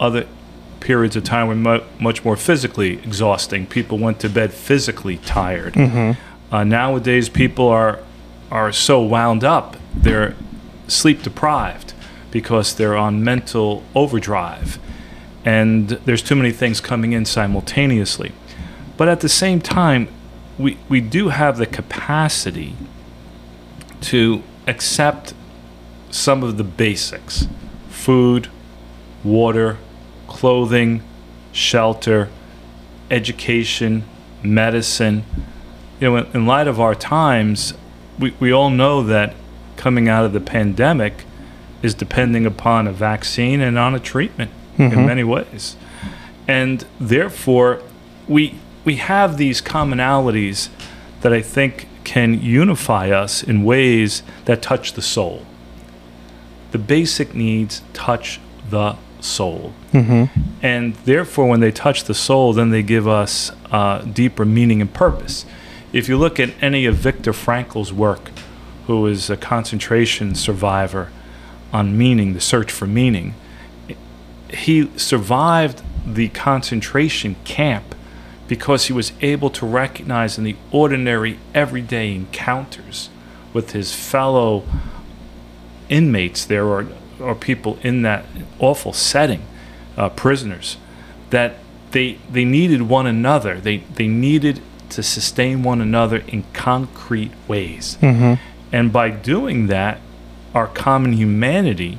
Other 0.00 0.26
periods 0.80 1.16
of 1.16 1.24
time 1.24 1.46
were 1.46 1.82
much 2.00 2.24
more 2.24 2.36
physically 2.36 2.94
exhausting. 2.94 3.66
People 3.66 3.98
went 3.98 4.20
to 4.20 4.28
bed 4.28 4.52
physically 4.52 5.18
tired. 5.18 5.74
Mm-hmm. 5.74 6.54
Uh, 6.54 6.64
nowadays, 6.64 7.28
people 7.28 7.68
are 7.68 8.00
are 8.50 8.72
so 8.72 9.00
wound 9.02 9.42
up; 9.42 9.76
they're 9.94 10.36
sleep 10.86 11.22
deprived 11.22 11.92
because 12.30 12.74
they're 12.74 12.96
on 12.96 13.24
mental 13.24 13.82
overdrive, 13.94 14.78
and 15.44 15.88
there's 15.88 16.22
too 16.22 16.36
many 16.36 16.52
things 16.52 16.80
coming 16.80 17.12
in 17.12 17.24
simultaneously. 17.24 18.32
But 18.96 19.08
at 19.08 19.20
the 19.20 19.28
same 19.28 19.60
time, 19.60 20.08
we 20.58 20.78
we 20.88 21.00
do 21.00 21.28
have 21.28 21.56
the 21.58 21.66
capacity 21.66 22.74
to 24.02 24.42
accept 24.66 25.34
some 26.10 26.42
of 26.42 26.56
the 26.56 26.64
basics: 26.64 27.46
food, 27.88 28.48
water, 29.24 29.78
clothing, 30.26 31.02
shelter, 31.52 32.28
education, 33.10 34.04
medicine 34.42 35.24
you 36.00 36.10
know, 36.10 36.26
in, 36.32 36.46
light 36.46 36.68
of 36.68 36.80
our 36.80 36.94
times, 36.94 37.74
we, 38.18 38.34
we 38.38 38.52
all 38.52 38.70
know 38.70 39.02
that 39.02 39.34
coming 39.76 40.08
out 40.08 40.24
of 40.24 40.32
the 40.32 40.40
pandemic 40.40 41.24
is 41.82 41.94
depending 41.94 42.46
upon 42.46 42.86
a 42.86 42.92
vaccine 42.92 43.60
and 43.60 43.78
on 43.78 43.94
a 43.94 44.00
treatment 44.00 44.50
mm-hmm. 44.76 44.98
in 44.98 45.06
many 45.06 45.24
ways. 45.24 45.76
And 46.48 46.84
therefore, 47.00 47.82
we, 48.28 48.58
we 48.86 48.96
have 48.96 49.36
these 49.36 49.60
commonalities 49.60 50.70
that 51.20 51.32
I 51.32 51.42
think 51.42 51.88
can 52.04 52.40
unify 52.40 53.10
us 53.10 53.42
in 53.42 53.64
ways 53.64 54.22
that 54.44 54.62
touch 54.62 54.92
the 54.92 55.02
soul. 55.02 55.44
The 56.70 56.78
basic 56.78 57.34
needs 57.34 57.82
touch 57.92 58.40
the 58.70 58.96
soul. 59.20 59.74
Mm-hmm. 59.92 60.40
And 60.62 60.94
therefore, 61.04 61.48
when 61.48 61.58
they 61.58 61.72
touch 61.72 62.04
the 62.04 62.14
soul, 62.14 62.52
then 62.52 62.70
they 62.70 62.84
give 62.84 63.08
us 63.08 63.50
uh, 63.72 64.02
deeper 64.02 64.44
meaning 64.44 64.80
and 64.80 64.94
purpose. 64.94 65.44
If 65.92 66.08
you 66.08 66.16
look 66.16 66.38
at 66.38 66.50
any 66.62 66.86
of 66.86 66.94
Viktor 66.94 67.32
Frankl's 67.32 67.92
work, 67.92 68.30
who 68.86 69.04
is 69.06 69.28
a 69.28 69.36
concentration 69.36 70.36
survivor 70.36 71.10
on 71.72 71.98
meaning, 71.98 72.34
the 72.34 72.40
search 72.40 72.70
for 72.70 72.86
meaning, 72.86 73.34
he 74.48 74.96
survived 74.96 75.82
the 76.06 76.28
concentration 76.28 77.34
camp 77.42 77.95
because 78.48 78.86
he 78.86 78.92
was 78.92 79.12
able 79.20 79.50
to 79.50 79.66
recognize 79.66 80.38
in 80.38 80.44
the 80.44 80.56
ordinary, 80.70 81.38
everyday 81.54 82.14
encounters 82.14 83.08
with 83.52 83.72
his 83.72 83.94
fellow 83.94 84.64
inmates 85.88 86.44
there 86.44 86.64
or, 86.64 86.86
or 87.20 87.34
people 87.34 87.78
in 87.82 88.02
that 88.02 88.24
awful 88.58 88.92
setting, 88.92 89.42
uh, 89.96 90.08
prisoners, 90.10 90.76
that 91.30 91.56
they, 91.92 92.18
they 92.30 92.44
needed 92.44 92.82
one 92.82 93.06
another. 93.06 93.60
They, 93.60 93.78
they 93.78 94.06
needed 94.06 94.60
to 94.90 95.02
sustain 95.02 95.62
one 95.62 95.80
another 95.80 96.18
in 96.28 96.44
concrete 96.52 97.32
ways. 97.48 97.98
Mm-hmm. 98.00 98.34
And 98.72 98.92
by 98.92 99.10
doing 99.10 99.66
that, 99.68 100.00
our 100.54 100.66
common 100.66 101.12
humanity 101.12 101.98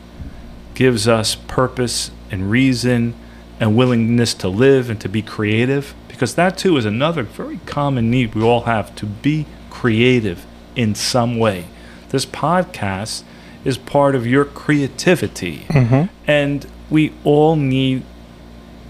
gives 0.75 1.07
us 1.07 1.35
purpose 1.35 2.11
and 2.31 2.49
reason 2.51 3.15
and 3.59 3.75
willingness 3.75 4.33
to 4.35 4.47
live 4.47 4.89
and 4.89 5.01
to 5.01 5.09
be 5.09 5.21
creative 5.21 5.93
because 6.17 6.33
that 6.33 6.57
too 6.57 6.77
is 6.77 6.85
another 6.85 7.21
very 7.21 7.59
common 7.67 8.09
need 8.09 8.33
we 8.33 8.41
all 8.41 8.61
have 8.61 8.95
to 8.95 9.05
be 9.05 9.45
creative 9.69 10.47
in 10.75 10.95
some 10.95 11.37
way. 11.37 11.65
This 12.09 12.25
podcast 12.25 13.21
is 13.63 13.77
part 13.77 14.15
of 14.15 14.25
your 14.25 14.43
creativity. 14.43 15.67
Mm-hmm. 15.69 16.11
And 16.25 16.65
we 16.89 17.13
all 17.23 17.55
need 17.55 18.01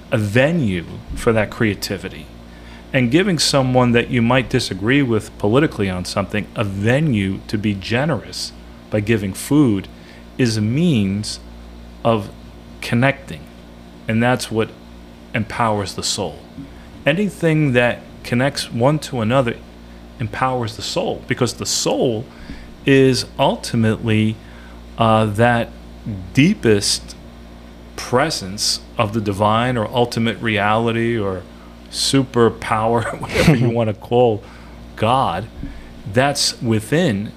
a 0.10 0.18
venue 0.18 0.86
for 1.16 1.34
that 1.34 1.52
creativity 1.52 2.28
and 2.94 3.12
giving 3.12 3.40
someone 3.40 3.92
that 3.92 4.10
you 4.10 4.22
might 4.22 4.50
disagree 4.50 5.02
with 5.02 5.38
politically 5.38 5.90
on 5.90 6.06
something 6.06 6.48
a 6.56 6.64
venue 6.64 7.42
to 7.50 7.58
be 7.58 7.74
generous 7.74 8.54
by 8.90 9.02
giving 9.02 9.34
food 9.34 9.90
is 10.38 10.56
a 10.56 10.62
means 10.62 11.42
of 12.06 12.32
connecting. 12.80 13.46
And 14.08 14.24
that's 14.24 14.50
what 14.50 14.70
empowers 15.34 15.96
the 15.96 16.04
soul. 16.04 16.40
Anything 17.08 17.72
that 17.72 18.02
connects 18.26 18.70
one 18.70 19.00
to 19.00 19.22
another 19.22 19.56
empowers 20.20 20.76
the 20.76 20.82
soul 20.82 21.24
because 21.26 21.54
the 21.54 21.66
soul 21.66 22.26
is 22.86 23.26
ultimately 23.40 24.36
uh, 24.98 25.24
that 25.26 25.70
deepest 26.34 27.16
presence 27.96 28.82
of 28.98 29.14
the 29.14 29.22
divine 29.22 29.78
or 29.78 29.88
ultimate 29.88 30.38
reality 30.42 31.18
or 31.18 31.44
superpower, 31.90 33.18
whatever 33.22 33.56
you 33.56 33.70
want 33.70 33.90
to 33.90 33.94
call 34.10 34.44
God, 34.98 35.48
that's 36.12 36.62
within, 36.62 37.32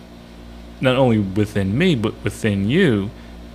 not 0.80 0.96
only 0.96 1.20
within 1.20 1.78
me, 1.78 1.94
but 1.94 2.14
within 2.24 2.68
you. 2.68 3.12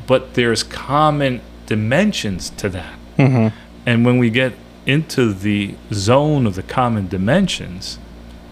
But 0.08 0.36
there's 0.36 0.63
common 0.63 1.41
dimensions 1.65 2.51
to 2.51 2.69
that. 2.69 2.97
Mm-hmm. 3.17 3.58
And 3.86 4.06
when 4.06 4.17
we 4.17 4.30
get 4.30 4.54
into 4.86 5.34
the 5.34 5.76
zone 5.91 6.45
of 6.45 6.56
the 6.56 6.63
common 6.63 7.08
dimensions, 7.08 8.00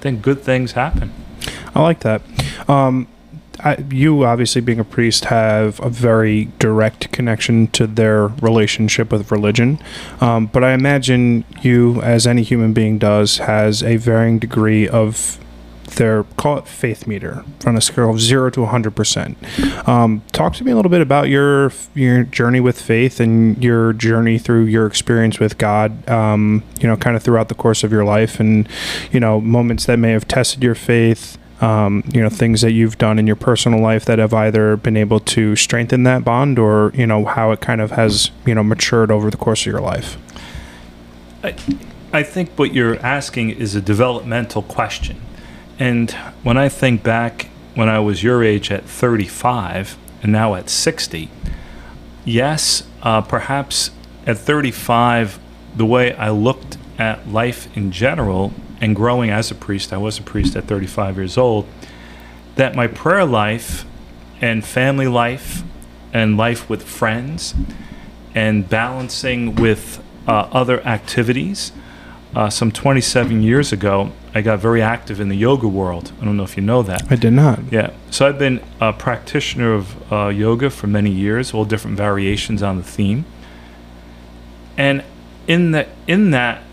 then 0.01 0.17
good 0.17 0.41
things 0.41 0.73
happen. 0.73 1.11
I 1.75 1.81
like 1.81 1.99
that. 2.01 2.21
Um, 2.67 3.07
I, 3.59 3.77
you 3.89 4.25
obviously 4.25 4.61
being 4.61 4.79
a 4.79 4.83
priest 4.83 5.25
have 5.25 5.79
a 5.79 5.89
very 5.89 6.45
direct 6.59 7.11
connection 7.11 7.67
to 7.67 7.87
their 7.87 8.27
relationship 8.27 9.11
with 9.11 9.31
religion 9.31 9.79
um, 10.19 10.47
but 10.47 10.63
i 10.63 10.73
imagine 10.73 11.45
you 11.61 12.01
as 12.01 12.25
any 12.25 12.41
human 12.41 12.73
being 12.73 12.97
does 12.97 13.37
has 13.37 13.83
a 13.83 13.97
varying 13.97 14.39
degree 14.39 14.87
of 14.87 15.39
their 15.95 16.23
call 16.37 16.57
it 16.57 16.67
faith 16.67 17.07
meter 17.07 17.43
on 17.65 17.75
a 17.75 17.81
scale 17.81 18.09
of 18.09 18.19
zero 18.19 18.49
to 18.51 18.61
100%. 18.61 19.87
Um, 19.87 20.21
talk 20.31 20.53
to 20.55 20.63
me 20.63 20.71
a 20.71 20.75
little 20.75 20.91
bit 20.91 21.01
about 21.01 21.29
your 21.29 21.71
your 21.93 22.23
journey 22.23 22.59
with 22.59 22.81
faith 22.81 23.19
and 23.19 23.61
your 23.63 23.93
journey 23.93 24.37
through 24.37 24.65
your 24.65 24.85
experience 24.85 25.39
with 25.39 25.57
God. 25.57 26.07
Um, 26.09 26.63
you 26.79 26.87
know, 26.87 26.97
kind 26.97 27.15
of 27.15 27.23
throughout 27.23 27.49
the 27.49 27.55
course 27.55 27.83
of 27.83 27.91
your 27.91 28.05
life, 28.05 28.39
and 28.39 28.67
you 29.11 29.19
know, 29.19 29.39
moments 29.41 29.85
that 29.85 29.97
may 29.97 30.11
have 30.11 30.27
tested 30.27 30.63
your 30.63 30.75
faith. 30.75 31.37
Um, 31.61 32.03
you 32.13 32.21
know, 32.21 32.27
things 32.27 32.59
that 32.61 32.73
you've 32.73 32.97
done 32.97 33.17
in 33.17 33.25
your 33.25 33.37
personal 33.37 33.79
life 33.79 34.03
that 34.05 34.19
have 34.19 34.33
either 34.33 34.75
been 34.75 34.97
able 34.97 35.21
to 35.21 35.55
strengthen 35.55 36.03
that 36.03 36.25
bond, 36.25 36.59
or 36.59 36.91
you 36.93 37.07
know, 37.07 37.23
how 37.23 37.51
it 37.51 37.61
kind 37.61 37.79
of 37.79 37.91
has 37.91 38.31
you 38.45 38.53
know 38.53 38.63
matured 38.63 39.11
over 39.11 39.29
the 39.31 39.37
course 39.37 39.61
of 39.61 39.67
your 39.67 39.79
life. 39.79 40.17
I, 41.43 41.55
I 42.13 42.23
think 42.23 42.51
what 42.57 42.73
you're 42.73 42.99
asking 42.99 43.51
is 43.51 43.75
a 43.75 43.81
developmental 43.81 44.61
question. 44.61 45.19
And 45.79 46.11
when 46.43 46.57
I 46.57 46.69
think 46.69 47.03
back 47.03 47.49
when 47.75 47.89
I 47.89 47.99
was 47.99 48.23
your 48.23 48.43
age 48.43 48.71
at 48.71 48.83
35 48.83 49.97
and 50.21 50.31
now 50.31 50.55
at 50.55 50.69
60, 50.69 51.29
yes, 52.23 52.83
uh, 53.01 53.21
perhaps 53.21 53.91
at 54.25 54.37
35, 54.37 55.39
the 55.75 55.85
way 55.85 56.13
I 56.13 56.29
looked 56.29 56.77
at 56.97 57.27
life 57.27 57.75
in 57.75 57.91
general 57.91 58.53
and 58.79 58.95
growing 58.95 59.29
as 59.29 59.49
a 59.49 59.55
priest, 59.55 59.91
I 59.91 59.97
was 59.97 60.19
a 60.19 60.21
priest 60.21 60.55
at 60.55 60.65
35 60.65 61.17
years 61.17 61.37
old, 61.37 61.67
that 62.55 62.75
my 62.75 62.87
prayer 62.87 63.25
life 63.25 63.85
and 64.41 64.63
family 64.63 65.07
life 65.07 65.63
and 66.11 66.37
life 66.37 66.69
with 66.69 66.83
friends 66.83 67.55
and 68.35 68.69
balancing 68.69 69.55
with 69.55 70.03
uh, 70.27 70.47
other 70.51 70.85
activities. 70.85 71.71
Uh, 72.35 72.49
some 72.49 72.71
27 72.71 73.41
years 73.43 73.71
ago, 73.71 74.11
I 74.35 74.41
got 74.41 74.59
very 74.59 74.81
active 74.81 75.19
in 75.19 75.29
the 75.29 75.35
yoga 75.35 75.67
world. 75.67 76.11
I 76.19 76.25
don't 76.25 76.35
know 76.35 76.43
if 76.43 76.57
you 76.57 76.63
know 76.63 76.81
that. 76.83 77.11
I 77.11 77.15
did 77.15 77.33
not. 77.33 77.59
Yeah. 77.71 77.91
So 78.09 78.27
I've 78.27 78.39
been 78.39 78.61
a 78.81 78.91
practitioner 78.91 79.73
of 79.73 80.11
uh, 80.11 80.27
yoga 80.29 80.69
for 80.69 80.87
many 80.87 81.11
years, 81.11 81.53
all 81.53 81.65
different 81.65 81.97
variations 81.97 82.63
on 82.63 82.77
the 82.77 82.83
theme. 82.83 83.25
And 84.75 85.03
in 85.47 85.71
that 85.71 85.89
in 86.07 86.31
that 86.31 86.63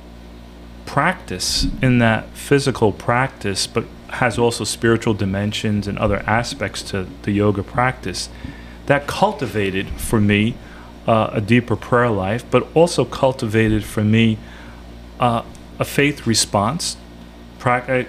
practice, 0.86 1.66
in 1.82 1.98
that 1.98 2.28
physical 2.30 2.92
practice, 2.92 3.66
but 3.66 3.84
has 4.08 4.38
also 4.38 4.64
spiritual 4.64 5.14
dimensions 5.14 5.86
and 5.86 5.98
other 5.98 6.22
aspects 6.26 6.82
to 6.82 7.06
the 7.22 7.32
yoga 7.32 7.62
practice, 7.62 8.28
that 8.86 9.06
cultivated 9.06 9.88
for 9.90 10.20
me 10.20 10.54
uh, 11.06 11.30
a 11.32 11.40
deeper 11.40 11.76
prayer 11.76 12.10
life, 12.10 12.44
but 12.50 12.66
also 12.74 13.04
cultivated 13.04 13.84
for 13.84 14.02
me 14.02 14.38
uh, 15.20 15.42
a 15.78 15.84
faith 15.84 16.26
response. 16.26 16.96
Pra- 17.60 18.06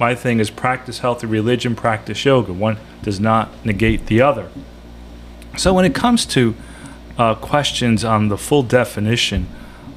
my 0.00 0.14
thing 0.14 0.40
is 0.40 0.50
practice 0.50 1.00
healthy 1.00 1.26
religion, 1.26 1.76
practice 1.76 2.24
yoga. 2.24 2.52
One 2.52 2.78
does 3.02 3.20
not 3.20 3.50
negate 3.64 4.06
the 4.06 4.22
other. 4.22 4.48
So 5.58 5.74
when 5.74 5.84
it 5.84 5.94
comes 5.94 6.24
to 6.26 6.54
uh, 7.18 7.34
questions 7.34 8.04
on 8.04 8.28
the 8.28 8.38
full 8.38 8.62
definition 8.62 9.46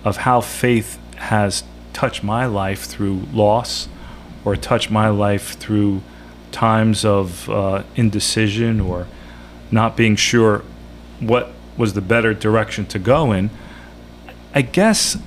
of 0.03 0.17
how 0.17 0.41
faith 0.41 0.99
has 1.15 1.63
touched 1.93 2.23
my 2.23 2.45
life 2.45 2.83
through 2.83 3.21
loss 3.31 3.87
or 4.43 4.55
touched 4.55 4.91
my 4.91 5.07
life 5.07 5.57
through 5.57 6.01
times 6.51 7.05
of 7.05 7.49
uh, 7.49 7.83
indecision 7.95 8.81
or 8.81 9.07
not 9.71 9.95
being 9.95 10.15
sure 10.15 10.63
what 11.19 11.51
was 11.77 11.93
the 11.93 12.01
better 12.01 12.33
direction 12.33 12.85
to 12.85 12.99
go 12.99 13.31
in, 13.31 13.49
I 14.53 14.61
guess 14.61 15.17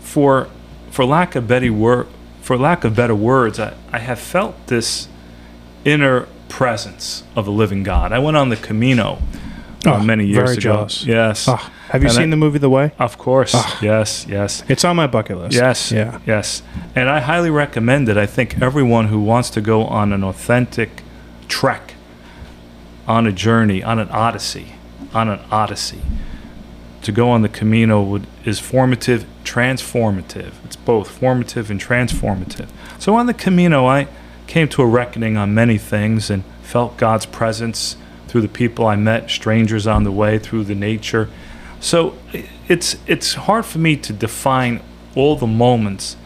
for 0.00 0.48
for 0.90 1.04
lack 1.04 1.34
of 1.34 1.48
better 1.48 1.72
word 1.72 2.06
for 2.44 2.58
lack 2.58 2.84
of 2.84 2.94
better 2.94 3.14
words, 3.14 3.58
I, 3.58 3.72
I 3.90 3.98
have 4.00 4.18
felt 4.18 4.54
this 4.66 5.08
inner 5.84 6.26
presence 6.48 7.24
of 7.34 7.46
the 7.46 7.50
living 7.50 7.82
God. 7.82 8.12
I 8.12 8.18
went 8.18 8.36
on 8.36 8.50
the 8.50 8.56
Camino 8.56 9.18
Oh, 9.86 10.00
many 10.02 10.24
years 10.26 10.36
very 10.50 10.52
ago. 10.52 10.60
jealous. 10.60 11.04
Yes. 11.04 11.46
Oh, 11.48 11.56
have 11.88 12.02
you 12.02 12.08
And 12.08 12.16
seen 12.16 12.28
I- 12.28 12.30
the 12.30 12.36
movie 12.36 12.58
The 12.58 12.70
Way? 12.70 12.92
Of 12.98 13.16
course. 13.18 13.52
Ah. 13.54 13.78
Yes, 13.82 14.26
yes. 14.28 14.62
It's 14.68 14.84
on 14.84 14.96
my 14.96 15.06
bucket 15.06 15.36
list. 15.38 15.54
Yes. 15.54 15.90
Yeah. 15.92 16.20
Yes. 16.26 16.62
And 16.94 17.08
I 17.10 17.20
highly 17.20 17.50
recommend 17.50 18.08
it. 18.08 18.16
I 18.16 18.24
think 18.26 18.60
everyone 18.62 19.08
who 19.08 19.20
wants 19.20 19.48
to 19.50 19.60
go 19.60 19.84
on 19.84 20.12
an 20.14 20.22
authentic 20.24 21.02
trek, 21.48 21.94
on 23.06 23.26
a 23.26 23.32
journey, 23.32 23.82
on 23.82 23.98
an 23.98 24.08
odyssey, 24.10 24.74
on 25.12 25.28
an 25.28 25.40
odyssey, 25.50 26.00
to 27.04 27.12
go 27.12 27.30
on 27.30 27.42
the 27.42 27.48
Camino 27.48 28.02
would, 28.02 28.26
is 28.44 28.58
formative, 28.58 29.26
transformative. 29.44 30.52
It's 30.64 30.76
both 30.76 31.10
formative 31.10 31.70
and 31.70 31.80
transformative. 31.80 32.68
So 32.98 33.14
on 33.14 33.26
the 33.26 33.34
Camino, 33.34 33.86
I 33.86 34.08
came 34.46 34.68
to 34.70 34.82
a 34.82 34.86
reckoning 34.86 35.36
on 35.36 35.54
many 35.54 35.78
things 35.78 36.30
and 36.30 36.44
felt 36.62 36.96
God's 36.96 37.26
presence 37.26 37.96
through 38.28 38.40
the 38.40 38.48
people 38.48 38.86
I 38.86 38.96
met, 38.96 39.30
strangers 39.30 39.86
on 39.86 40.04
the 40.04 40.12
way, 40.12 40.38
through 40.38 40.64
the 40.64 40.74
nature. 40.74 41.28
So 41.80 42.16
it's 42.68 42.96
it's 43.06 43.34
hard 43.34 43.66
for 43.66 43.78
me 43.78 43.96
to 43.96 44.12
define 44.12 44.82
all 45.14 45.36
the 45.36 45.46
moments 45.46 46.16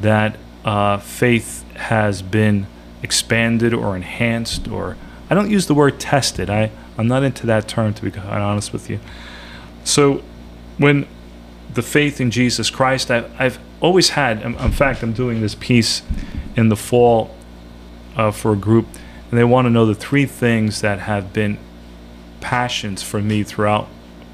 that 0.00 0.38
uh, 0.64 0.98
faith 0.98 1.64
has 1.74 2.22
been 2.22 2.66
expanded 3.02 3.72
or 3.72 3.96
enhanced, 3.96 4.68
or 4.68 4.96
I 5.30 5.34
don't 5.34 5.50
use 5.50 5.66
the 5.66 5.74
word 5.74 5.98
tested. 5.98 6.50
I 6.50 6.70
I'm 6.98 7.08
not 7.08 7.22
into 7.22 7.46
that 7.46 7.66
term 7.66 7.94
to 7.94 8.10
be 8.10 8.18
honest 8.18 8.72
with 8.72 8.90
you. 8.90 9.00
So 9.84 10.22
when 10.78 11.06
the 11.74 11.82
faith 11.82 12.20
in 12.20 12.30
Jesus 12.30 12.70
Christ, 12.70 13.10
I've, 13.10 13.30
I've 13.40 13.58
always 13.80 14.10
had. 14.10 14.42
In 14.42 14.54
in 14.56 14.72
fact, 14.72 15.02
I'm 15.02 15.12
doing 15.12 15.40
this 15.40 15.54
piece 15.54 16.02
in 16.56 16.68
the 16.68 16.76
fall 16.76 17.34
uh, 18.16 18.30
for 18.30 18.52
a 18.52 18.56
group, 18.56 18.86
and 19.30 19.38
they 19.38 19.44
want 19.44 19.66
to 19.66 19.70
know 19.70 19.86
the 19.86 19.94
three 19.94 20.26
things 20.26 20.80
that 20.80 21.00
have 21.00 21.32
been 21.32 21.58
passions 22.40 23.02
for 23.02 23.20
me 23.20 23.42
throughout 23.42 23.88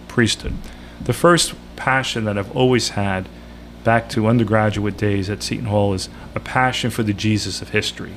priesthood. 0.08 0.54
The 1.02 1.12
first 1.12 1.54
passion 1.76 2.24
that 2.24 2.38
I've 2.38 2.54
always 2.56 2.90
had, 2.90 3.28
back 3.84 4.08
to 4.10 4.26
undergraduate 4.26 4.96
days 4.96 5.28
at 5.28 5.42
Seton 5.42 5.66
Hall, 5.66 5.92
is 5.92 6.08
a 6.34 6.40
passion 6.40 6.90
for 6.90 7.02
the 7.02 7.12
Jesus 7.12 7.60
of 7.60 7.70
history. 7.70 8.14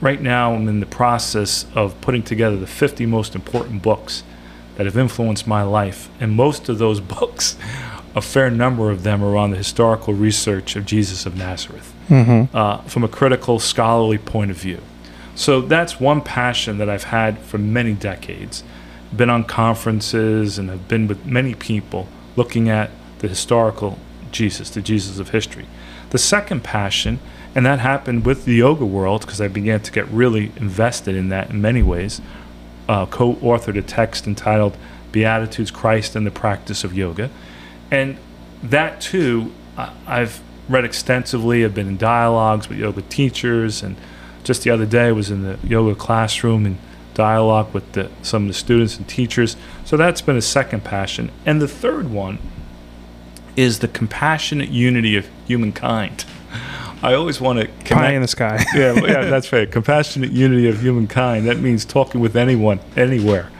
Right 0.00 0.20
now, 0.20 0.54
I'm 0.54 0.68
in 0.68 0.80
the 0.80 0.86
process 0.86 1.64
of 1.74 1.98
putting 2.00 2.22
together 2.22 2.56
the 2.56 2.66
50 2.66 3.06
most 3.06 3.34
important 3.34 3.82
books 3.82 4.22
that 4.76 4.86
have 4.86 4.96
influenced 4.96 5.46
my 5.46 5.62
life. 5.62 6.08
And 6.20 6.32
most 6.32 6.68
of 6.68 6.78
those 6.78 7.00
books, 7.18 7.56
a 8.14 8.20
fair 8.20 8.50
number 8.50 8.90
of 8.90 9.02
them 9.02 9.22
are 9.22 9.36
on 9.36 9.50
the 9.50 9.56
historical 9.56 10.14
research 10.14 10.76
of 10.76 10.86
Jesus 10.86 11.26
of 11.26 11.36
Nazareth 11.36 11.92
Mm-hmm. 12.08 12.54
uh, 12.54 12.78
from 12.82 13.02
a 13.02 13.08
critical, 13.08 13.58
scholarly 13.58 14.18
point 14.18 14.50
of 14.50 14.58
view. 14.58 14.80
So 15.34 15.62
that's 15.62 15.98
one 15.98 16.20
passion 16.20 16.76
that 16.76 16.88
I've 16.90 17.04
had 17.04 17.38
for 17.38 17.56
many 17.56 17.94
decades. 17.94 18.62
Been 19.16 19.30
on 19.30 19.44
conferences 19.44 20.58
and 20.58 20.68
have 20.68 20.86
been 20.86 21.08
with 21.08 21.24
many 21.24 21.54
people 21.54 22.06
looking 22.36 22.68
at 22.68 22.90
the 23.20 23.28
historical 23.28 23.98
Jesus, 24.32 24.68
the 24.68 24.82
Jesus 24.82 25.18
of 25.18 25.30
history. 25.30 25.66
The 26.10 26.18
second 26.18 26.62
passion, 26.62 27.20
and 27.54 27.64
that 27.64 27.78
happened 27.78 28.26
with 28.26 28.44
the 28.44 28.54
yoga 28.54 28.84
world 28.84 29.22
because 29.22 29.40
I 29.40 29.48
began 29.48 29.80
to 29.80 29.90
get 29.90 30.06
really 30.08 30.52
invested 30.56 31.16
in 31.16 31.30
that 31.30 31.48
in 31.48 31.62
many 31.62 31.82
ways, 31.82 32.20
uh, 32.88 33.06
co 33.06 33.34
authored 33.36 33.78
a 33.78 33.82
text 33.82 34.26
entitled 34.26 34.76
Beatitudes, 35.12 35.70
Christ, 35.70 36.16
and 36.16 36.26
the 36.26 36.30
Practice 36.30 36.84
of 36.84 36.94
Yoga. 36.94 37.30
And 37.90 38.18
that 38.62 39.00
too, 39.00 39.52
I've 39.76 40.40
read 40.68 40.84
extensively. 40.84 41.64
I've 41.64 41.74
been 41.74 41.88
in 41.88 41.96
dialogues 41.96 42.68
with 42.68 42.78
yoga 42.78 43.02
teachers, 43.02 43.82
and 43.82 43.96
just 44.42 44.62
the 44.62 44.70
other 44.70 44.86
day 44.86 45.08
I 45.08 45.12
was 45.12 45.30
in 45.30 45.42
the 45.42 45.58
yoga 45.62 45.94
classroom 45.94 46.66
and 46.66 46.78
dialogue 47.14 47.72
with 47.72 47.92
the, 47.92 48.10
some 48.22 48.42
of 48.42 48.48
the 48.48 48.54
students 48.54 48.96
and 48.96 49.08
teachers. 49.08 49.56
So 49.84 49.96
that's 49.96 50.20
been 50.20 50.36
a 50.36 50.42
second 50.42 50.84
passion. 50.84 51.30
And 51.46 51.62
the 51.62 51.68
third 51.68 52.10
one 52.10 52.38
is 53.56 53.78
the 53.78 53.88
compassionate 53.88 54.70
unity 54.70 55.16
of 55.16 55.28
humankind. 55.46 56.24
I 57.04 57.12
always 57.16 57.38
want 57.38 57.60
to 57.60 57.94
Pie 57.94 58.12
in 58.12 58.22
the 58.22 58.28
sky. 58.28 58.64
yeah, 58.74 58.94
yeah, 58.94 59.24
that's 59.26 59.52
right. 59.52 59.70
Compassionate 59.70 60.32
unity 60.32 60.70
of 60.70 60.80
humankind. 60.80 61.46
That 61.46 61.58
means 61.58 61.84
talking 61.84 62.18
with 62.22 62.34
anyone, 62.34 62.80
anywhere. 62.96 63.50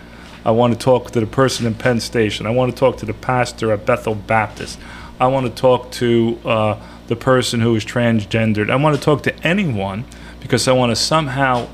I 0.46 0.50
want 0.52 0.72
to 0.72 0.78
talk 0.78 1.10
to 1.10 1.20
the 1.20 1.26
person 1.26 1.66
in 1.66 1.74
Penn 1.74 2.00
Station. 2.00 2.46
I 2.46 2.50
want 2.50 2.72
to 2.72 2.78
talk 2.78 2.96
to 2.98 3.06
the 3.06 3.12
pastor 3.12 3.70
at 3.70 3.84
Bethel 3.84 4.14
Baptist. 4.14 4.78
I 5.20 5.26
want 5.26 5.44
to 5.44 5.52
talk 5.52 5.90
to 5.92 6.40
uh, 6.42 6.82
the 7.08 7.16
person 7.16 7.60
who 7.60 7.76
is 7.76 7.84
transgendered. 7.84 8.70
I 8.70 8.76
want 8.76 8.96
to 8.96 9.02
talk 9.02 9.22
to 9.24 9.46
anyone 9.46 10.06
because 10.40 10.66
I 10.66 10.72
want 10.72 10.92
to 10.92 10.96
somehow 10.96 11.68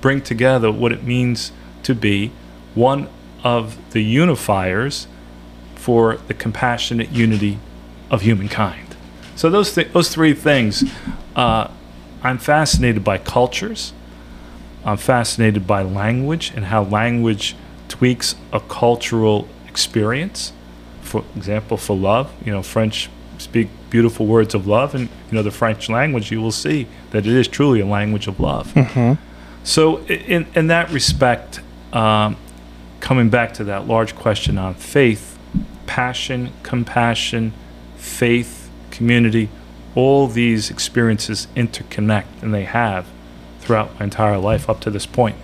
bring 0.00 0.20
together 0.20 0.70
what 0.70 0.92
it 0.92 1.02
means 1.02 1.50
to 1.82 1.96
be 1.96 2.30
one 2.76 3.08
of 3.42 3.76
the 3.90 4.04
unifiers 4.04 5.08
for 5.74 6.16
the 6.28 6.34
compassionate 6.34 7.10
unity 7.10 7.58
of 8.08 8.22
humankind. 8.22 8.87
So 9.38 9.48
those 9.50 9.72
th- 9.72 9.92
those 9.92 10.08
three 10.08 10.34
things, 10.34 10.82
uh, 11.36 11.68
I'm 12.24 12.38
fascinated 12.38 13.04
by 13.04 13.18
cultures. 13.18 13.92
I'm 14.84 14.96
fascinated 14.96 15.64
by 15.64 15.82
language 15.82 16.52
and 16.56 16.64
how 16.64 16.82
language 16.82 17.54
tweaks 17.86 18.34
a 18.52 18.58
cultural 18.58 19.46
experience. 19.68 20.52
For 21.02 21.22
example, 21.36 21.76
for 21.76 21.96
love, 21.96 22.32
you 22.44 22.50
know, 22.50 22.62
French 22.64 23.08
speak 23.38 23.68
beautiful 23.90 24.26
words 24.26 24.56
of 24.56 24.66
love, 24.66 24.92
and 24.96 25.08
you 25.30 25.34
know 25.36 25.44
the 25.44 25.52
French 25.52 25.88
language, 25.88 26.32
you 26.32 26.42
will 26.42 26.50
see 26.50 26.88
that 27.12 27.24
it 27.24 27.32
is 27.32 27.46
truly 27.46 27.78
a 27.78 27.86
language 27.86 28.26
of 28.26 28.40
love. 28.40 28.72
So, 29.62 29.98
in 30.06 30.48
in 30.56 30.66
that 30.66 30.90
respect, 30.90 31.60
um, 31.92 32.36
coming 32.98 33.28
back 33.28 33.54
to 33.54 33.64
that 33.64 33.86
large 33.86 34.16
question 34.16 34.58
on 34.58 34.74
faith, 34.74 35.38
passion, 35.86 36.52
compassion, 36.64 37.52
faith, 37.98 38.57
community, 38.98 39.48
all 39.94 40.26
these 40.26 40.70
experiences 40.70 41.48
interconnect, 41.56 42.26
and 42.42 42.52
they 42.52 42.64
have 42.64 43.06
throughout 43.60 43.98
my 43.98 44.04
entire 44.04 44.38
life 44.38 44.68
up 44.68 44.80
to 44.80 44.90
this 44.90 45.06
point. 45.06 45.36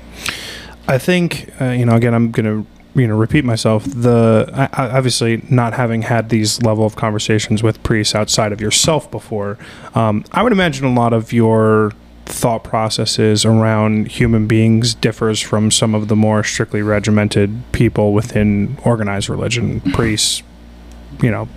I 0.87 0.99
think 0.99 1.51
uh, 1.61 1.71
you 1.71 1.87
know. 1.87 1.95
Again, 1.95 2.13
I'm 2.13 2.31
going 2.31 2.45
to 2.45 3.01
you 3.01 3.07
know 3.07 3.17
repeat 3.17 3.45
myself. 3.45 3.85
The 3.85 4.51
I, 4.53 4.97
obviously 4.99 5.43
not 5.49 5.73
having 5.73 6.03
had 6.03 6.29
these 6.29 6.61
level 6.63 6.85
of 6.85 6.97
conversations 6.97 7.63
with 7.63 7.83
priests 7.83 8.15
outside 8.15 8.53
of 8.53 8.61
yourself 8.61 9.11
before, 9.11 9.57
um, 9.95 10.25
I 10.33 10.43
would 10.43 10.53
imagine 10.53 10.85
a 10.85 10.93
lot 10.93 11.13
of 11.15 11.33
your 11.33 11.93
thought 12.27 12.65
processes 12.65 13.45
around 13.45 14.09
human 14.09 14.47
beings 14.47 14.95
differs 14.95 15.41
from 15.41 15.71
some 15.71 15.95
of 15.95 16.09
the 16.09 16.17
more 16.17 16.43
strictly 16.43 16.83
regimented 16.83 17.63
people 17.73 18.13
within 18.13 18.79
organized 18.85 19.29
religion, 19.29 19.81
priests, 19.93 20.43
you 21.23 21.31
know, 21.31 21.49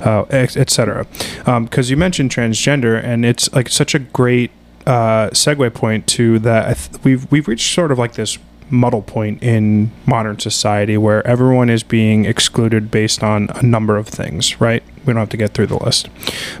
uh, 0.00 0.24
et 0.30 0.56
et 0.56 0.70
cetera. 0.70 1.06
Because 1.44 1.90
you 1.90 1.96
mentioned 1.96 2.30
transgender, 2.30 3.02
and 3.02 3.24
it's 3.24 3.52
like 3.52 3.68
such 3.68 3.94
a 3.94 3.98
great 3.98 4.50
uh, 4.86 5.30
segue 5.30 5.72
point 5.74 6.06
to 6.06 6.38
that. 6.40 6.76
Th- 6.76 7.04
we've 7.04 7.30
we've 7.30 7.48
reached 7.48 7.74
sort 7.74 7.92
of 7.92 7.98
like 7.98 8.14
this 8.14 8.38
muddle 8.70 9.02
point 9.02 9.42
in 9.42 9.90
modern 10.06 10.38
society 10.38 10.96
where 10.96 11.24
everyone 11.26 11.68
is 11.68 11.82
being 11.82 12.24
excluded 12.24 12.90
based 12.90 13.22
on 13.22 13.48
a 13.54 13.62
number 13.62 13.96
of 13.96 14.08
things. 14.08 14.60
Right? 14.60 14.82
We 15.04 15.12
don't 15.12 15.20
have 15.20 15.28
to 15.30 15.36
get 15.36 15.52
through 15.52 15.66
the 15.66 15.84
list, 15.84 16.08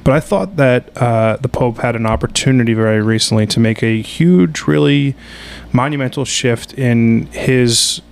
but 0.04 0.12
I 0.12 0.20
thought 0.20 0.56
that 0.56 0.94
uh, 0.98 1.38
the 1.40 1.48
Pope 1.48 1.78
had 1.78 1.96
an 1.96 2.06
opportunity 2.06 2.74
very 2.74 3.00
recently 3.00 3.46
to 3.46 3.60
make 3.60 3.82
a 3.82 4.02
huge, 4.02 4.62
really 4.62 5.14
monumental 5.72 6.26
shift 6.26 6.74
in 6.74 7.26
his 7.32 8.02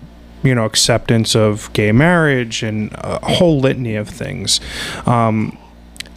you 0.42 0.54
know 0.54 0.64
acceptance 0.64 1.34
of 1.34 1.72
gay 1.72 1.92
marriage 1.92 2.62
and 2.62 2.90
a 2.94 3.34
whole 3.34 3.60
litany 3.60 3.94
of 3.94 4.08
things 4.08 4.60
um, 5.06 5.56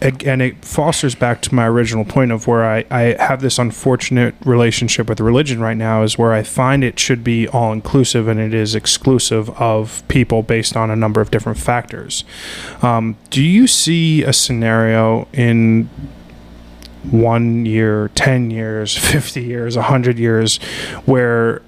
and 0.00 0.42
it 0.42 0.62
fosters 0.62 1.14
back 1.14 1.40
to 1.40 1.54
my 1.54 1.66
original 1.66 2.04
point 2.04 2.30
of 2.30 2.46
where 2.46 2.64
I, 2.64 2.84
I 2.90 3.00
have 3.18 3.40
this 3.40 3.58
unfortunate 3.58 4.34
relationship 4.44 5.08
with 5.08 5.20
religion 5.20 5.60
right 5.60 5.76
now 5.76 6.02
is 6.02 6.18
where 6.18 6.34
I 6.34 6.42
find 6.42 6.84
it 6.84 6.98
should 6.98 7.24
be 7.24 7.48
all 7.48 7.72
inclusive 7.72 8.28
and 8.28 8.38
it 8.38 8.52
is 8.52 8.74
exclusive 8.74 9.48
of 9.58 10.06
people 10.08 10.42
based 10.42 10.76
on 10.76 10.90
a 10.90 10.96
number 10.96 11.22
of 11.22 11.30
different 11.30 11.58
factors. 11.58 12.24
Um, 12.82 13.16
do 13.30 13.42
you 13.42 13.66
see 13.66 14.22
a 14.22 14.34
scenario 14.34 15.28
in 15.32 15.88
one 17.10 17.64
year, 17.64 18.10
10 18.14 18.50
years, 18.50 18.96
50 18.98 19.42
years, 19.42 19.76
100 19.76 20.18
years 20.18 20.58
where 21.06 21.62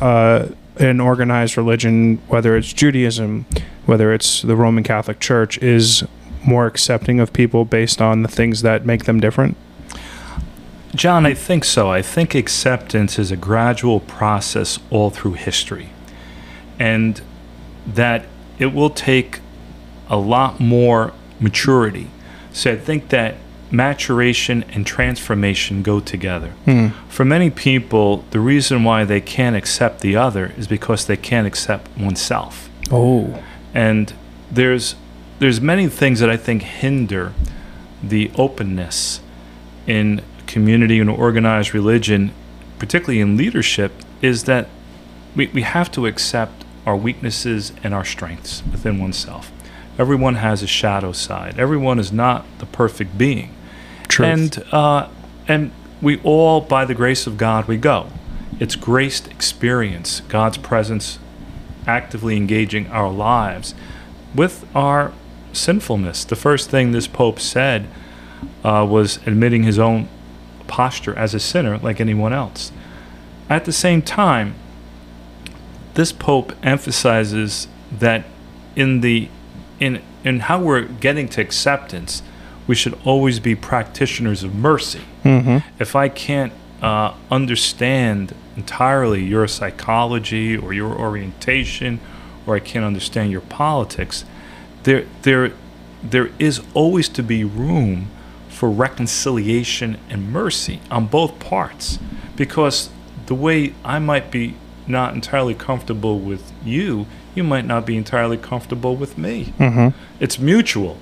uh, 0.00 0.46
an 0.78 1.00
organized 1.00 1.56
religion, 1.56 2.18
whether 2.28 2.56
it's 2.56 2.72
Judaism, 2.72 3.46
whether 3.86 4.12
it's 4.12 4.42
the 4.42 4.56
Roman 4.56 4.84
Catholic 4.84 5.20
Church, 5.20 5.58
is 5.58 6.04
more 6.44 6.66
accepting 6.66 7.20
of 7.20 7.32
people 7.32 7.64
based 7.64 8.00
on 8.00 8.22
the 8.22 8.28
things 8.28 8.62
that 8.62 8.86
make 8.86 9.04
them 9.04 9.20
different? 9.20 9.56
John, 10.94 11.26
I 11.26 11.34
think 11.34 11.64
so. 11.64 11.90
I 11.90 12.00
think 12.00 12.34
acceptance 12.34 13.18
is 13.18 13.30
a 13.30 13.36
gradual 13.36 14.00
process 14.00 14.78
all 14.90 15.10
through 15.10 15.34
history. 15.34 15.90
And 16.78 17.20
that 17.86 18.26
it 18.58 18.72
will 18.72 18.90
take 18.90 19.40
a 20.08 20.16
lot 20.16 20.60
more 20.60 21.12
maturity. 21.40 22.10
So 22.52 22.72
I 22.72 22.76
think 22.76 23.08
that 23.10 23.36
maturation 23.70 24.64
and 24.72 24.86
transformation 24.86 25.82
go 25.82 26.00
together. 26.00 26.50
Hmm. 26.64 26.88
For 27.08 27.24
many 27.24 27.50
people, 27.50 28.24
the 28.30 28.40
reason 28.40 28.84
why 28.84 29.04
they 29.04 29.20
can't 29.20 29.56
accept 29.56 30.00
the 30.00 30.16
other 30.16 30.52
is 30.56 30.66
because 30.66 31.06
they 31.06 31.16
can't 31.16 31.46
accept 31.46 31.88
oneself 31.98 32.68
Oh. 32.90 33.42
and 33.74 34.12
there's 34.50 34.94
there's 35.40 35.60
many 35.60 35.86
things 35.88 36.18
that 36.20 36.28
I 36.30 36.36
think 36.36 36.62
hinder 36.62 37.32
the 38.02 38.30
openness 38.36 39.20
in 39.86 40.20
community 40.48 40.98
and 40.98 41.08
organized 41.08 41.72
religion, 41.74 42.32
particularly 42.80 43.20
in 43.20 43.36
leadership, 43.36 43.92
is 44.20 44.44
that 44.44 44.66
we, 45.36 45.46
we 45.48 45.62
have 45.62 45.92
to 45.92 46.06
accept 46.06 46.64
our 46.86 46.96
weaknesses 46.96 47.72
and 47.84 47.94
our 47.94 48.04
strengths 48.04 48.62
within 48.72 48.98
oneself. 48.98 49.52
Everyone 49.96 50.36
has 50.36 50.62
a 50.62 50.66
shadow 50.66 51.12
side. 51.12 51.58
Everyone 51.58 51.98
is 52.00 52.10
not 52.10 52.44
the 52.58 52.66
perfect 52.66 53.16
being. 53.16 53.54
Truth. 54.08 54.28
And 54.28 54.74
uh, 54.74 55.08
and 55.46 55.70
we 56.00 56.20
all, 56.22 56.60
by 56.60 56.84
the 56.84 56.94
grace 56.94 57.26
of 57.26 57.36
God, 57.36 57.66
we 57.66 57.76
go. 57.76 58.08
It's 58.60 58.76
graced 58.76 59.28
experience, 59.28 60.20
God's 60.28 60.58
presence 60.58 61.18
actively 61.86 62.36
engaging 62.36 62.86
our 62.88 63.10
lives 63.10 63.74
with 64.34 64.66
our 64.76 65.12
sinfulness. 65.52 66.24
The 66.24 66.36
first 66.36 66.70
thing 66.70 66.92
this 66.92 67.06
Pope 67.06 67.40
said 67.40 67.86
uh, 68.62 68.86
was 68.88 69.16
admitting 69.26 69.62
his 69.62 69.78
own 69.78 70.08
posture 70.66 71.16
as 71.16 71.34
a 71.34 71.40
sinner, 71.40 71.78
like 71.78 72.00
anyone 72.00 72.32
else. 72.32 72.70
At 73.48 73.64
the 73.64 73.72
same 73.72 74.02
time, 74.02 74.54
this 75.94 76.12
Pope 76.12 76.52
emphasizes 76.62 77.66
that 77.90 78.24
in 78.76 79.00
the 79.00 79.28
in 79.80 80.02
in 80.24 80.40
how 80.40 80.60
we're 80.60 80.82
getting 80.82 81.28
to 81.30 81.40
acceptance, 81.40 82.22
we 82.68 82.76
should 82.76 82.96
always 83.04 83.40
be 83.40 83.56
practitioners 83.56 84.44
of 84.44 84.54
mercy. 84.54 85.00
Mm-hmm. 85.24 85.66
If 85.80 85.96
I 85.96 86.08
can't 86.08 86.52
uh, 86.80 87.14
understand 87.30 88.34
entirely 88.56 89.24
your 89.24 89.48
psychology 89.48 90.56
or 90.56 90.72
your 90.72 90.92
orientation, 90.94 91.98
or 92.46 92.54
I 92.54 92.60
can't 92.60 92.84
understand 92.84 93.32
your 93.32 93.40
politics, 93.40 94.24
there 94.84 95.06
there 95.22 95.52
there 96.10 96.30
is 96.38 96.62
always 96.74 97.08
to 97.08 97.22
be 97.22 97.42
room 97.42 98.06
for 98.48 98.70
reconciliation 98.70 99.98
and 100.08 100.32
mercy 100.32 100.80
on 100.90 101.06
both 101.06 101.40
parts, 101.40 101.98
because 102.36 102.90
the 103.26 103.34
way 103.34 103.74
I 103.84 103.98
might 103.98 104.30
be 104.30 104.54
not 104.86 105.14
entirely 105.14 105.54
comfortable 105.54 106.18
with 106.18 106.52
you, 106.64 107.06
you 107.34 107.44
might 107.44 107.66
not 107.66 107.84
be 107.84 107.96
entirely 107.96 108.36
comfortable 108.36 108.96
with 108.96 109.18
me. 109.18 109.52
Mm-hmm. 109.58 109.88
It's 110.20 110.38
mutual. 110.38 110.98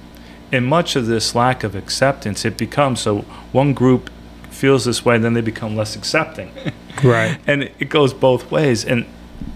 And 0.52 0.66
much 0.66 0.96
of 0.96 1.06
this 1.06 1.34
lack 1.34 1.64
of 1.64 1.74
acceptance, 1.74 2.44
it 2.44 2.56
becomes 2.56 3.00
so 3.00 3.18
one 3.52 3.74
group 3.74 4.10
feels 4.50 4.84
this 4.84 5.04
way, 5.04 5.18
then 5.18 5.34
they 5.34 5.40
become 5.40 5.76
less 5.76 5.96
accepting. 5.96 6.50
Right. 7.04 7.38
and 7.46 7.64
it 7.78 7.90
goes 7.90 8.14
both 8.14 8.50
ways. 8.50 8.82
And, 8.82 9.04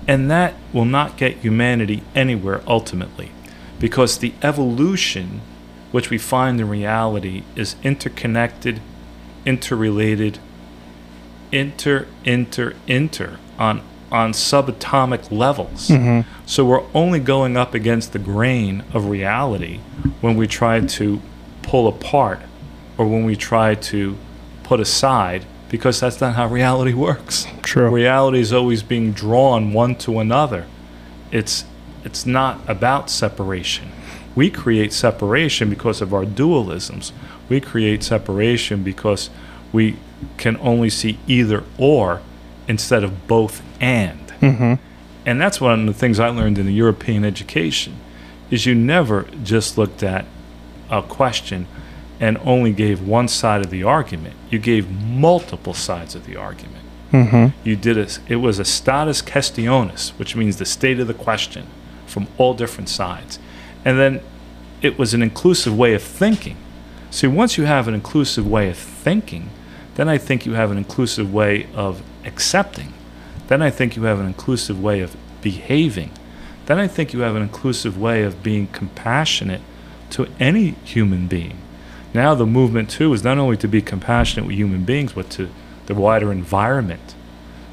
and 0.06 0.30
that 0.30 0.52
will 0.74 0.84
not 0.84 1.16
get 1.16 1.38
humanity 1.38 2.02
anywhere 2.14 2.60
ultimately. 2.66 3.32
Because 3.78 4.18
the 4.18 4.34
evolution, 4.42 5.40
which 5.90 6.10
we 6.10 6.18
find 6.18 6.60
in 6.60 6.68
reality, 6.68 7.44
is 7.56 7.76
interconnected, 7.82 8.82
interrelated, 9.46 10.38
inter, 11.50 12.06
inter, 12.24 12.74
inter 12.86 13.38
on, 13.58 13.80
on 14.10 14.32
subatomic 14.32 15.30
levels. 15.30 15.88
Mm-hmm. 15.88 16.28
So 16.46 16.64
we're 16.64 16.84
only 16.94 17.20
going 17.20 17.56
up 17.56 17.74
against 17.74 18.12
the 18.12 18.18
grain 18.18 18.84
of 18.92 19.06
reality 19.06 19.78
when 20.20 20.36
we 20.36 20.46
try 20.46 20.80
to 20.80 21.20
pull 21.62 21.86
apart 21.86 22.40
or 22.98 23.06
when 23.06 23.24
we 23.24 23.36
try 23.36 23.74
to 23.74 24.16
put 24.62 24.80
aside 24.80 25.44
because 25.68 26.00
that's 26.00 26.20
not 26.20 26.34
how 26.34 26.48
reality 26.48 26.92
works. 26.92 27.46
True. 27.62 27.88
Reality 27.88 28.40
is 28.40 28.52
always 28.52 28.82
being 28.82 29.12
drawn 29.12 29.72
one 29.72 29.94
to 29.96 30.18
another. 30.18 30.66
It's 31.30 31.64
it's 32.04 32.26
not 32.26 32.60
about 32.68 33.10
separation. 33.10 33.92
We 34.34 34.50
create 34.50 34.92
separation 34.92 35.68
because 35.68 36.00
of 36.00 36.14
our 36.14 36.24
dualisms. 36.24 37.12
We 37.48 37.60
create 37.60 38.02
separation 38.02 38.82
because 38.82 39.28
we 39.72 39.96
can 40.38 40.56
only 40.58 40.90
see 40.90 41.18
either 41.26 41.64
or 41.78 42.22
instead 42.70 43.02
of 43.04 43.26
both 43.26 43.62
and 43.80 44.20
Mm-hmm. 44.40 44.74
and 45.26 45.40
that's 45.40 45.60
one 45.60 45.80
of 45.80 45.86
the 45.86 45.92
things 45.92 46.18
I 46.18 46.28
learned 46.28 46.56
in 46.56 46.64
the 46.64 46.72
European 46.72 47.24
education 47.24 47.96
is 48.50 48.64
you 48.64 48.74
never 48.74 49.26
just 49.44 49.76
looked 49.76 50.02
at 50.02 50.24
a 50.90 51.02
question 51.02 51.66
and 52.18 52.38
only 52.38 52.72
gave 52.72 53.06
one 53.06 53.28
side 53.28 53.60
of 53.64 53.70
the 53.70 53.82
argument. 53.82 54.34
You 54.50 54.58
gave 54.58 54.90
multiple 54.90 55.74
sides 55.74 56.14
of 56.14 56.24
the 56.24 56.36
argument. 56.36 56.84
Mm-hmm. 57.12 57.68
You 57.68 57.76
did 57.76 57.98
a, 57.98 58.08
it 58.28 58.36
was 58.36 58.58
a 58.58 58.64
status 58.64 59.20
quaestionis, 59.20 60.10
which 60.18 60.34
means 60.34 60.56
the 60.56 60.64
state 60.64 60.98
of 61.00 61.06
the 61.06 61.14
question 61.14 61.66
from 62.06 62.26
all 62.38 62.54
different 62.54 62.88
sides. 62.88 63.38
And 63.84 63.98
then 63.98 64.22
it 64.80 64.98
was 64.98 65.12
an 65.12 65.22
inclusive 65.22 65.76
way 65.76 65.92
of 65.94 66.02
thinking. 66.02 66.56
See, 67.10 67.26
once 67.26 67.58
you 67.58 67.64
have 67.64 67.88
an 67.88 67.94
inclusive 67.94 68.46
way 68.46 68.70
of 68.70 68.78
thinking, 68.78 69.50
then 69.96 70.08
I 70.08 70.18
think 70.18 70.46
you 70.46 70.54
have 70.54 70.70
an 70.70 70.78
inclusive 70.78 71.32
way 71.32 71.68
of 71.74 72.02
accepting. 72.24 72.92
Then 73.48 73.62
I 73.62 73.70
think 73.70 73.96
you 73.96 74.04
have 74.04 74.20
an 74.20 74.26
inclusive 74.26 74.82
way 74.82 75.00
of 75.00 75.16
behaving. 75.42 76.10
Then 76.66 76.78
I 76.78 76.86
think 76.86 77.12
you 77.12 77.20
have 77.20 77.36
an 77.36 77.42
inclusive 77.42 77.98
way 77.98 78.22
of 78.22 78.42
being 78.42 78.68
compassionate 78.68 79.62
to 80.10 80.28
any 80.38 80.70
human 80.84 81.26
being. 81.26 81.58
Now 82.12 82.34
the 82.34 82.46
movement 82.46 82.90
too 82.90 83.12
is 83.12 83.24
not 83.24 83.38
only 83.38 83.56
to 83.58 83.68
be 83.68 83.82
compassionate 83.82 84.46
with 84.46 84.56
human 84.56 84.84
beings, 84.84 85.12
but 85.12 85.30
to 85.30 85.48
the 85.86 85.94
wider 85.94 86.30
environment, 86.32 87.14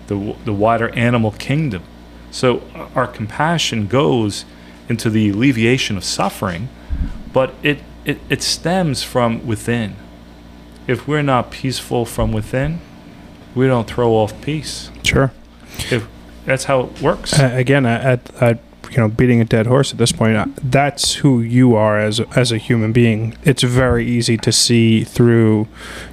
the 0.07 0.35
the 0.45 0.53
wider 0.53 0.89
animal 0.95 1.31
kingdom. 1.31 1.83
So 2.31 2.63
our 2.95 3.07
compassion 3.07 3.87
goes 3.87 4.45
into 4.89 5.09
the 5.09 5.29
alleviation 5.29 5.97
of 5.97 6.03
suffering, 6.03 6.69
but 7.33 7.53
it, 7.63 7.79
it, 8.05 8.19
it 8.29 8.41
stems 8.41 9.03
from 9.03 9.45
within. 9.45 9.95
If 10.87 11.07
we're 11.07 11.21
not 11.21 11.51
peaceful 11.51 12.05
from 12.05 12.31
within, 12.31 12.79
we 13.57 13.67
don't 13.67 13.87
throw 13.87 14.13
off 14.13 14.39
peace. 14.41 14.91
Sure. 15.03 15.31
If 15.91 16.07
that's 16.45 16.65
how 16.65 16.81
it 16.81 17.01
works. 17.01 17.37
Uh, 17.37 17.51
again, 17.53 17.85
at, 17.85 18.33
at 18.41 18.59
you 18.89 18.97
know 18.97 19.09
beating 19.09 19.41
a 19.41 19.45
dead 19.45 19.67
horse 19.67 19.91
at 19.91 19.97
this 19.97 20.11
point, 20.11 20.37
uh, 20.37 20.45
that's 20.63 21.15
who 21.15 21.41
you 21.41 21.75
are 21.75 21.99
as 21.99 22.19
as 22.35 22.51
a 22.51 22.57
human 22.57 22.93
being. 22.93 23.37
It's 23.43 23.63
very 23.63 24.07
easy 24.07 24.37
to 24.37 24.51
see 24.51 25.03
through 25.03 25.67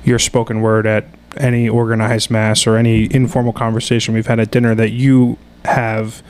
your 0.04 0.18
spoken 0.18 0.60
word 0.60 0.86
at 0.86 1.06
any 1.36 1.68
organized 1.68 2.30
mass 2.30 2.66
or 2.66 2.76
any 2.76 3.12
informal 3.14 3.52
conversation 3.52 4.14
we've 4.14 4.26
had 4.26 4.40
at 4.40 4.50
dinner 4.50 4.74
that 4.74 4.90
you 4.90 5.36
have 5.64 6.22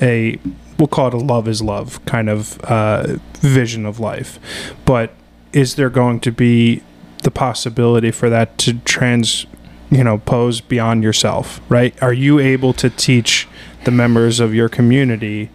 a 0.00 0.38
we'll 0.78 0.88
call 0.88 1.08
it 1.08 1.14
a 1.14 1.18
love 1.18 1.48
is 1.48 1.60
love 1.60 2.04
kind 2.06 2.28
of 2.28 2.60
uh, 2.64 3.16
vision 3.40 3.84
of 3.84 3.98
life. 3.98 4.38
But 4.84 5.12
is 5.52 5.74
there 5.74 5.90
going 5.90 6.20
to 6.20 6.30
be 6.30 6.82
the 7.22 7.30
possibility 7.30 8.10
for 8.10 8.30
that 8.30 8.56
to 8.58 8.74
trans, 8.80 9.46
you 9.90 10.04
know, 10.04 10.18
pose 10.18 10.60
beyond 10.60 11.02
yourself? 11.02 11.60
Right? 11.68 12.00
Are 12.02 12.12
you 12.12 12.38
able 12.38 12.72
to 12.74 12.90
teach 12.90 13.48
the 13.84 13.90
members 13.90 14.40
of 14.40 14.54
your 14.54 14.68
community 14.68 15.50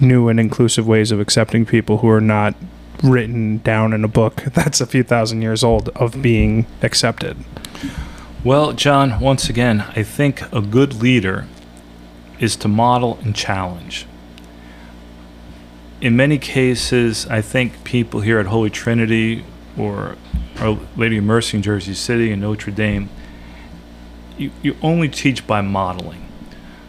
new 0.00 0.28
and 0.28 0.40
inclusive 0.40 0.86
ways 0.86 1.10
of 1.10 1.20
accepting 1.20 1.64
people 1.64 1.98
who 1.98 2.08
are 2.08 2.20
not 2.20 2.54
written 3.02 3.58
down 3.58 3.92
in 3.92 4.04
a 4.04 4.08
book 4.08 4.36
that's 4.54 4.80
a 4.80 4.86
few 4.86 5.02
thousand 5.02 5.42
years 5.42 5.62
old 5.62 5.88
of 5.90 6.22
being 6.22 6.66
accepted? 6.82 7.36
Well, 8.42 8.72
John, 8.72 9.20
once 9.20 9.48
again, 9.48 9.80
I 9.96 10.02
think 10.02 10.42
a 10.52 10.60
good 10.60 10.94
leader 10.94 11.46
is 12.38 12.56
to 12.56 12.68
model 12.68 13.18
and 13.22 13.34
challenge. 13.34 14.06
In 16.00 16.14
many 16.14 16.36
cases, 16.36 17.26
I 17.28 17.40
think 17.40 17.84
people 17.84 18.20
here 18.20 18.38
at 18.38 18.46
Holy 18.46 18.68
Trinity 18.68 19.44
or 19.78 20.16
Our 20.64 20.78
Lady 20.96 21.18
of 21.18 21.24
Mercy 21.24 21.58
in 21.58 21.62
Jersey 21.62 21.92
City 21.94 22.32
and 22.32 22.40
Notre 22.40 22.70
Dame, 22.70 23.10
you, 24.38 24.50
you 24.62 24.76
only 24.82 25.08
teach 25.08 25.46
by 25.46 25.60
modeling. 25.60 26.26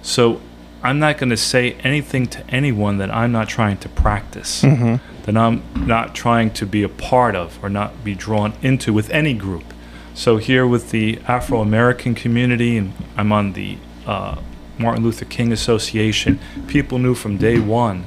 So 0.02 0.42
I'm 0.82 0.98
not 1.00 1.18
going 1.18 1.30
to 1.30 1.38
say 1.38 1.74
anything 1.84 2.26
to 2.28 2.50
anyone 2.50 3.00
that 3.00 3.12
I'm 3.14 3.32
not 3.32 3.50
trying 3.50 3.78
to 3.80 3.90
practice, 3.90 4.62
Mm-hmm. 4.62 5.24
that 5.24 5.36
I'm 5.36 5.64
not 5.76 6.16
trying 6.16 6.52
to 6.54 6.66
be 6.66 6.84
a 6.84 6.90
part 6.90 7.36
of 7.36 7.62
or 7.64 7.70
not 7.70 8.04
be 8.04 8.16
drawn 8.16 8.54
into 8.62 8.94
with 8.94 9.10
any 9.10 9.34
group. 9.34 9.74
So 10.14 10.38
here 10.38 10.66
with 10.66 10.92
the 10.92 11.20
Afro 11.28 11.60
American 11.60 12.16
community, 12.16 12.78
and 12.78 12.94
I'm 13.18 13.34
on 13.34 13.54
the 13.54 13.78
uh, 14.06 14.40
Martin 14.78 15.04
Luther 15.04 15.26
King 15.26 15.52
Association, 15.52 16.40
people 16.68 17.00
knew 17.00 17.16
from 17.16 17.38
day 17.38 17.60
one 17.60 18.06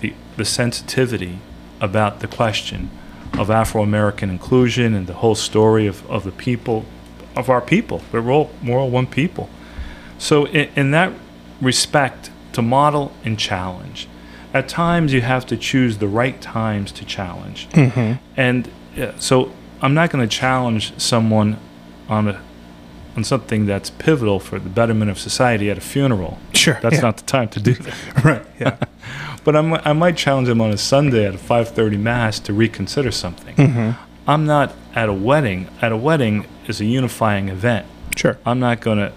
the, 0.00 0.14
the 0.36 0.44
sensitivity 0.44 1.38
about 1.80 2.20
the 2.20 2.26
question 2.26 2.90
of 3.38 3.50
Afro 3.50 3.82
American 3.82 4.30
inclusion 4.30 4.94
and 4.94 5.06
the 5.06 5.14
whole 5.14 5.34
story 5.34 5.86
of, 5.86 6.08
of 6.10 6.24
the 6.24 6.32
people, 6.32 6.84
of 7.36 7.50
our 7.50 7.60
people. 7.60 8.02
We're 8.12 8.30
all, 8.30 8.50
we're 8.64 8.78
all 8.78 8.90
one 8.90 9.06
people. 9.06 9.48
So, 10.18 10.46
in, 10.46 10.70
in 10.76 10.90
that 10.92 11.12
respect, 11.60 12.30
to 12.54 12.62
model 12.62 13.12
and 13.24 13.38
challenge. 13.38 14.08
At 14.54 14.68
times, 14.68 15.12
you 15.12 15.20
have 15.20 15.44
to 15.46 15.56
choose 15.56 15.98
the 15.98 16.08
right 16.08 16.40
times 16.40 16.92
to 16.92 17.04
challenge. 17.04 17.68
Mm-hmm. 17.70 18.22
And 18.36 18.70
uh, 18.96 19.18
so 19.18 19.52
I'm 19.82 19.92
not 19.92 20.10
going 20.10 20.26
to 20.26 20.36
challenge 20.36 20.98
someone 20.98 21.58
on 22.08 22.28
a 22.28 22.40
on 23.16 23.22
something 23.22 23.64
that's 23.64 23.90
pivotal 23.90 24.40
for 24.40 24.58
the 24.58 24.68
betterment 24.68 25.08
of 25.08 25.20
society 25.20 25.70
at 25.70 25.78
a 25.78 25.80
funeral. 25.80 26.38
Sure. 26.52 26.78
That's 26.82 26.96
yeah. 26.96 27.02
not 27.02 27.16
the 27.16 27.22
time 27.22 27.48
to 27.50 27.60
do 27.60 27.74
that. 27.74 27.94
right. 28.24 28.44
Yeah. 28.58 28.76
But 29.44 29.56
I'm, 29.56 29.74
I 29.74 29.92
might 29.92 30.16
challenge 30.16 30.48
them 30.48 30.60
on 30.60 30.70
a 30.70 30.78
Sunday 30.78 31.26
at 31.26 31.34
a 31.34 31.38
5:30 31.38 31.98
mass 31.98 32.38
to 32.40 32.52
reconsider 32.52 33.10
something. 33.12 33.54
mm-hmm. 33.56 33.90
I'm 34.26 34.46
not 34.46 34.72
at 34.94 35.08
a 35.10 35.12
wedding. 35.12 35.68
At 35.82 35.92
a 35.92 35.96
wedding 35.98 36.46
is 36.66 36.80
a 36.80 36.86
unifying 36.86 37.50
event. 37.50 37.86
Sure. 38.16 38.38
I'm 38.46 38.58
not 38.58 38.80
going 38.80 38.96
to 38.98 39.12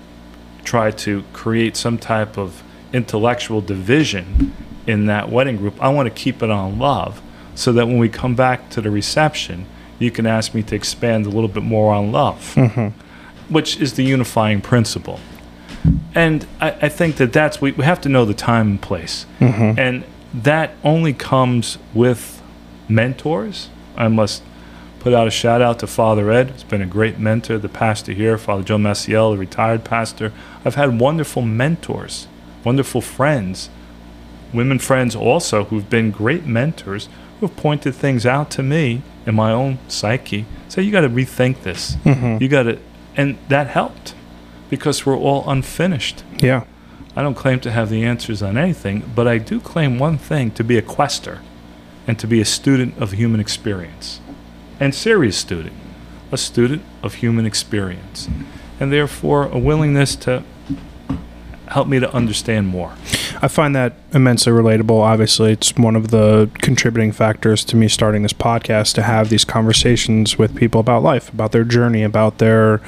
try 0.65 0.91
to 0.91 1.23
create 1.32 1.78
some 1.78 1.97
type 1.97 2.38
of 2.38 2.61
intellectual 2.91 3.61
division 3.61 4.53
in 4.86 5.05
that 5.05 5.30
wedding 5.30 5.55
group. 5.57 5.82
I 5.82 5.88
want 5.89 6.07
to 6.07 6.13
keep 6.13 6.43
it 6.43 6.49
on 6.49 6.78
love 6.78 7.21
so 7.55 7.71
that 7.73 7.88
when 7.88 7.97
we 7.99 8.09
come 8.09 8.36
back 8.36 8.69
to 8.71 8.82
the 8.82 8.91
reception, 8.91 9.65
you 9.97 10.11
can 10.11 10.25
ask 10.25 10.53
me 10.53 10.61
to 10.63 10.75
expand 10.75 11.25
a 11.25 11.30
little 11.30 11.47
bit 11.47 11.63
more 11.63 11.93
on 11.93 12.11
love, 12.11 12.53
Mm-hmm. 12.55 12.88
which 13.53 13.78
is 13.80 13.93
the 13.93 14.03
unifying 14.03 14.59
principle. 14.59 15.19
And 16.13 16.45
I, 16.59 16.71
I 16.84 16.89
think 16.89 17.15
that 17.15 17.32
that's, 17.32 17.61
we, 17.61 17.71
we 17.71 17.86
have 17.86 18.01
to 18.01 18.09
know 18.09 18.25
the 18.25 18.34
time 18.34 18.67
and 18.71 18.82
place. 18.82 19.25
Mm-hmm. 19.39 19.80
And 19.80 20.03
that 20.43 20.71
only 20.83 21.13
comes 21.13 21.77
with 21.93 22.41
mentors. 22.88 23.69
I 23.95 24.07
must 24.07 24.43
put 24.99 25.13
out 25.13 25.27
a 25.27 25.31
shout 25.31 25.61
out 25.61 25.79
to 25.79 25.88
Father 25.88 26.31
Ed. 26.31 26.51
He's 26.51 26.63
been 26.63 26.81
a 26.81 26.85
great 26.85 27.17
mentor. 27.17 27.57
The 27.57 27.69
pastor 27.69 28.13
here, 28.13 28.38
Father 28.38 28.63
Joe 28.63 28.77
Maciel, 28.77 29.33
the 29.33 29.38
retired 29.38 29.83
pastor. 29.83 30.31
I've 30.65 30.75
had 30.75 30.99
wonderful 30.99 31.41
mentors, 31.41 32.27
wonderful 32.63 33.01
friends, 33.01 33.69
women 34.53 34.79
friends 34.79 35.15
also 35.15 35.65
who've 35.65 35.89
been 35.89 36.11
great 36.11 36.45
mentors 36.45 37.09
who 37.39 37.47
have 37.47 37.55
pointed 37.55 37.93
things 37.95 38.25
out 38.25 38.49
to 38.51 38.63
me 38.63 39.01
in 39.25 39.35
my 39.35 39.51
own 39.51 39.79
psyche. 39.88 40.45
Say, 40.69 40.81
you 40.83 40.91
got 40.91 41.01
to 41.01 41.09
rethink 41.09 41.63
this. 41.63 41.95
Mm-hmm. 41.97 42.41
You 42.41 42.49
got 42.49 42.63
to, 42.63 42.79
and 43.15 43.38
that 43.49 43.67
helped 43.67 44.15
because 44.69 45.05
we're 45.05 45.17
all 45.17 45.49
unfinished. 45.49 46.23
Yeah. 46.39 46.65
I 47.18 47.24
don't 47.24 47.34
claim 47.34 47.59
to 47.61 47.72
have 47.72 47.89
the 47.89 48.03
answers 48.03 48.43
on 48.43 48.59
anything, 48.59 49.11
but 49.15 49.28
I 49.28 49.39
do 49.39 49.59
claim 49.59 49.97
one 49.97 50.20
thing 50.20 50.51
to 50.51 50.63
be 50.63 50.78
a 50.78 50.84
quester 50.84 51.41
and 52.05 52.20
to 52.20 52.28
be 52.28 52.39
a 52.39 52.45
student 52.45 52.95
of 52.99 53.13
human 53.13 53.39
experience. 53.39 54.22
And 54.80 54.93
serious 54.93 55.36
student, 55.36 55.76
a 56.32 56.38
student 56.38 56.84
of 57.01 57.15
human 57.15 57.47
experience. 57.47 58.30
And 58.80 58.93
therefore 58.93 59.47
a 59.47 59.57
willingness 59.57 60.15
to 60.18 60.43
help 61.70 61.88
me 61.88 61.99
to 61.99 62.13
understand 62.13 62.68
more. 62.68 62.93
I 63.41 63.47
find 63.47 63.76
that 63.76 63.93
immensely 64.13 64.53
relatable. 64.53 65.01
Obviously, 65.01 65.53
it's 65.53 65.76
one 65.76 65.95
of 65.95 66.09
the 66.09 66.51
contributing 66.59 67.11
factors 67.11 67.65
to 67.65 67.76
me 67.76 67.88
starting 67.88 68.22
this 68.22 68.32
podcast 68.32 68.93
to 68.93 69.01
have 69.01 69.30
these 69.30 69.43
conversations 69.43 70.38
with 70.38 70.55
people 70.55 70.80
about 70.80 71.01
life, 71.01 71.34
about 71.34 71.51
their 71.51 71.63
journey, 71.63 72.03
about 72.03 72.38
their, 72.38 72.80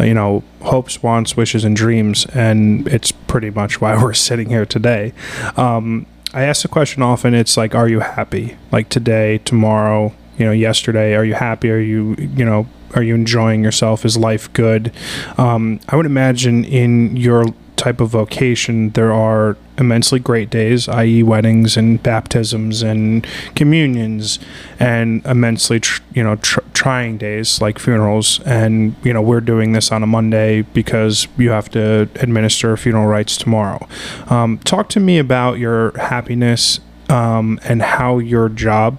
uh, 0.00 0.04
you 0.04 0.14
know, 0.14 0.42
hopes, 0.62 1.02
wants, 1.02 1.36
wishes, 1.36 1.64
and 1.64 1.76
dreams. 1.76 2.24
And 2.32 2.88
it's 2.88 3.12
pretty 3.28 3.50
much 3.50 3.80
why 3.80 4.02
we're 4.02 4.14
sitting 4.14 4.48
here 4.48 4.66
today. 4.66 5.12
Um, 5.56 6.06
I 6.34 6.42
ask 6.42 6.62
the 6.62 6.68
question 6.68 7.02
often 7.02 7.34
it's 7.34 7.56
like, 7.56 7.74
are 7.74 7.88
you 7.88 8.00
happy? 8.00 8.56
Like 8.72 8.88
today, 8.88 9.38
tomorrow, 9.38 10.12
you 10.36 10.44
know, 10.44 10.52
yesterday, 10.52 11.14
are 11.14 11.24
you 11.24 11.34
happy? 11.34 11.70
Are 11.70 11.78
you, 11.78 12.16
you 12.18 12.44
know, 12.44 12.66
are 12.94 13.02
you 13.02 13.14
enjoying 13.14 13.62
yourself? 13.62 14.04
Is 14.04 14.16
life 14.16 14.52
good? 14.52 14.92
Um, 15.36 15.80
I 15.88 15.96
would 15.96 16.06
imagine 16.06 16.64
in 16.64 17.16
your 17.16 17.44
type 17.78 18.00
of 18.00 18.10
vocation, 18.10 18.90
there 18.90 19.12
are 19.12 19.56
immensely 19.78 20.18
great 20.18 20.50
days, 20.50 20.88
i.e., 20.88 21.22
weddings 21.22 21.76
and 21.76 22.02
baptisms 22.02 22.82
and 22.82 23.26
communions, 23.54 24.38
and 24.78 25.24
immensely, 25.24 25.80
tr- 25.80 26.02
you 26.12 26.22
know, 26.22 26.36
tr- 26.36 26.60
trying 26.74 27.16
days 27.16 27.60
like 27.60 27.78
funerals. 27.78 28.40
And 28.40 28.94
you 29.02 29.12
know, 29.12 29.22
we're 29.22 29.40
doing 29.40 29.72
this 29.72 29.90
on 29.90 30.02
a 30.02 30.06
Monday 30.06 30.62
because 30.62 31.28
you 31.38 31.50
have 31.50 31.70
to 31.70 32.08
administer 32.16 32.76
funeral 32.76 33.06
rites 33.06 33.36
tomorrow. 33.36 33.86
Um, 34.28 34.58
talk 34.58 34.88
to 34.90 35.00
me 35.00 35.18
about 35.18 35.58
your 35.58 35.96
happiness 35.96 36.80
um, 37.08 37.58
and 37.64 37.80
how 37.80 38.18
your 38.18 38.48
job 38.48 38.98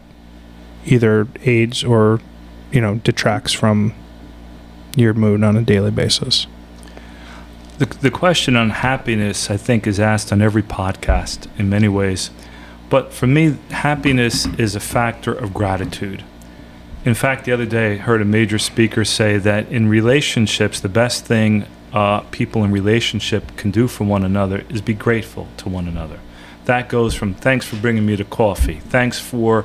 either 0.86 1.28
aids 1.42 1.84
or 1.84 2.22
you 2.72 2.82
know 2.82 2.96
detracts 2.96 3.54
from 3.54 3.94
your 4.96 5.14
mood 5.14 5.44
on 5.44 5.56
a 5.56 5.62
daily 5.62 5.92
basis. 5.92 6.48
The, 7.80 7.86
the 7.86 8.12
question 8.12 8.58
on 8.58 8.72
happiness, 8.72 9.50
I 9.50 9.56
think, 9.56 9.88
is 9.88 10.02
asked 10.02 10.34
on 10.34 10.42
every 10.42 10.62
podcast 10.62 11.48
in 11.58 11.70
many 11.70 11.88
ways. 11.88 12.30
But 12.90 13.14
for 13.14 13.26
me, 13.26 13.58
happiness 13.70 14.46
is 14.58 14.76
a 14.76 14.82
factor 14.82 15.32
of 15.32 15.54
gratitude. 15.54 16.26
In 17.06 17.14
fact, 17.14 17.46
the 17.46 17.54
other 17.54 17.66
day 17.66 17.94
I 17.94 17.96
heard 17.96 18.22
a 18.22 18.26
major 18.26 18.60
speaker 18.60 19.06
say 19.06 19.38
that 19.38 19.72
in 19.72 19.88
relationships, 19.88 20.82
the 20.82 20.90
best 20.90 21.26
thing 21.26 21.66
uh, 21.94 22.20
people 22.32 22.66
in 22.66 22.72
relationship 22.72 23.56
can 23.56 23.72
do 23.72 23.88
for 23.88 24.04
one 24.04 24.26
another 24.26 24.66
is 24.68 24.82
be 24.82 24.94
grateful 24.94 25.48
to 25.56 25.70
one 25.70 25.88
another. 25.88 26.20
That 26.66 26.90
goes 26.90 27.16
from 27.16 27.34
thanks 27.34 27.66
for 27.66 27.78
bringing 27.78 28.06
me 28.06 28.16
the 28.16 28.26
coffee, 28.26 28.82
thanks 28.82 29.20
for 29.20 29.64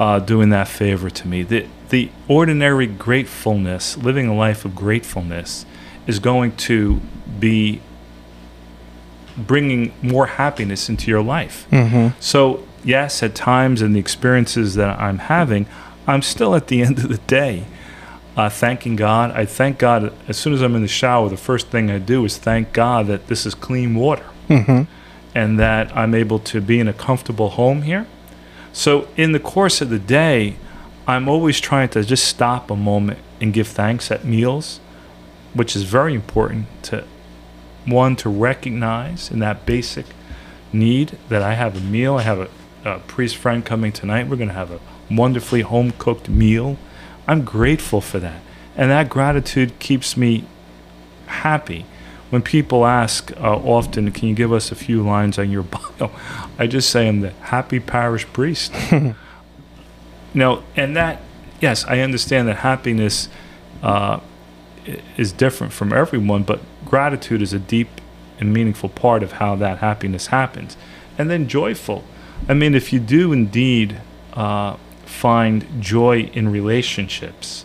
uh, 0.00 0.18
doing 0.18 0.48
that 0.48 0.66
favor 0.66 1.10
to 1.10 1.28
me. 1.28 1.44
The, 1.44 1.68
the 1.90 2.10
ordinary 2.26 2.88
gratefulness, 2.88 3.96
living 3.96 4.26
a 4.26 4.34
life 4.34 4.64
of 4.64 4.74
gratefulness, 4.74 5.64
is 6.06 6.18
going 6.18 6.56
to 6.56 7.00
be 7.38 7.80
bringing 9.36 9.92
more 10.02 10.26
happiness 10.26 10.88
into 10.88 11.10
your 11.10 11.22
life. 11.22 11.66
Mm-hmm. 11.70 12.18
So, 12.20 12.66
yes, 12.84 13.22
at 13.22 13.34
times 13.34 13.80
and 13.80 13.94
the 13.94 14.00
experiences 14.00 14.74
that 14.74 15.00
I'm 15.00 15.18
having, 15.18 15.66
I'm 16.06 16.22
still 16.22 16.54
at 16.54 16.66
the 16.68 16.82
end 16.86 16.98
of 16.98 17.08
the 17.08 17.18
day 17.18 17.64
uh, 18.36 18.48
thanking 18.48 18.96
God. 18.96 19.30
I 19.32 19.44
thank 19.44 19.78
God 19.78 20.12
as 20.28 20.36
soon 20.36 20.52
as 20.52 20.62
I'm 20.62 20.74
in 20.74 20.82
the 20.82 20.88
shower. 20.88 21.28
The 21.28 21.36
first 21.36 21.68
thing 21.68 21.90
I 21.90 21.98
do 21.98 22.24
is 22.24 22.38
thank 22.38 22.72
God 22.72 23.06
that 23.06 23.26
this 23.26 23.46
is 23.46 23.54
clean 23.54 23.94
water 23.94 24.26
Mm-hmm. 24.48 24.82
and 25.34 25.58
that 25.58 25.96
I'm 25.96 26.14
able 26.14 26.38
to 26.40 26.60
be 26.60 26.78
in 26.80 26.88
a 26.88 26.92
comfortable 26.92 27.50
home 27.50 27.82
here. 27.82 28.06
So, 28.72 29.08
in 29.16 29.32
the 29.32 29.40
course 29.40 29.80
of 29.80 29.88
the 29.88 30.00
day, 30.00 30.56
I'm 31.06 31.26
always 31.28 31.58
trying 31.60 31.88
to 31.90 32.04
just 32.04 32.24
stop 32.24 32.70
a 32.70 32.76
moment 32.76 33.20
and 33.40 33.52
give 33.52 33.68
thanks 33.68 34.10
at 34.10 34.24
meals, 34.24 34.80
which 35.54 35.76
is 35.76 35.82
very 35.82 36.14
important 36.14 36.66
to 36.84 37.04
one 37.86 38.16
to 38.16 38.28
recognize 38.28 39.30
in 39.30 39.40
that 39.40 39.66
basic 39.66 40.06
need 40.72 41.18
that 41.28 41.42
I 41.42 41.54
have 41.54 41.76
a 41.76 41.80
meal. 41.80 42.16
I 42.16 42.22
have 42.22 42.38
a, 42.38 42.48
a 42.84 42.98
priest 43.00 43.36
friend 43.36 43.64
coming 43.64 43.92
tonight. 43.92 44.28
We're 44.28 44.36
going 44.36 44.48
to 44.48 44.54
have 44.54 44.70
a 44.70 44.80
wonderfully 45.10 45.62
home 45.62 45.92
cooked 45.98 46.28
meal. 46.28 46.78
I'm 47.26 47.44
grateful 47.44 48.00
for 48.00 48.18
that. 48.20 48.40
And 48.76 48.90
that 48.90 49.08
gratitude 49.08 49.78
keeps 49.78 50.16
me 50.16 50.44
happy. 51.26 51.84
When 52.30 52.40
people 52.40 52.86
ask 52.86 53.30
uh, 53.36 53.56
often, 53.56 54.10
can 54.10 54.28
you 54.28 54.34
give 54.34 54.52
us 54.52 54.72
a 54.72 54.74
few 54.74 55.02
lines 55.02 55.38
on 55.38 55.50
your 55.50 55.62
bio? 55.98 56.10
I 56.58 56.66
just 56.66 56.88
say 56.88 57.08
I'm 57.08 57.20
the 57.20 57.30
happy 57.30 57.78
parish 57.78 58.26
priest. 58.32 58.72
no, 60.34 60.62
and 60.74 60.96
that, 60.96 61.20
yes, 61.60 61.84
I 61.84 62.00
understand 62.00 62.48
that 62.48 62.58
happiness 62.58 63.28
uh, 63.82 64.20
is 65.16 65.32
different 65.32 65.72
from 65.72 65.92
everyone, 65.92 66.42
but 66.42 66.60
gratitude 66.84 67.42
is 67.42 67.52
a 67.52 67.58
deep 67.58 67.88
and 68.38 68.52
meaningful 68.52 68.88
part 68.88 69.22
of 69.22 69.32
how 69.32 69.54
that 69.56 69.78
happiness 69.78 70.28
happens. 70.28 70.76
And 71.18 71.30
then 71.30 71.48
joyful. 71.48 72.04
I 72.48 72.54
mean, 72.54 72.74
if 72.74 72.92
you 72.92 72.98
do 72.98 73.32
indeed 73.32 74.00
uh, 74.32 74.76
find 75.04 75.66
joy 75.80 76.30
in 76.32 76.50
relationships, 76.50 77.64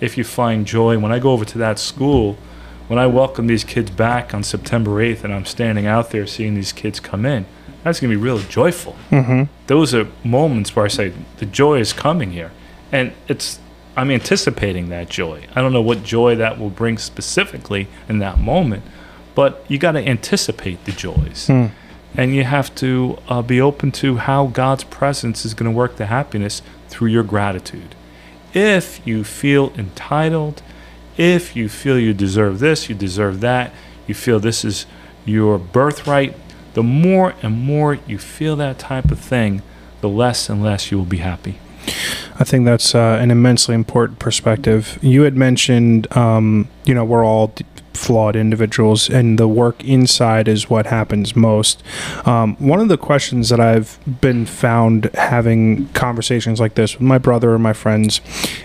if 0.00 0.16
you 0.16 0.24
find 0.24 0.66
joy, 0.66 0.98
when 0.98 1.12
I 1.12 1.18
go 1.18 1.32
over 1.32 1.44
to 1.44 1.58
that 1.58 1.78
school, 1.78 2.36
when 2.88 2.98
I 2.98 3.06
welcome 3.06 3.46
these 3.46 3.64
kids 3.64 3.90
back 3.90 4.34
on 4.34 4.42
September 4.42 4.90
8th 4.92 5.24
and 5.24 5.32
I'm 5.32 5.46
standing 5.46 5.86
out 5.86 6.10
there 6.10 6.26
seeing 6.26 6.54
these 6.54 6.72
kids 6.72 7.00
come 7.00 7.24
in, 7.26 7.46
that's 7.82 8.00
going 8.00 8.10
to 8.10 8.16
be 8.16 8.22
really 8.22 8.44
joyful. 8.44 8.96
Mm-hmm. 9.10 9.44
Those 9.66 9.94
are 9.94 10.08
moments 10.22 10.74
where 10.74 10.84
I 10.84 10.88
say, 10.88 11.12
the 11.36 11.46
joy 11.46 11.80
is 11.80 11.92
coming 11.92 12.32
here. 12.32 12.50
And 12.90 13.12
it's, 13.28 13.58
I'm 13.96 14.10
anticipating 14.10 14.88
that 14.88 15.08
joy. 15.08 15.46
I 15.54 15.62
don't 15.62 15.72
know 15.72 15.82
what 15.82 16.02
joy 16.02 16.34
that 16.36 16.58
will 16.58 16.70
bring 16.70 16.98
specifically 16.98 17.88
in 18.08 18.18
that 18.18 18.38
moment, 18.38 18.82
but 19.34 19.64
you 19.68 19.78
got 19.78 19.92
to 19.92 20.06
anticipate 20.06 20.84
the 20.84 20.92
joys. 20.92 21.46
Hmm. 21.46 21.66
And 22.16 22.34
you 22.34 22.44
have 22.44 22.74
to 22.76 23.18
uh, 23.28 23.42
be 23.42 23.60
open 23.60 23.90
to 23.92 24.16
how 24.18 24.46
God's 24.46 24.84
presence 24.84 25.44
is 25.44 25.54
going 25.54 25.70
to 25.70 25.76
work 25.76 25.96
the 25.96 26.06
happiness 26.06 26.62
through 26.88 27.08
your 27.08 27.24
gratitude. 27.24 27.94
If 28.52 29.04
you 29.04 29.24
feel 29.24 29.72
entitled, 29.76 30.62
if 31.16 31.56
you 31.56 31.68
feel 31.68 31.98
you 31.98 32.14
deserve 32.14 32.60
this, 32.60 32.88
you 32.88 32.94
deserve 32.94 33.40
that, 33.40 33.72
you 34.06 34.14
feel 34.14 34.38
this 34.38 34.64
is 34.64 34.86
your 35.24 35.58
birthright, 35.58 36.36
the 36.74 36.82
more 36.82 37.34
and 37.42 37.58
more 37.58 37.98
you 38.06 38.18
feel 38.18 38.54
that 38.56 38.78
type 38.78 39.10
of 39.10 39.18
thing, 39.18 39.62
the 40.00 40.08
less 40.08 40.48
and 40.48 40.62
less 40.62 40.90
you 40.90 40.98
will 40.98 41.04
be 41.04 41.18
happy. 41.18 41.58
I 42.38 42.44
think 42.44 42.64
that's 42.64 42.94
uh, 42.94 43.18
an 43.20 43.30
immensely 43.30 43.74
important 43.74 44.18
perspective. 44.18 44.98
You 45.02 45.22
had 45.22 45.36
mentioned, 45.36 46.14
um, 46.16 46.68
you 46.84 46.94
know, 46.94 47.04
we're 47.04 47.24
all 47.24 47.48
d- 47.48 47.64
flawed 47.96 48.36
individuals, 48.36 49.08
and 49.08 49.38
the 49.38 49.48
work 49.48 49.82
inside 49.84 50.48
is 50.48 50.68
what 50.68 50.86
happens 50.86 51.34
most. 51.34 51.82
Um, 52.24 52.56
one 52.56 52.80
of 52.80 52.88
the 52.88 52.98
questions 52.98 53.48
that 53.48 53.60
I've 53.60 53.98
been 54.20 54.46
found 54.46 55.10
having 55.14 55.88
conversations 55.88 56.60
like 56.60 56.74
this 56.74 56.94
with 56.94 57.02
my 57.02 57.18
brother 57.18 57.54
and 57.54 57.62
my 57.62 57.72
friends 57.72 58.20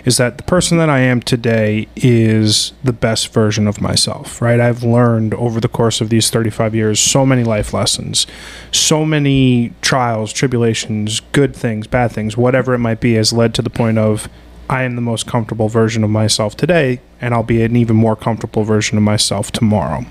is 0.06 0.18
that 0.18 0.38
the 0.38 0.44
person 0.44 0.78
that 0.78 0.90
I 0.90 1.00
am 1.00 1.22
today 1.22 1.88
is 1.96 2.74
the 2.84 2.94
best 2.94 3.34
version 3.34 3.68
of 3.68 3.82
myself, 3.82 4.42
right? 4.42 4.60
I've 4.60 4.84
learned 4.84 5.34
over 5.36 5.60
the 5.60 5.68
course 5.68 6.02
of 6.02 6.10
these 6.10 6.30
35 6.30 6.76
years 6.76 7.00
so 7.00 7.26
many 7.26 7.44
life 7.44 7.74
lessons, 7.74 8.28
so 8.72 9.06
many 9.06 9.74
trials, 9.82 10.34
tribulations, 10.34 11.20
good 11.32 11.56
things, 11.56 11.88
bad 11.88 12.12
things, 12.12 12.38
whatever 12.38 12.74
it 12.74 12.80
might 12.80 13.00
be, 13.00 13.14
has 13.14 13.34
led 13.34 13.54
to 13.56 13.62
the 13.62 13.70
point 13.70 13.98
of 13.98 14.30
I 14.70 14.84
am 14.84 14.96
the 14.96 15.02
most 15.02 15.26
comfortable 15.26 15.68
version 15.68 16.04
of 16.04 16.12
myself 16.12 16.56
today, 16.56 17.02
and 17.20 17.34
I'll 17.34 17.42
be 17.44 17.64
an 17.64 17.76
even 17.76 17.96
more 17.96 18.16
comfortable 18.16 18.64
version 18.64 18.98
of 18.98 19.04
myself 19.04 19.52
tomorrow. 19.52 20.06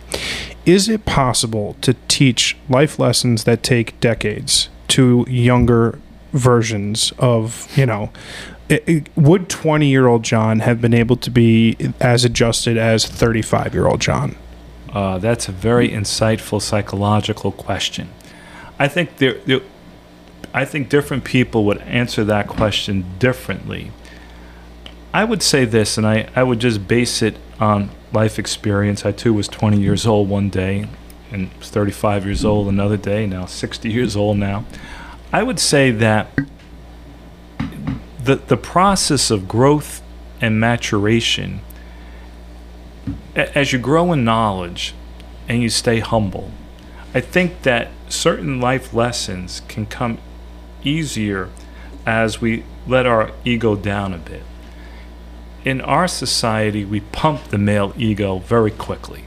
Is 0.66 0.88
it 0.88 1.06
possible 1.06 1.76
to 1.80 1.94
teach 2.08 2.56
life 2.68 2.98
lessons 2.98 3.44
that 3.44 3.62
take 3.62 3.98
decades 4.00 4.68
to 4.88 5.24
younger 5.28 6.00
versions 6.32 7.12
of, 7.18 7.68
you 7.76 7.86
know, 7.86 8.10
it, 8.68 8.82
it- 8.86 9.08
would 9.16 9.48
20 9.48 9.86
year 9.86 10.08
old 10.08 10.24
John 10.24 10.58
have 10.60 10.80
been 10.80 10.92
able 10.92 11.16
to 11.16 11.30
be 11.30 11.76
as 12.00 12.24
adjusted 12.24 12.76
as 12.76 13.06
35 13.06 13.74
year 13.74 13.86
old 13.86 14.00
John? 14.00 14.36
Uh, 14.92 15.18
that's 15.18 15.48
a 15.48 15.52
very 15.52 15.88
insightful 15.88 16.60
psychological 16.60 17.52
question. 17.52 18.08
I 18.78 18.88
think 18.88 19.18
there, 19.18 19.34
there, 19.46 19.60
I 20.52 20.64
think 20.64 20.88
different 20.88 21.24
people 21.24 21.64
would 21.66 21.78
answer 21.82 22.24
that 22.24 22.48
question 22.48 23.04
differently. 23.18 23.92
I 25.12 25.24
would 25.24 25.42
say 25.42 25.64
this, 25.64 25.96
and 25.96 26.06
I, 26.06 26.28
I 26.34 26.42
would 26.42 26.58
just 26.58 26.86
base 26.86 27.22
it 27.22 27.36
on 27.58 27.90
life 28.12 28.38
experience. 28.38 29.04
I 29.04 29.12
too 29.12 29.32
was 29.32 29.48
20 29.48 29.80
years 29.80 30.06
old 30.06 30.28
one 30.28 30.50
day, 30.50 30.88
and 31.30 31.50
was 31.58 31.70
35 31.70 32.24
years 32.24 32.44
old 32.44 32.68
another 32.68 32.96
day. 32.96 33.26
Now 33.26 33.46
60 33.46 33.90
years 33.90 34.16
old 34.16 34.36
now. 34.36 34.64
I 35.32 35.42
would 35.42 35.58
say 35.58 35.90
that 35.90 36.30
the 38.22 38.36
the 38.36 38.56
process 38.56 39.30
of 39.30 39.48
growth 39.48 40.02
and 40.40 40.60
maturation 40.60 41.60
as 43.34 43.72
you 43.72 43.78
grow 43.78 44.12
in 44.12 44.24
knowledge 44.24 44.94
and 45.48 45.62
you 45.62 45.70
stay 45.70 46.00
humble, 46.00 46.50
I 47.14 47.20
think 47.20 47.62
that 47.62 47.88
certain 48.08 48.60
life 48.60 48.92
lessons 48.92 49.62
can 49.68 49.86
come 49.86 50.18
easier 50.84 51.50
as 52.04 52.40
we 52.40 52.64
let 52.86 53.06
our 53.06 53.32
ego 53.44 53.76
down 53.76 54.12
a 54.12 54.18
bit. 54.18 54.42
In 55.64 55.80
our 55.80 56.08
society, 56.08 56.84
we 56.84 57.00
pump 57.00 57.48
the 57.48 57.58
male 57.58 57.92
ego 57.96 58.38
very 58.38 58.70
quickly. 58.70 59.24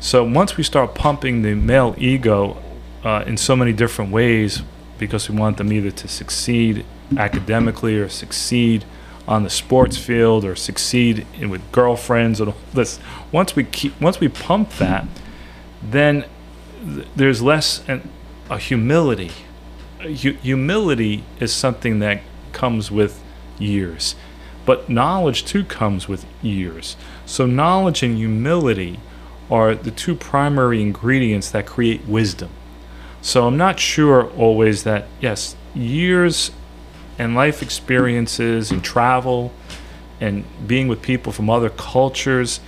So 0.00 0.24
once 0.24 0.56
we 0.56 0.64
start 0.64 0.94
pumping 0.94 1.42
the 1.42 1.54
male 1.54 1.94
ego 1.96 2.60
uh, 3.04 3.24
in 3.26 3.36
so 3.36 3.54
many 3.54 3.72
different 3.72 4.10
ways, 4.10 4.62
because 4.98 5.28
we 5.28 5.36
want 5.36 5.56
them 5.56 5.72
either 5.72 5.90
to 5.90 6.08
succeed 6.08 6.84
academically 7.16 7.96
or 7.96 8.08
succeed 8.08 8.84
on 9.26 9.44
the 9.44 9.50
sports 9.50 9.96
field 9.96 10.44
or 10.44 10.56
succeed 10.56 11.26
in, 11.38 11.50
with 11.50 11.72
girlfriends 11.72 12.40
and 12.40 12.50
all 12.50 12.56
this. 12.72 12.98
Once 13.30 13.54
we 13.54 13.64
keep, 13.64 14.00
once 14.00 14.20
we 14.20 14.28
pump 14.28 14.70
that, 14.74 15.06
then 15.82 16.24
th- 16.84 17.06
there's 17.14 17.40
less 17.40 17.82
an, 17.88 18.08
a 18.50 18.58
humility. 18.58 19.30
Hu- 20.00 20.32
humility 20.32 21.24
is 21.38 21.52
something 21.52 22.00
that 22.00 22.20
comes 22.52 22.90
with 22.90 23.22
years, 23.58 24.14
but 24.64 24.88
knowledge 24.88 25.44
too 25.44 25.64
comes 25.64 26.08
with 26.08 26.26
years. 26.40 26.96
So 27.26 27.46
knowledge 27.46 28.02
and 28.02 28.16
humility 28.16 29.00
are 29.50 29.74
the 29.74 29.90
two 29.90 30.14
primary 30.14 30.80
ingredients 30.80 31.50
that 31.50 31.66
create 31.66 32.06
wisdom. 32.06 32.50
So 33.20 33.46
I'm 33.46 33.56
not 33.56 33.78
sure 33.78 34.30
always 34.30 34.84
that 34.84 35.06
yes, 35.20 35.56
years 35.74 36.50
and 37.18 37.34
life 37.34 37.62
experiences 37.62 38.70
and 38.70 38.82
travel 38.82 39.52
and 40.20 40.44
being 40.66 40.88
with 40.88 41.02
people 41.02 41.32
from 41.32 41.50
other 41.50 41.70
cultures, 41.70 42.60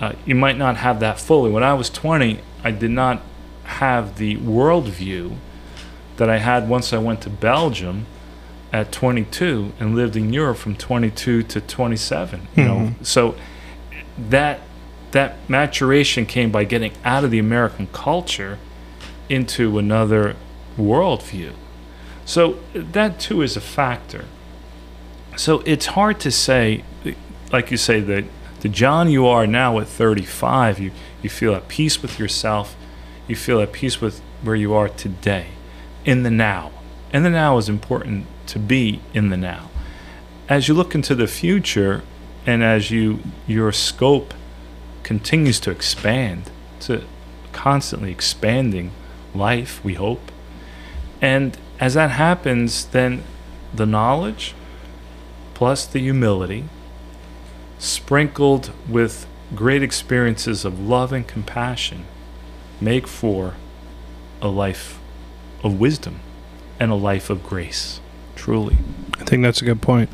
uh, 0.00 0.12
you 0.26 0.34
might 0.34 0.56
not 0.56 0.76
have 0.76 1.00
that 1.00 1.18
fully. 1.18 1.50
When 1.50 1.62
I 1.62 1.74
was 1.74 1.90
20, 1.90 2.40
I 2.64 2.70
did 2.70 2.90
not 2.90 3.22
have 3.64 4.18
the 4.18 4.36
worldview 4.36 5.36
that 6.16 6.28
I 6.28 6.38
had 6.38 6.68
once 6.68 6.92
I 6.92 6.98
went 6.98 7.22
to 7.22 7.30
Belgium 7.30 8.06
at 8.72 8.90
22 8.90 9.72
and 9.78 9.94
lived 9.94 10.16
in 10.16 10.32
Europe 10.32 10.56
from 10.56 10.74
22 10.74 11.42
to 11.42 11.60
27. 11.60 12.48
You 12.56 12.64
know, 12.64 12.74
mm-hmm. 12.74 13.04
so 13.04 13.36
that 14.18 14.60
that 15.12 15.36
maturation 15.48 16.24
came 16.24 16.50
by 16.50 16.64
getting 16.64 16.92
out 17.04 17.22
of 17.22 17.30
the 17.30 17.38
American 17.38 17.86
culture 17.88 18.58
into 19.28 19.78
another 19.78 20.36
worldview. 20.78 21.52
So 22.24 22.58
that 22.72 23.20
too 23.20 23.42
is 23.42 23.56
a 23.56 23.60
factor. 23.60 24.24
So 25.36 25.60
it's 25.66 25.86
hard 25.86 26.18
to 26.20 26.30
say, 26.30 26.84
like 27.52 27.70
you 27.70 27.76
say, 27.76 28.00
that 28.00 28.24
the 28.60 28.68
John 28.68 29.10
you 29.10 29.26
are 29.26 29.46
now 29.46 29.78
at 29.80 29.88
35, 29.88 30.78
you, 30.78 30.92
you 31.22 31.28
feel 31.28 31.54
at 31.54 31.68
peace 31.68 32.00
with 32.00 32.18
yourself, 32.18 32.76
you 33.26 33.36
feel 33.36 33.60
at 33.60 33.72
peace 33.72 34.00
with 34.00 34.20
where 34.42 34.56
you 34.56 34.72
are 34.72 34.88
today, 34.88 35.48
in 36.04 36.22
the 36.22 36.30
now. 36.30 36.70
And 37.12 37.24
the 37.24 37.30
now 37.30 37.58
is 37.58 37.68
important 37.68 38.26
to 38.46 38.58
be 38.58 39.00
in 39.14 39.30
the 39.30 39.36
now. 39.36 39.70
As 40.48 40.68
you 40.68 40.74
look 40.74 40.94
into 40.94 41.14
the 41.14 41.26
future, 41.26 42.02
and 42.46 42.62
as 42.62 42.90
you 42.90 43.20
your 43.46 43.72
scope 43.72 44.34
continues 45.02 45.60
to 45.60 45.70
expand, 45.70 46.50
to 46.80 47.04
constantly 47.52 48.10
expanding 48.10 48.90
life, 49.34 49.84
we 49.84 49.94
hope. 49.94 50.32
And 51.20 51.56
as 51.78 51.94
that 51.94 52.10
happens, 52.10 52.86
then 52.86 53.22
the 53.72 53.86
knowledge 53.86 54.54
plus 55.54 55.86
the 55.86 56.00
humility, 56.00 56.64
sprinkled 57.78 58.72
with 58.88 59.26
great 59.54 59.82
experiences 59.82 60.64
of 60.64 60.80
love 60.80 61.12
and 61.12 61.26
compassion, 61.26 62.04
make 62.80 63.06
for 63.06 63.54
a 64.40 64.48
life 64.48 64.98
of 65.62 65.78
wisdom 65.78 66.20
and 66.80 66.90
a 66.90 66.96
life 66.96 67.30
of 67.30 67.44
grace. 67.44 68.00
Truly. 68.42 68.76
I 69.20 69.24
think 69.24 69.44
that's 69.44 69.62
a 69.62 69.64
good 69.64 69.80
point. 69.80 70.10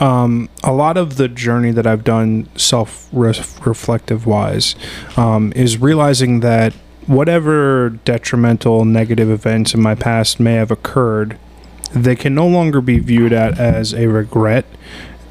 Um, 0.00 0.48
a 0.62 0.72
lot 0.72 0.96
of 0.96 1.16
the 1.16 1.26
journey 1.26 1.72
that 1.72 1.84
I've 1.84 2.04
done 2.04 2.48
self 2.56 3.08
reflective 3.10 4.24
wise 4.24 4.76
um, 5.16 5.52
is 5.56 5.76
realizing 5.76 6.38
that 6.40 6.74
whatever 7.08 7.90
detrimental 8.04 8.84
negative 8.84 9.28
events 9.28 9.74
in 9.74 9.82
my 9.82 9.96
past 9.96 10.38
may 10.38 10.54
have 10.54 10.70
occurred, 10.70 11.40
they 11.92 12.14
can 12.14 12.36
no 12.36 12.46
longer 12.46 12.80
be 12.80 13.00
viewed 13.00 13.32
at 13.32 13.58
as 13.58 13.92
a 13.92 14.06
regret 14.06 14.64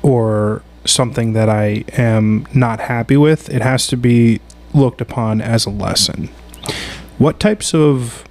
or 0.02 0.62
something 0.84 1.32
that 1.32 1.48
I 1.48 1.86
am 1.94 2.46
not 2.54 2.82
happy 2.82 3.16
with. 3.16 3.50
It 3.50 3.62
has 3.62 3.88
to 3.88 3.96
be 3.96 4.42
looked 4.74 5.00
upon 5.00 5.40
as 5.40 5.66
a 5.66 5.70
lesson. 5.70 6.28
What 7.18 7.40
types 7.40 7.74
of 7.74 8.25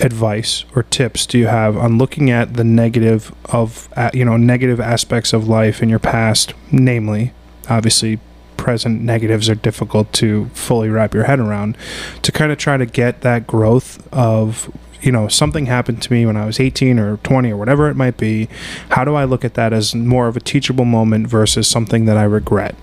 advice 0.00 0.64
or 0.74 0.82
tips 0.82 1.26
do 1.26 1.38
you 1.38 1.46
have 1.46 1.76
on 1.76 1.98
looking 1.98 2.30
at 2.30 2.54
the 2.54 2.64
negative 2.64 3.34
of 3.46 3.88
you 4.12 4.24
know 4.24 4.36
negative 4.36 4.80
aspects 4.80 5.32
of 5.32 5.48
life 5.48 5.82
in 5.82 5.88
your 5.88 5.98
past? 5.98 6.54
Namely 6.70 7.32
obviously 7.68 8.20
present 8.56 9.00
negatives 9.02 9.48
are 9.48 9.54
difficult 9.54 10.12
to 10.12 10.46
fully 10.46 10.88
wrap 10.88 11.14
your 11.14 11.24
head 11.24 11.38
around. 11.38 11.76
To 12.22 12.32
kind 12.32 12.50
of 12.50 12.58
try 12.58 12.76
to 12.76 12.86
get 12.86 13.20
that 13.20 13.46
growth 13.46 14.06
of 14.12 14.70
you 15.00 15.12
know 15.12 15.28
something 15.28 15.66
happened 15.66 16.02
to 16.02 16.12
me 16.12 16.26
when 16.26 16.36
I 16.36 16.46
was 16.46 16.58
18 16.58 16.98
or 16.98 17.18
20 17.18 17.52
or 17.52 17.56
whatever 17.56 17.88
it 17.90 17.94
might 17.94 18.16
be 18.16 18.48
how 18.90 19.04
do 19.04 19.14
I 19.14 19.24
look 19.24 19.44
at 19.44 19.54
that 19.54 19.72
as 19.72 19.94
more 19.94 20.26
of 20.26 20.36
a 20.36 20.40
teachable 20.40 20.86
moment 20.86 21.28
versus 21.28 21.68
something 21.68 22.06
that 22.06 22.16
I 22.16 22.24
regret? 22.24 22.74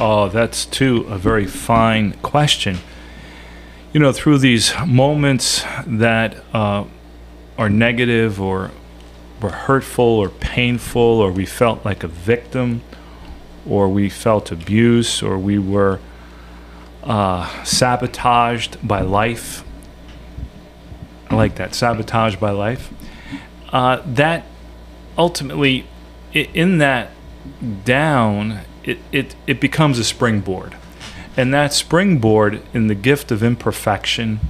Oh 0.00 0.28
that's 0.28 0.64
too 0.64 1.06
a 1.08 1.18
very 1.18 1.46
fine 1.46 2.12
question 2.22 2.78
you 3.92 4.00
know, 4.00 4.12
through 4.12 4.38
these 4.38 4.72
moments 4.86 5.64
that 5.86 6.42
uh, 6.54 6.84
are 7.58 7.68
negative 7.68 8.40
or 8.40 8.70
were 9.40 9.50
hurtful 9.50 10.04
or 10.04 10.28
painful, 10.30 11.02
or 11.02 11.30
we 11.30 11.44
felt 11.44 11.84
like 11.84 12.02
a 12.02 12.08
victim, 12.08 12.80
or 13.68 13.88
we 13.88 14.08
felt 14.08 14.50
abuse, 14.50 15.22
or 15.22 15.36
we 15.36 15.58
were 15.58 16.00
uh, 17.02 17.64
sabotaged 17.64 18.76
by 18.86 19.00
life. 19.02 19.64
I 21.28 21.34
like 21.34 21.56
that 21.56 21.74
sabotage 21.74 22.36
by 22.36 22.50
life. 22.50 22.92
Uh, 23.70 24.00
that 24.06 24.46
ultimately, 25.18 25.86
in 26.32 26.78
that 26.78 27.10
down, 27.84 28.60
it, 28.84 28.98
it, 29.10 29.34
it 29.46 29.60
becomes 29.60 29.98
a 29.98 30.04
springboard 30.04 30.76
and 31.36 31.52
that 31.52 31.72
springboard 31.72 32.62
in 32.74 32.86
the 32.86 32.94
gift 32.94 33.30
of 33.30 33.42
imperfection 33.42 34.40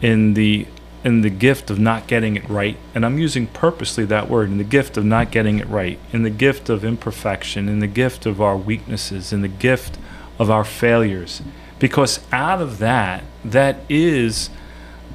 in 0.00 0.34
the 0.34 0.66
in 1.02 1.22
the 1.22 1.30
gift 1.30 1.70
of 1.70 1.78
not 1.78 2.06
getting 2.06 2.36
it 2.36 2.46
right 2.48 2.76
and 2.94 3.06
i'm 3.06 3.18
using 3.18 3.46
purposely 3.46 4.04
that 4.04 4.28
word 4.28 4.48
in 4.48 4.58
the 4.58 4.64
gift 4.64 4.96
of 4.98 5.04
not 5.04 5.30
getting 5.30 5.58
it 5.58 5.66
right 5.68 5.98
in 6.12 6.22
the 6.22 6.30
gift 6.30 6.68
of 6.68 6.84
imperfection 6.84 7.68
in 7.68 7.78
the 7.78 7.86
gift 7.86 8.26
of 8.26 8.40
our 8.40 8.56
weaknesses 8.56 9.32
in 9.32 9.40
the 9.40 9.48
gift 9.48 9.96
of 10.40 10.50
our 10.50 10.64
failures. 10.64 11.42
Because 11.78 12.18
out 12.32 12.60
of 12.60 12.78
that 12.78 13.22
that 13.44 13.76
is 13.88 14.50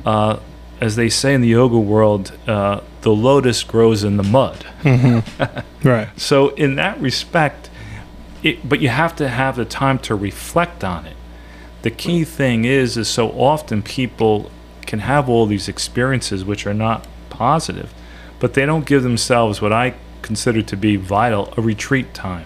uh, 0.06 0.39
as 0.80 0.95
they 0.95 1.10
say 1.10 1.34
in 1.34 1.41
the 1.41 1.49
yoga 1.49 1.80
world 1.80 2.32
uh, 2.47 2.82
the 3.01 3.10
lotus 3.10 3.64
grows 3.64 4.03
in 4.03 4.18
the 4.18 4.24
mud. 4.24 4.66
Mm-hmm. 4.84 5.60
right. 5.88 6.08
So 6.18 6.49
in 6.49 6.76
that 6.76 7.01
respect 7.01 7.72
it, 8.46 8.70
but 8.70 8.80
you 8.80 8.89
have 8.89 9.16
to 9.16 9.28
have 9.28 9.56
the 9.56 9.66
time 9.66 9.98
to 10.00 10.16
reflect 10.16 10.84
on 10.84 11.06
it. 11.06 11.18
The 11.82 11.91
key 11.91 12.24
thing 12.24 12.64
is, 12.64 12.96
is 12.96 13.08
so 13.08 13.30
often 13.32 13.82
people 13.82 14.52
can 14.86 15.00
have 15.00 15.28
all 15.28 15.48
these 15.48 15.68
experiences 15.68 16.46
which 16.46 16.68
are 16.68 16.74
not 16.74 17.08
positive, 17.30 17.93
but 18.39 18.54
they 18.54 18.66
don't 18.66 18.86
give 18.86 19.04
themselves 19.04 19.62
what 19.62 19.74
I 19.74 19.96
consider 20.22 20.62
to 20.62 20.78
be 20.78 20.96
vital 20.96 21.54
a 21.58 21.62
retreat 21.62 22.14
time. 22.14 22.46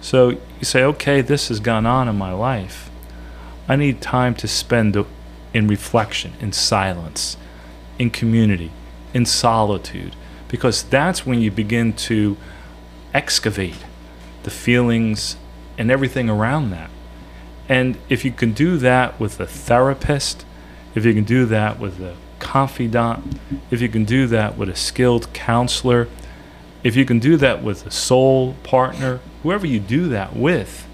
So 0.00 0.30
you 0.30 0.64
say, 0.64 0.82
okay, 0.84 1.20
this 1.20 1.48
has 1.48 1.60
gone 1.60 1.86
on 1.86 2.08
in 2.08 2.16
my 2.16 2.32
life. 2.32 2.88
I 3.68 3.76
need 3.76 4.00
time 4.00 4.34
to 4.36 4.48
spend 4.48 4.96
in 5.52 5.66
reflection, 5.66 6.32
in 6.40 6.52
silence, 6.52 7.36
in 7.98 8.10
community, 8.10 8.70
in 9.12 9.26
solitude, 9.26 10.14
because 10.48 10.82
that's 10.84 11.26
when 11.26 11.40
you 11.40 11.50
begin 11.50 11.92
to 11.94 12.36
excavate 13.14 13.76
the 14.44 14.50
feelings, 14.50 15.36
and 15.78 15.90
everything 15.90 16.28
around 16.28 16.70
that. 16.70 16.90
And 17.68 17.96
if 18.08 18.24
you 18.24 18.32
can 18.32 18.52
do 18.52 18.76
that 18.78 19.18
with 19.18 19.40
a 19.40 19.46
therapist, 19.46 20.44
if 20.94 21.04
you 21.04 21.14
can 21.14 21.24
do 21.24 21.46
that 21.46 21.78
with 21.78 22.00
a 22.00 22.16
confidant, 22.38 23.38
if 23.70 23.80
you 23.80 23.88
can 23.88 24.04
do 24.04 24.26
that 24.26 24.58
with 24.58 24.68
a 24.68 24.76
skilled 24.76 25.32
counselor, 25.32 26.08
if 26.82 26.96
you 26.96 27.04
can 27.04 27.18
do 27.18 27.36
that 27.36 27.62
with 27.62 27.86
a 27.86 27.90
soul 27.90 28.54
partner, 28.62 29.20
whoever 29.42 29.66
you 29.66 29.80
do 29.80 30.08
that 30.08 30.34
with, 30.34 30.86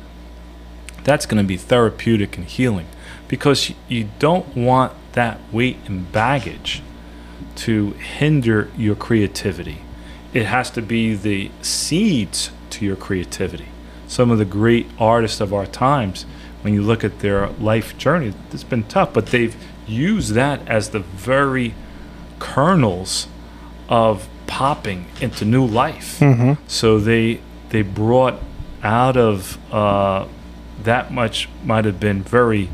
that's 1.05 1.24
going 1.26 1.42
to 1.42 1.49
be 1.49 1.57
therapeutic 1.57 2.36
and 2.36 2.46
healing 2.46 2.86
because 3.28 3.72
you 3.88 4.09
don't 4.18 4.55
want 4.55 4.92
that 5.12 5.40
weight 5.51 5.78
and 5.86 6.12
baggage 6.12 6.82
to 7.57 7.92
hinder 7.92 8.70
your 8.76 8.94
creativity. 8.94 9.82
It 10.34 10.44
has 10.44 10.70
to 10.72 10.82
be 10.82 11.14
the 11.14 11.51
seeds 11.62 12.51
to 12.72 12.84
your 12.84 12.96
creativity. 12.96 13.68
Some 14.06 14.30
of 14.30 14.38
the 14.38 14.44
great 14.44 14.86
artists 14.98 15.40
of 15.40 15.52
our 15.52 15.66
times, 15.66 16.24
when 16.62 16.74
you 16.74 16.82
look 16.82 17.04
at 17.04 17.20
their 17.20 17.48
life 17.48 17.96
journey, 17.98 18.34
it's 18.52 18.64
been 18.64 18.84
tough, 18.84 19.12
but 19.12 19.26
they've 19.26 19.56
used 19.86 20.34
that 20.34 20.66
as 20.68 20.90
the 20.90 21.00
very 21.00 21.74
kernels 22.38 23.28
of 23.88 24.28
popping 24.46 25.06
into 25.20 25.44
new 25.44 25.64
life. 25.64 26.18
Mm-hmm. 26.20 26.54
So 26.66 26.98
they 26.98 27.40
they 27.70 27.82
brought 27.82 28.40
out 28.82 29.16
of 29.16 29.58
uh, 29.72 30.26
that 30.82 31.12
much 31.12 31.48
might 31.64 31.84
have 31.84 32.00
been 32.00 32.22
very 32.22 32.70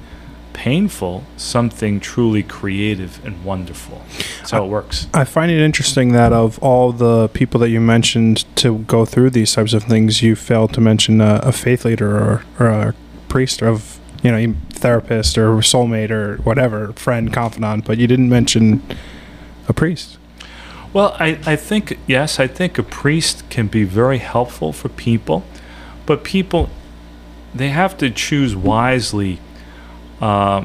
painful 0.54 1.24
something 1.36 2.00
truly 2.00 2.42
creative 2.42 3.22
and 3.26 3.44
wonderful. 3.44 4.00
That's 4.38 4.52
how 4.52 4.64
it 4.64 4.68
works. 4.68 5.06
I 5.12 5.24
find 5.24 5.50
it 5.50 5.62
interesting 5.62 6.12
that 6.12 6.32
of 6.32 6.58
all 6.60 6.92
the 6.92 7.28
people 7.28 7.60
that 7.60 7.68
you 7.68 7.80
mentioned 7.80 8.46
to 8.56 8.78
go 8.78 9.04
through 9.04 9.30
these 9.30 9.52
types 9.52 9.74
of 9.74 9.82
things, 9.82 10.22
you 10.22 10.34
failed 10.34 10.72
to 10.74 10.80
mention 10.80 11.20
a, 11.20 11.40
a 11.42 11.52
faith 11.52 11.84
leader 11.84 12.16
or, 12.16 12.44
or 12.58 12.66
a 12.68 12.94
priest 13.28 13.62
of 13.62 14.00
you 14.22 14.30
know 14.30 14.54
therapist 14.70 15.36
or 15.36 15.56
soulmate 15.56 16.10
or 16.10 16.36
whatever 16.38 16.92
friend 16.94 17.32
confidant, 17.32 17.84
but 17.84 17.98
you 17.98 18.06
didn't 18.06 18.30
mention 18.30 18.82
a 19.68 19.72
priest. 19.74 20.16
Well, 20.92 21.16
I, 21.18 21.40
I 21.44 21.56
think 21.56 21.98
yes, 22.06 22.38
I 22.38 22.46
think 22.46 22.78
a 22.78 22.82
priest 22.82 23.48
can 23.50 23.66
be 23.66 23.82
very 23.84 24.18
helpful 24.18 24.72
for 24.72 24.88
people, 24.88 25.44
but 26.06 26.24
people 26.24 26.70
they 27.54 27.68
have 27.68 27.98
to 27.98 28.10
choose 28.10 28.56
wisely 28.56 29.40
uh, 30.24 30.64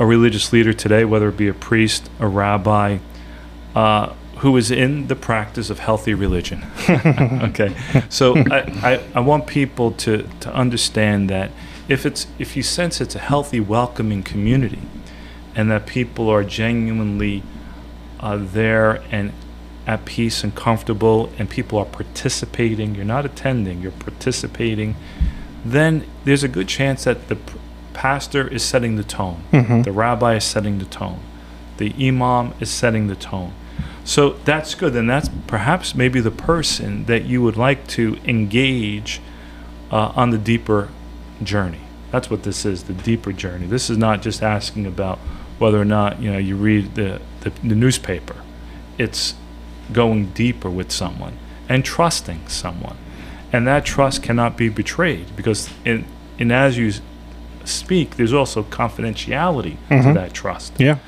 a 0.00 0.04
religious 0.04 0.52
leader 0.52 0.72
today, 0.72 1.04
whether 1.04 1.28
it 1.28 1.36
be 1.36 1.46
a 1.46 1.54
priest, 1.54 2.10
a 2.18 2.26
rabbi, 2.26 2.98
uh, 3.76 4.12
who 4.38 4.56
is 4.56 4.72
in 4.72 5.06
the 5.06 5.14
practice 5.14 5.70
of 5.70 5.78
healthy 5.78 6.14
religion. 6.14 6.66
okay, 6.88 7.76
so 8.08 8.36
I, 8.50 8.58
I, 8.82 9.00
I, 9.14 9.20
want 9.20 9.46
people 9.46 9.92
to, 9.92 10.28
to 10.40 10.52
understand 10.52 11.30
that 11.30 11.52
if 11.88 12.04
it's 12.04 12.26
if 12.40 12.56
you 12.56 12.62
sense 12.64 13.00
it's 13.00 13.14
a 13.14 13.20
healthy, 13.20 13.60
welcoming 13.60 14.24
community, 14.24 14.82
and 15.54 15.70
that 15.70 15.86
people 15.86 16.28
are 16.28 16.42
genuinely 16.42 17.44
uh, 18.18 18.36
there 18.40 19.00
and 19.12 19.32
at 19.86 20.04
peace 20.06 20.42
and 20.42 20.56
comfortable, 20.56 21.32
and 21.38 21.48
people 21.48 21.78
are 21.78 21.86
participating, 21.86 22.96
you're 22.96 23.04
not 23.04 23.24
attending, 23.24 23.80
you're 23.80 23.92
participating, 23.92 24.96
then 25.64 26.04
there's 26.24 26.42
a 26.42 26.48
good 26.48 26.66
chance 26.66 27.04
that 27.04 27.28
the 27.28 27.38
pastor 27.98 28.46
is 28.46 28.62
setting 28.62 28.94
the 28.94 29.02
tone, 29.02 29.42
mm-hmm. 29.50 29.82
the 29.82 29.90
rabbi 29.90 30.36
is 30.36 30.44
setting 30.44 30.78
the 30.78 30.84
tone, 30.84 31.18
the 31.78 31.92
imam 31.98 32.54
is 32.60 32.70
setting 32.70 33.08
the 33.08 33.16
tone. 33.16 33.52
So 34.04 34.30
that's 34.44 34.76
good, 34.76 34.94
and 34.94 35.10
that's 35.10 35.28
perhaps 35.48 35.96
maybe 35.96 36.20
the 36.20 36.30
person 36.30 37.06
that 37.06 37.24
you 37.24 37.42
would 37.42 37.56
like 37.56 37.88
to 37.88 38.16
engage 38.24 39.20
uh, 39.90 40.12
on 40.14 40.30
the 40.30 40.38
deeper 40.38 40.90
journey. 41.42 41.80
That's 42.12 42.30
what 42.30 42.44
this 42.44 42.64
is, 42.64 42.84
the 42.84 42.92
deeper 42.92 43.32
journey. 43.32 43.66
This 43.66 43.90
is 43.90 43.98
not 43.98 44.22
just 44.22 44.44
asking 44.44 44.86
about 44.86 45.18
whether 45.58 45.80
or 45.80 45.84
not 45.84 46.22
you 46.22 46.30
know 46.30 46.38
you 46.38 46.54
read 46.54 46.94
the, 46.94 47.20
the, 47.40 47.50
the 47.64 47.74
newspaper. 47.74 48.36
It's 48.96 49.34
going 49.92 50.30
deeper 50.34 50.70
with 50.70 50.92
someone 50.92 51.36
and 51.68 51.84
trusting 51.84 52.46
someone, 52.46 52.96
and 53.52 53.66
that 53.66 53.84
trust 53.84 54.22
cannot 54.22 54.56
be 54.56 54.68
betrayed 54.68 55.34
because 55.34 55.68
in, 55.84 56.04
in 56.38 56.52
as 56.52 56.78
you 56.78 56.92
speak, 57.68 58.16
there's 58.16 58.32
also 58.32 58.62
confidentiality 58.62 59.76
mm-hmm. 59.88 60.08
to 60.08 60.14
that 60.14 60.32
trust. 60.32 60.78
Yeah. 60.78 60.98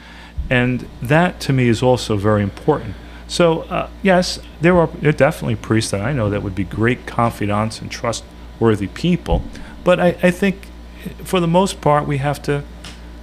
And 0.48 0.88
that 1.00 1.40
to 1.40 1.52
me 1.52 1.68
is 1.68 1.82
also 1.82 2.16
very 2.16 2.42
important. 2.42 2.94
So 3.28 3.60
uh, 3.62 3.88
yes, 4.02 4.40
there 4.60 4.76
are 4.76 4.88
there 4.88 5.10
are 5.10 5.12
definitely 5.12 5.56
priests 5.56 5.92
that 5.92 6.00
I 6.00 6.12
know 6.12 6.28
that 6.30 6.42
would 6.42 6.54
be 6.54 6.64
great 6.64 7.06
confidants 7.06 7.80
and 7.80 7.90
trustworthy 7.90 8.88
people, 8.88 9.42
but 9.84 10.00
I, 10.00 10.16
I 10.22 10.30
think 10.32 10.66
for 11.22 11.38
the 11.38 11.46
most 11.46 11.80
part 11.80 12.06
we 12.06 12.18
have 12.18 12.42
to 12.42 12.64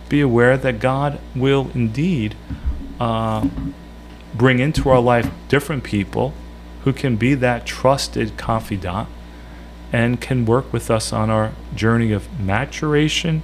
be 0.09 0.21
aware 0.21 0.57
that 0.57 0.79
God 0.79 1.19
will 1.35 1.69
indeed 1.73 2.35
uh, 2.99 3.47
bring 4.33 4.59
into 4.59 4.89
our 4.89 5.01
life 5.01 5.29
different 5.49 5.83
people 5.83 6.33
who 6.83 6.93
can 6.93 7.17
be 7.17 7.33
that 7.33 7.65
trusted 7.65 8.37
confidant 8.37 9.09
and 9.91 10.19
can 10.19 10.45
work 10.45 10.71
with 10.73 10.91
us 10.91 11.13
on 11.13 11.29
our 11.29 11.53
journey 11.75 12.11
of 12.11 12.39
maturation 12.39 13.41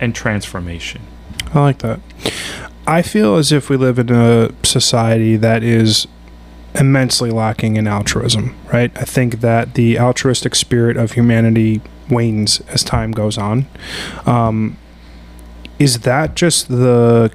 and 0.00 0.14
transformation. 0.14 1.02
I 1.52 1.60
like 1.60 1.78
that. 1.78 2.00
I 2.86 3.02
feel 3.02 3.36
as 3.36 3.52
if 3.52 3.68
we 3.68 3.76
live 3.76 3.98
in 3.98 4.10
a 4.10 4.50
society 4.64 5.36
that 5.36 5.62
is 5.62 6.06
immensely 6.74 7.30
lacking 7.30 7.76
in 7.76 7.86
altruism, 7.86 8.54
right? 8.72 8.90
I 8.96 9.04
think 9.04 9.40
that 9.40 9.74
the 9.74 9.98
altruistic 9.98 10.54
spirit 10.54 10.96
of 10.96 11.12
humanity 11.12 11.80
wanes 12.08 12.60
as 12.68 12.82
time 12.82 13.12
goes 13.12 13.36
on. 13.36 13.66
Um, 14.26 14.76
is 15.78 16.00
that 16.00 16.34
just 16.34 16.68
the 16.68 17.32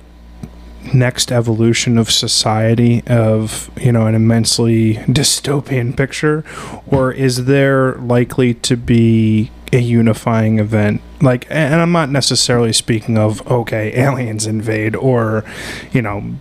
next 0.93 1.31
evolution 1.31 1.97
of 1.97 2.11
society 2.11 3.03
of 3.07 3.69
you 3.79 3.91
know 3.91 4.07
an 4.07 4.15
immensely 4.15 4.95
dystopian 5.07 5.95
picture? 5.95 6.43
Or 6.87 7.11
is 7.11 7.45
there 7.45 7.95
likely 7.95 8.53
to 8.55 8.75
be 8.75 9.51
a 9.71 9.79
unifying 9.79 10.59
event? 10.59 11.01
Like 11.21 11.45
and 11.49 11.75
i'm 11.75 11.91
not 11.91 12.09
necessarily 12.09 12.73
speaking 12.73 13.17
of 13.17 13.45
okay 13.49 13.97
aliens 13.97 14.45
invade 14.45 14.95
or 14.95 15.45
you 15.91 16.01
know 16.01 16.35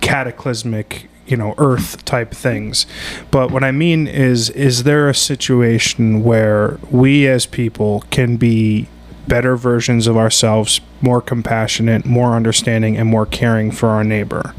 cataclysmic 0.00 1.08
you 1.26 1.36
know 1.36 1.54
earth 1.58 2.04
type 2.04 2.32
things. 2.32 2.86
But 3.30 3.50
what 3.50 3.64
i 3.64 3.70
mean 3.70 4.06
is 4.06 4.50
is 4.50 4.84
there 4.84 5.08
a 5.08 5.14
situation 5.14 6.22
where 6.22 6.78
we 6.90 7.26
as 7.26 7.46
people 7.46 8.04
can 8.10 8.36
be 8.36 8.88
better 9.28 9.56
versions 9.56 10.06
of 10.06 10.16
ourselves 10.16 10.80
more 11.00 11.20
compassionate 11.20 12.04
more 12.04 12.34
understanding 12.34 12.96
and 12.96 13.08
more 13.08 13.26
caring 13.26 13.70
for 13.70 13.88
our 13.88 14.04
neighbor 14.04 14.54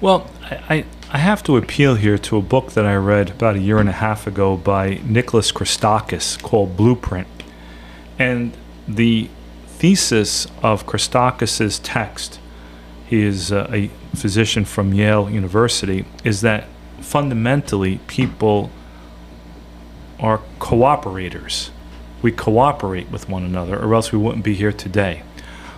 Well, 0.00 0.30
I, 0.68 0.84
I, 1.10 1.18
have 1.18 1.42
to 1.44 1.56
appeal 1.56 1.94
here 1.94 2.18
to 2.18 2.36
a 2.36 2.42
book 2.42 2.72
that 2.72 2.84
I 2.84 2.96
read 2.96 3.30
about 3.30 3.56
a 3.56 3.60
year 3.60 3.78
and 3.78 3.88
a 3.88 3.92
half 3.92 4.26
ago 4.26 4.56
by 4.56 5.00
Nicholas 5.04 5.52
Christakis 5.52 6.42
called 6.42 6.76
Blueprint. 6.76 7.28
And 8.18 8.56
the 8.86 9.30
thesis 9.66 10.46
of 10.62 10.86
Christakis' 10.86 11.80
text, 11.82 12.40
he 13.06 13.22
is 13.22 13.52
uh, 13.52 13.68
a 13.72 13.88
physician 14.14 14.64
from 14.64 14.92
Yale 14.92 15.30
University, 15.30 16.04
is 16.24 16.40
that 16.42 16.66
fundamentally 17.00 18.00
people 18.06 18.70
are 20.18 20.40
cooperators. 20.58 21.70
We 22.24 22.32
cooperate 22.32 23.10
with 23.10 23.28
one 23.28 23.44
another, 23.44 23.78
or 23.78 23.94
else 23.94 24.10
we 24.10 24.16
wouldn't 24.16 24.44
be 24.44 24.54
here 24.54 24.72
today. 24.72 25.24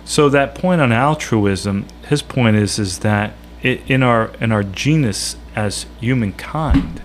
So 0.05 0.29
that 0.29 0.55
point 0.55 0.79
on 0.79 0.93
altruism, 0.93 1.85
his 2.07 2.21
point 2.21 2.55
is 2.55 2.79
is 2.79 2.99
that 2.99 3.33
i 3.65 3.81
in 3.87 4.01
our 4.01 4.31
in 4.39 4.53
our 4.53 4.63
genus 4.63 5.35
as 5.57 5.87
humankind, 5.99 7.01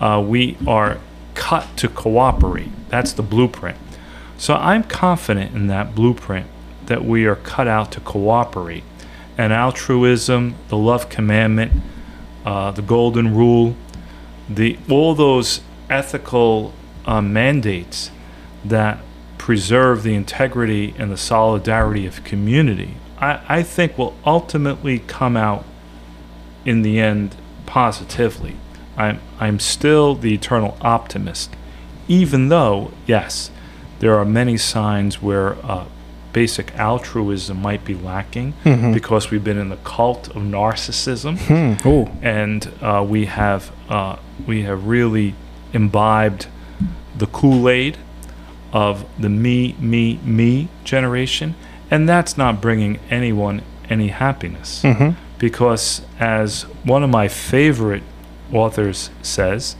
uh, 0.00 0.20
we 0.26 0.56
are 0.66 0.98
cut 1.34 1.76
to 1.76 1.88
cooperate. 1.88 2.72
That's 2.88 3.12
the 3.12 3.22
blueprint. 3.22 3.78
So 4.36 4.54
I'm 4.54 4.82
confident 4.82 5.54
in 5.54 5.68
that 5.68 5.94
blueprint 5.94 6.48
that 6.86 7.04
we 7.04 7.24
are 7.24 7.36
cut 7.36 7.68
out 7.68 7.92
to 7.92 8.00
cooperate. 8.00 8.82
And 9.38 9.52
altruism, 9.52 10.56
the 10.70 10.76
love 10.76 11.08
commandment, 11.08 11.70
uh, 12.44 12.72
the 12.72 12.82
golden 12.82 13.32
rule, 13.32 13.76
the 14.48 14.76
all 14.90 15.14
those 15.14 15.60
ethical 15.88 16.72
uh, 17.04 17.20
mandates 17.20 18.10
that 18.68 18.98
preserve 19.38 20.02
the 20.02 20.14
integrity 20.14 20.94
and 20.98 21.10
the 21.10 21.16
solidarity 21.16 22.06
of 22.06 22.24
community, 22.24 22.94
I, 23.18 23.40
I 23.48 23.62
think 23.62 23.96
will 23.96 24.16
ultimately 24.24 25.00
come 25.00 25.36
out 25.36 25.64
in 26.64 26.82
the 26.82 26.98
end 26.98 27.36
positively. 27.66 28.56
I'm, 28.96 29.20
I'm 29.38 29.58
still 29.60 30.14
the 30.14 30.34
eternal 30.34 30.76
optimist, 30.80 31.54
even 32.08 32.48
though, 32.48 32.92
yes, 33.06 33.50
there 33.98 34.16
are 34.18 34.24
many 34.24 34.56
signs 34.56 35.22
where 35.22 35.54
uh, 35.64 35.84
basic 36.32 36.74
altruism 36.74 37.62
might 37.62 37.84
be 37.84 37.94
lacking 37.94 38.52
Mhm. 38.64 38.92
because 38.92 39.30
we've 39.30 39.44
been 39.44 39.56
in 39.58 39.70
the 39.70 39.78
cult 39.84 40.28
of 40.28 40.42
narcissism 40.42 41.38
hmm. 41.38 42.24
and 42.24 42.70
uh, 42.82 43.04
we 43.08 43.24
have 43.24 43.70
uh, 43.88 44.16
we 44.46 44.62
have 44.62 44.86
really 44.86 45.34
imbibed 45.72 46.46
the 47.16 47.26
Kool-Aid 47.26 47.96
of 48.76 49.06
the 49.18 49.28
me, 49.30 49.74
me, 49.78 50.18
me 50.22 50.68
generation, 50.84 51.54
and 51.90 52.06
that's 52.06 52.36
not 52.36 52.60
bringing 52.60 52.98
anyone 53.10 53.62
any 53.88 54.08
happiness. 54.08 54.82
hmm 54.82 55.10
Because 55.38 56.02
as 56.20 56.62
one 56.84 57.02
of 57.02 57.08
my 57.10 57.26
favorite 57.28 58.02
authors 58.52 59.10
says, 59.22 59.76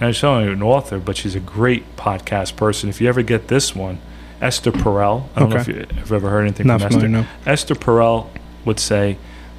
and 0.00 0.14
she's 0.14 0.22
not 0.22 0.40
only 0.42 0.52
an 0.52 0.62
author, 0.62 0.98
but 0.98 1.16
she's 1.16 1.34
a 1.34 1.40
great 1.40 1.96
podcast 1.96 2.54
person. 2.56 2.90
If 2.90 3.00
you 3.00 3.08
ever 3.08 3.22
get 3.22 3.48
this 3.48 3.74
one, 3.74 3.98
Esther 4.42 4.72
Perel. 4.72 5.24
I 5.34 5.40
don't 5.40 5.48
know 5.50 5.56
if 5.56 5.68
Okay. 5.68 5.78
you- 5.78 5.86
if 5.88 5.96
you've 5.96 6.12
ever 6.12 6.28
heard 6.28 6.42
anything 6.42 6.66
not 6.66 6.80
from 6.82 6.90
familiar 6.90 7.18
Esther. 7.20 7.28
no 7.46 7.50
Esther 7.52 7.74
Perel 7.74 8.26
would 8.66 8.78
say 8.80 9.16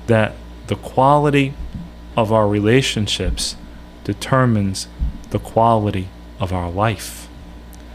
that 0.08 0.34
the 0.68 0.76
quality 0.76 1.54
of 2.16 2.32
our 2.32 2.48
relationships 2.48 3.56
determines 4.04 4.88
the 5.32 5.40
quality 5.40 6.08
of 6.40 6.54
our 6.54 6.70
life. 6.70 7.25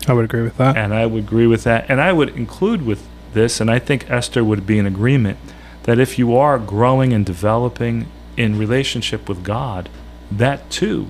I 0.08 0.12
would 0.12 0.24
agree 0.24 0.42
with 0.42 0.56
that 0.56 0.76
And 0.76 0.94
I 0.94 1.06
would 1.06 1.24
agree 1.24 1.46
with 1.46 1.64
that. 1.64 1.90
And 1.90 2.00
I 2.00 2.12
would 2.12 2.30
include 2.30 2.82
with 2.82 3.06
this, 3.32 3.60
and 3.60 3.70
I 3.70 3.78
think 3.78 4.10
Esther 4.10 4.42
would 4.42 4.66
be 4.66 4.78
in 4.78 4.86
agreement, 4.86 5.38
that 5.84 5.98
if 5.98 6.18
you 6.18 6.36
are 6.36 6.58
growing 6.58 7.12
and 7.12 7.24
developing 7.24 8.06
in 8.36 8.58
relationship 8.58 9.28
with 9.28 9.42
God, 9.44 9.88
that 10.30 10.70
too 10.70 11.08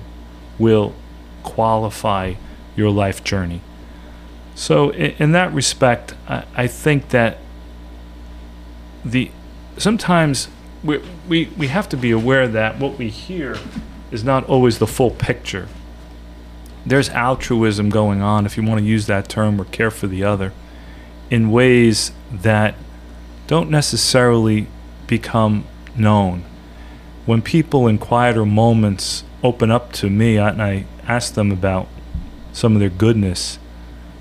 will 0.59 0.93
qualify 1.43 2.35
your 2.75 2.89
life 2.89 3.23
journey. 3.23 3.61
So, 4.55 4.91
in, 4.91 5.31
that 5.31 5.53
respect, 5.53 6.13
I, 6.27 6.43
I 6.55 6.67
think 6.67 7.09
that 7.09 7.37
the 9.03 9.31
sometimes 9.77 10.49
we, 10.83 11.01
we, 11.27 11.45
we 11.57 11.67
have 11.67 11.87
to 11.89 11.97
be 11.97 12.11
aware 12.11 12.47
that 12.47 12.77
what 12.79 12.97
we 12.97 13.09
hear 13.09 13.57
is 14.11 14.23
not 14.23 14.43
always 14.45 14.79
the 14.79 14.87
full 14.87 15.11
picture 15.11 15.67
there's 16.85 17.09
altruism 17.09 17.89
going 17.89 18.21
on, 18.21 18.45
if 18.45 18.57
you 18.57 18.63
want 18.63 18.79
to 18.79 18.85
use 18.85 19.07
that 19.07 19.29
term 19.29 19.59
or 19.59 19.65
care 19.65 19.91
for 19.91 20.07
the 20.07 20.23
other, 20.23 20.53
in 21.29 21.51
ways 21.51 22.11
that 22.31 22.75
don't 23.47 23.69
necessarily 23.69 24.67
become 25.07 25.65
known. 25.95 26.43
When 27.25 27.41
people 27.41 27.87
in 27.87 27.97
quieter 27.97 28.45
moments 28.45 29.23
open 29.43 29.71
up 29.71 29.91
to 29.93 30.09
me 30.09 30.37
and 30.37 30.61
I 30.61 30.85
ask 31.07 31.33
them 31.33 31.51
about 31.51 31.87
some 32.53 32.73
of 32.73 32.79
their 32.79 32.89
goodness, 32.89 33.59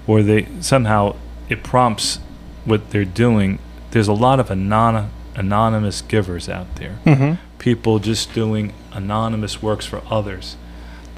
or 0.07 0.23
they 0.23 0.47
somehow 0.61 1.17
it 1.49 1.63
prompts 1.63 2.19
what 2.65 2.91
they're 2.91 3.05
doing, 3.05 3.59
there's 3.91 4.09
a 4.09 4.13
lot 4.13 4.39
of 4.39 4.51
anon- 4.51 5.11
anonymous 5.35 6.03
givers 6.03 6.49
out 6.49 6.77
there. 6.77 6.99
Hmm 7.05 7.35
people 7.61 7.99
just 7.99 8.33
doing 8.33 8.73
anonymous 8.91 9.63
works 9.63 9.87
for 9.87 10.03
others 10.11 10.57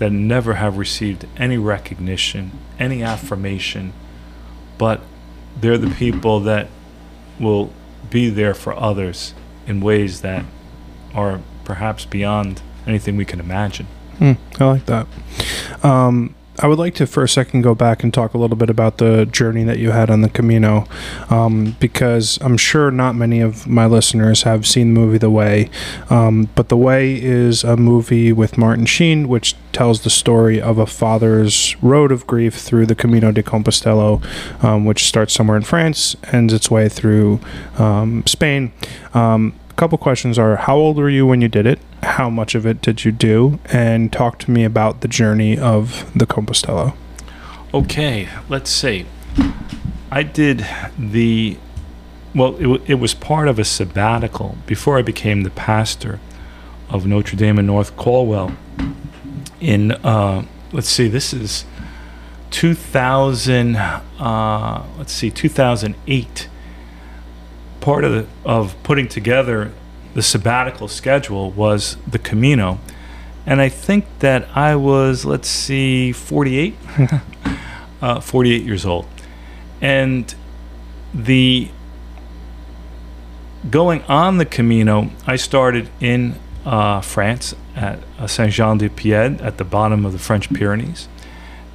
that 0.03 0.11
never 0.11 0.55
have 0.55 0.79
received 0.79 1.29
any 1.37 1.57
recognition, 1.57 2.51
any 2.77 3.05
affirmation, 3.05 3.93
but 4.77 5.01
they're 5.61 5.79
the 5.79 5.95
people 5.95 6.41
that 6.41 6.67
will 7.39 7.73
be 8.11 8.29
there 8.29 8.53
for 8.53 8.77
others 8.77 9.33
in 9.65 9.81
ways 9.81 10.21
that 10.23 10.45
are 11.15 11.41
perhaps 11.63 12.05
beyond 12.05 12.63
anything 12.85 13.17
we 13.17 13.25
can 13.25 13.39
imagine. 13.39 13.87
Hmm, 14.19 14.33
I 14.59 14.65
like 14.65 14.87
that. 14.87 15.07
Um, 15.85 16.35
I 16.59 16.67
would 16.67 16.79
like 16.79 16.95
to, 16.97 17.07
for 17.07 17.25
a 17.25 17.29
second, 17.29 17.63
go 17.63 17.75
back 17.75 18.03
and 18.03 18.13
talk 18.13 18.35
a 18.35 18.39
little 18.39 18.57
bit 18.57 18.69
about 18.69 18.99
the 18.99 19.25
journey 19.25 19.65
that 19.65 19.79
you 19.79 19.91
had 19.91 20.11
on 20.11 20.21
the 20.21 20.29
Camino, 20.29 20.87
um, 21.31 21.77
because 21.81 22.39
I'm 22.43 22.59
sure 22.59 22.91
not 22.91 23.15
many 23.15 23.41
of 23.41 23.67
my 23.67 23.87
listeners 23.87 24.43
have 24.43 24.67
seen 24.67 24.93
the 24.93 25.01
movie 25.01 25.17
The 25.17 25.31
Way. 25.31 25.71
Um, 26.11 26.51
but 26.55 26.69
The 26.69 26.77
Way 26.77 27.15
is 27.15 27.65
a 27.65 27.79
movie 27.79 28.33
with 28.33 28.59
Martin 28.59 28.85
Sheen, 28.85 29.29
which 29.29 29.57
tells 29.73 30.03
the 30.03 30.11
story 30.11 30.61
of 30.61 30.77
a 30.77 30.87
father's 30.87 31.75
road 31.83 32.13
of 32.13 32.27
grief 32.27 32.55
through 32.55 32.85
the 32.85 32.95
Camino 32.95 33.33
de 33.33 33.43
Compostela, 33.43 34.23
um, 34.63 34.85
which 34.85 35.07
starts 35.07 35.33
somewhere 35.33 35.57
in 35.57 35.63
France, 35.63 36.17
ends 36.33 36.53
its 36.53 36.71
way 36.71 36.87
through 36.87 37.41
um, 37.79 38.25
Spain. 38.27 38.73
Um, 39.15 39.59
a 39.71 39.75
couple 39.75 39.97
questions 39.97 40.39
are 40.39 40.57
How 40.57 40.77
old 40.77 40.99
were 40.99 41.09
you 41.09 41.27
when 41.27 41.41
you 41.41 41.49
did 41.49 41.67
it? 41.67 41.79
How 42.03 42.29
much 42.29 42.55
of 42.55 42.67
it 42.67 42.83
did 42.83 43.05
you 43.05 43.13
do? 43.13 43.59
And 43.67 44.13
talk 44.13 44.39
to 44.41 44.51
me 44.51 44.65
about 44.65 45.01
the 45.01 45.09
journey 45.09 45.59
of 45.59 46.11
the 46.15 46.27
Compostela. 46.27 46.95
Okay, 47.73 48.29
let's 48.49 48.71
see. 48.71 49.07
I 50.11 50.23
did 50.23 50.67
the 50.99 51.57
well. 52.35 52.57
It, 52.57 52.83
it 52.91 52.95
was 52.97 53.15
part 53.15 53.49
of 53.49 53.59
a 53.59 53.65
sabbatical 53.65 54.59
before 54.67 54.99
I 54.99 55.03
became 55.03 55.43
the 55.43 55.51
pastor. 55.51 56.21
of 56.91 57.07
Notre 57.07 57.37
Dame 57.37 57.59
in 57.59 57.67
North 57.67 57.97
Caldwell. 57.97 58.53
In 59.61 59.93
uh, 59.93 60.45
let's 60.73 60.89
see, 60.89 61.09
this 61.09 61.33
is 61.33 61.65
2000. 62.51 63.77
Uh, 63.77 64.85
let's 64.99 65.13
see, 65.13 65.31
2008. 65.31 66.49
Part 67.81 68.05
of 68.05 68.13
the, 68.13 68.27
of 68.45 68.81
putting 68.83 69.09
together 69.09 69.73
the 70.15 70.23
sabbatical 70.23 70.89
schedule 70.89 71.51
was 71.51 71.97
the 72.07 72.19
Camino, 72.19 72.79
and 73.47 73.61
I 73.61 73.69
think 73.69 74.07
that 74.21 74.49
I 74.57 74.77
was 74.77 75.25
let's 75.25 75.49
see, 75.49 76.13
48, 76.13 76.77
uh, 78.03 78.21
48 78.21 78.63
years 78.63 78.87
old, 78.87 79.07
and 79.81 80.35
the 81.15 81.71
going 83.71 84.03
on 84.03 84.39
the 84.39 84.47
Camino, 84.47 85.11
I 85.27 85.37
started 85.37 85.89
in 86.01 86.35
uh, 86.65 87.01
France 87.01 87.55
at 87.77 87.99
uh, 88.19 88.27
Saint 88.27 88.53
Jean 88.53 88.79
de 88.79 88.89
Pied 88.89 89.41
at 89.41 89.59
the 89.59 89.65
bottom 89.65 90.05
of 90.05 90.13
the 90.13 90.19
French 90.19 90.53
Pyrenees. 90.53 91.09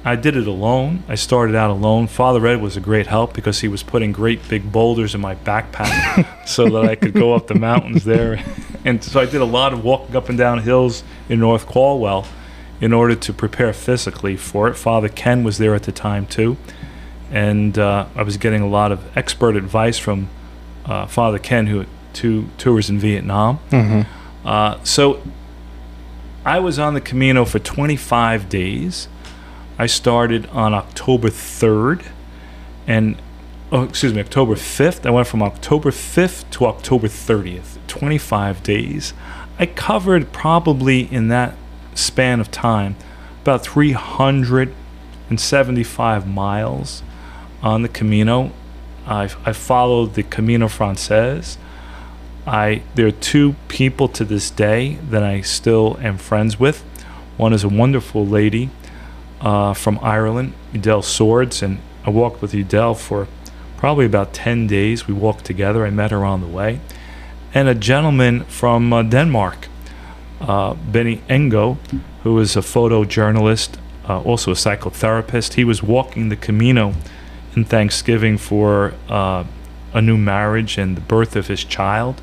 I 0.04 0.16
did 0.16 0.36
it 0.36 0.46
alone. 0.46 1.02
I 1.08 1.16
started 1.16 1.54
out 1.54 1.70
alone. 1.70 2.06
Father 2.06 2.46
Ed 2.46 2.62
was 2.62 2.76
a 2.76 2.80
great 2.80 3.08
help 3.08 3.34
because 3.34 3.60
he 3.60 3.68
was 3.68 3.82
putting 3.82 4.12
great 4.12 4.48
big 4.48 4.70
boulders 4.70 5.14
in 5.14 5.20
my 5.20 5.34
backpack 5.34 6.26
so 6.46 6.68
that 6.68 6.84
I 6.84 6.94
could 6.94 7.14
go 7.14 7.34
up 7.34 7.48
the 7.48 7.54
mountains 7.54 8.04
there. 8.04 8.42
And 8.84 9.02
so 9.02 9.20
I 9.20 9.26
did 9.26 9.40
a 9.40 9.44
lot 9.44 9.72
of 9.72 9.84
walking 9.84 10.16
up 10.16 10.28
and 10.28 10.38
down 10.38 10.62
hills 10.62 11.02
in 11.28 11.40
North 11.40 11.66
Caldwell 11.66 12.26
in 12.80 12.92
order 12.92 13.14
to 13.16 13.32
prepare 13.32 13.72
physically 13.72 14.36
for 14.36 14.68
it. 14.68 14.74
Father 14.74 15.08
Ken 15.08 15.42
was 15.42 15.58
there 15.58 15.74
at 15.74 15.82
the 15.82 15.92
time 15.92 16.26
too. 16.26 16.56
And 17.30 17.78
uh, 17.78 18.06
I 18.14 18.22
was 18.22 18.36
getting 18.36 18.62
a 18.62 18.68
lot 18.68 18.92
of 18.92 19.16
expert 19.16 19.56
advice 19.56 19.98
from 19.98 20.30
uh, 20.86 21.06
Father 21.06 21.38
Ken, 21.38 21.66
who 21.66 21.80
had 21.80 21.88
two 22.12 22.48
tours 22.56 22.88
in 22.88 22.98
Vietnam. 22.98 23.58
Mm-hmm. 23.70 24.46
Uh, 24.46 24.82
so 24.84 25.22
I 26.44 26.60
was 26.60 26.78
on 26.78 26.94
the 26.94 27.00
Camino 27.00 27.44
for 27.44 27.58
25 27.58 28.48
days. 28.48 29.08
I 29.80 29.86
started 29.86 30.46
on 30.46 30.74
October 30.74 31.28
3rd, 31.28 32.04
and 32.88 33.14
oh, 33.70 33.84
excuse 33.84 34.12
me, 34.12 34.20
October 34.20 34.56
5th. 34.56 35.06
I 35.06 35.10
went 35.10 35.28
from 35.28 35.40
October 35.40 35.92
5th 35.92 36.50
to 36.50 36.66
October 36.66 37.06
30th, 37.06 37.78
25 37.86 38.64
days. 38.64 39.14
I 39.56 39.66
covered 39.66 40.32
probably 40.32 41.02
in 41.12 41.28
that 41.28 41.54
span 41.94 42.40
of 42.40 42.50
time 42.50 42.96
about 43.42 43.64
375 43.64 46.26
miles 46.26 47.04
on 47.62 47.82
the 47.82 47.88
Camino. 47.88 48.50
I, 49.06 49.30
I 49.44 49.52
followed 49.52 50.14
the 50.14 50.24
Camino 50.24 50.66
Frances. 50.66 51.56
I 52.48 52.82
there 52.96 53.06
are 53.06 53.12
two 53.12 53.54
people 53.68 54.08
to 54.08 54.24
this 54.24 54.50
day 54.50 54.98
that 55.08 55.22
I 55.22 55.42
still 55.42 55.96
am 56.00 56.18
friends 56.18 56.58
with. 56.58 56.82
One 57.36 57.52
is 57.52 57.62
a 57.62 57.68
wonderful 57.68 58.26
lady 58.26 58.70
uh, 59.40 59.74
from 59.74 59.98
Ireland, 60.02 60.54
Edel 60.74 61.02
Swords, 61.02 61.62
and 61.62 61.78
I 62.04 62.10
walked 62.10 62.42
with 62.42 62.54
Edel 62.54 62.94
for 62.94 63.28
probably 63.76 64.06
about 64.06 64.32
10 64.32 64.66
days. 64.66 65.06
We 65.06 65.14
walked 65.14 65.44
together. 65.44 65.86
I 65.86 65.90
met 65.90 66.10
her 66.10 66.24
on 66.24 66.40
the 66.40 66.46
way. 66.46 66.80
And 67.54 67.68
a 67.68 67.74
gentleman 67.74 68.44
from 68.44 68.92
uh, 68.92 69.02
Denmark, 69.02 69.68
uh, 70.40 70.74
Benny 70.74 71.22
Engo, 71.28 71.78
who 72.22 72.38
is 72.38 72.56
a 72.56 72.60
photojournalist, 72.60 73.78
uh, 74.08 74.20
also 74.22 74.50
a 74.50 74.54
psychotherapist. 74.54 75.54
He 75.54 75.64
was 75.64 75.82
walking 75.82 76.28
the 76.28 76.36
Camino 76.36 76.94
in 77.54 77.64
Thanksgiving 77.64 78.36
for 78.36 78.94
uh, 79.08 79.44
a 79.92 80.02
new 80.02 80.16
marriage 80.16 80.78
and 80.78 80.96
the 80.96 81.00
birth 81.00 81.36
of 81.36 81.46
his 81.46 81.64
child. 81.64 82.20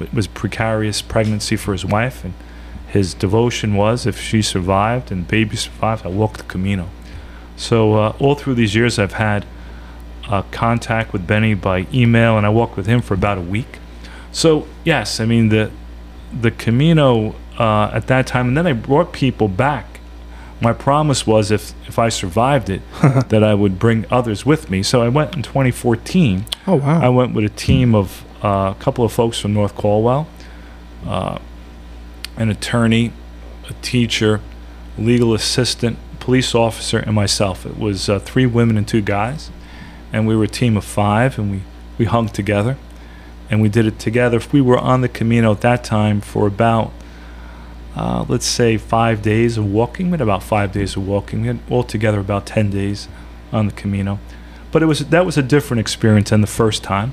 It 0.00 0.12
was 0.12 0.26
precarious 0.26 1.02
pregnancy 1.02 1.56
for 1.56 1.72
his 1.72 1.84
wife, 1.84 2.24
and 2.24 2.34
his 2.88 3.14
devotion 3.14 3.74
was 3.74 4.06
if 4.06 4.20
she 4.20 4.42
survived 4.42 5.12
and 5.12 5.28
baby 5.28 5.56
survived, 5.56 6.06
I 6.06 6.08
walked 6.08 6.38
the 6.38 6.44
Camino. 6.44 6.88
So 7.56 7.94
uh, 7.94 8.16
all 8.18 8.34
through 8.34 8.54
these 8.54 8.74
years, 8.74 8.98
I've 8.98 9.14
had 9.14 9.44
uh, 10.28 10.42
contact 10.50 11.12
with 11.12 11.26
Benny 11.26 11.54
by 11.54 11.86
email, 11.92 12.36
and 12.36 12.46
I 12.46 12.50
walked 12.50 12.76
with 12.76 12.86
him 12.86 13.00
for 13.00 13.14
about 13.14 13.38
a 13.38 13.42
week. 13.42 13.78
So 14.32 14.66
yes, 14.84 15.20
I 15.20 15.24
mean 15.24 15.48
the 15.48 15.70
the 16.32 16.50
Camino 16.50 17.34
uh, 17.58 17.90
at 17.92 18.06
that 18.06 18.26
time, 18.26 18.48
and 18.48 18.56
then 18.56 18.66
I 18.66 18.72
brought 18.72 19.12
people 19.12 19.48
back. 19.48 20.00
My 20.60 20.72
promise 20.72 21.26
was 21.26 21.50
if 21.50 21.72
if 21.88 21.98
I 21.98 22.08
survived 22.08 22.70
it, 22.70 22.82
that 23.28 23.42
I 23.42 23.54
would 23.54 23.78
bring 23.78 24.06
others 24.10 24.46
with 24.46 24.70
me. 24.70 24.82
So 24.82 25.02
I 25.02 25.08
went 25.08 25.34
in 25.36 25.42
2014. 25.42 26.46
Oh 26.66 26.76
wow! 26.76 27.00
I 27.00 27.08
went 27.08 27.34
with 27.34 27.44
a 27.44 27.54
team 27.54 27.94
of 27.94 28.24
uh, 28.42 28.74
a 28.76 28.76
couple 28.78 29.04
of 29.04 29.12
folks 29.12 29.38
from 29.38 29.54
North 29.54 29.74
Caldwell, 29.74 30.28
uh, 31.06 31.38
an 32.38 32.48
attorney, 32.48 33.12
a 33.68 33.74
teacher, 33.82 34.40
legal 34.96 35.34
assistant, 35.34 35.98
police 36.20 36.54
officer, 36.54 36.98
and 36.98 37.14
myself. 37.14 37.66
It 37.66 37.78
was 37.78 38.08
uh, 38.08 38.18
three 38.18 38.46
women 38.46 38.78
and 38.78 38.88
two 38.88 39.02
guys, 39.02 39.50
and 40.12 40.26
we 40.26 40.34
were 40.34 40.44
a 40.44 40.48
team 40.48 40.76
of 40.76 40.84
five, 40.84 41.38
and 41.38 41.50
we, 41.50 41.62
we 41.98 42.06
hung 42.06 42.28
together, 42.28 42.78
and 43.50 43.60
we 43.60 43.68
did 43.68 43.84
it 43.84 43.98
together. 43.98 44.40
We 44.50 44.62
were 44.62 44.78
on 44.78 45.02
the 45.02 45.08
Camino 45.08 45.52
at 45.52 45.60
that 45.60 45.84
time 45.84 46.22
for 46.22 46.46
about, 46.46 46.92
uh, 47.94 48.24
let's 48.26 48.46
say, 48.46 48.78
five 48.78 49.20
days 49.20 49.58
of 49.58 49.70
walking. 49.70 50.06
We 50.06 50.12
had 50.12 50.22
about 50.22 50.42
five 50.42 50.72
days 50.72 50.96
of 50.96 51.06
walking. 51.06 51.42
We 51.42 51.48
had 51.48 51.58
altogether 51.70 52.20
about 52.20 52.46
ten 52.46 52.70
days 52.70 53.08
on 53.52 53.66
the 53.66 53.72
Camino, 53.72 54.18
but 54.72 54.82
it 54.82 54.86
was 54.86 55.00
that 55.00 55.26
was 55.26 55.36
a 55.36 55.42
different 55.42 55.80
experience 55.80 56.30
than 56.30 56.40
the 56.40 56.46
first 56.46 56.82
time 56.82 57.12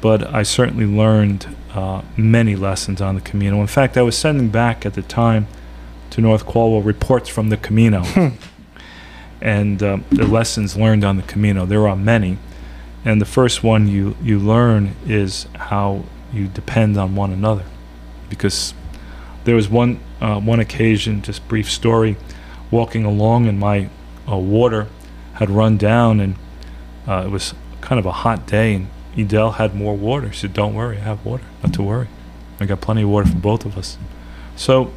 but 0.00 0.32
I 0.34 0.42
certainly 0.42 0.86
learned 0.86 1.56
uh, 1.76 2.02
many 2.16 2.56
lessons 2.56 3.00
on 3.00 3.14
the 3.14 3.20
Camino. 3.20 3.60
In 3.60 3.66
fact, 3.66 3.96
I 3.96 4.02
was 4.02 4.16
sending 4.16 4.48
back 4.48 4.86
at 4.86 4.94
the 4.94 5.02
time 5.02 5.46
to 6.10 6.20
North 6.20 6.46
Caldwell 6.46 6.82
reports 6.82 7.28
from 7.28 7.50
the 7.50 7.56
Camino 7.56 8.02
and 9.40 9.82
uh, 9.82 9.98
the 10.10 10.26
lessons 10.26 10.76
learned 10.76 11.04
on 11.04 11.16
the 11.16 11.22
Camino. 11.22 11.66
There 11.66 11.86
are 11.86 11.96
many, 11.96 12.38
and 13.04 13.20
the 13.20 13.26
first 13.26 13.62
one 13.62 13.86
you 13.86 14.16
you 14.22 14.38
learn 14.38 14.96
is 15.06 15.46
how 15.54 16.04
you 16.32 16.48
depend 16.48 16.96
on 16.96 17.14
one 17.14 17.32
another, 17.32 17.64
because 18.30 18.72
there 19.44 19.54
was 19.54 19.68
one 19.68 20.00
uh, 20.20 20.40
one 20.40 20.60
occasion, 20.60 21.22
just 21.22 21.46
brief 21.46 21.70
story, 21.70 22.16
walking 22.70 23.04
along 23.04 23.46
and 23.46 23.58
my 23.60 23.90
uh, 24.28 24.36
water 24.36 24.88
had 25.34 25.50
run 25.50 25.76
down 25.76 26.20
and 26.20 26.34
uh, 27.06 27.22
it 27.26 27.30
was 27.30 27.54
kind 27.80 27.98
of 27.98 28.06
a 28.06 28.12
hot 28.12 28.46
day 28.46 28.74
and 28.74 28.88
Edel 29.16 29.52
had 29.52 29.74
more 29.74 29.96
water. 29.96 30.32
She 30.32 30.40
said, 30.40 30.54
"Don't 30.54 30.74
worry, 30.74 30.98
I 30.98 31.00
have 31.00 31.24
water. 31.24 31.44
Not 31.62 31.72
to 31.74 31.82
worry. 31.82 32.08
I 32.60 32.66
got 32.66 32.80
plenty 32.80 33.02
of 33.02 33.08
water 33.08 33.28
for 33.28 33.36
both 33.36 33.64
of 33.64 33.78
us." 33.78 33.98
So, 34.56 34.92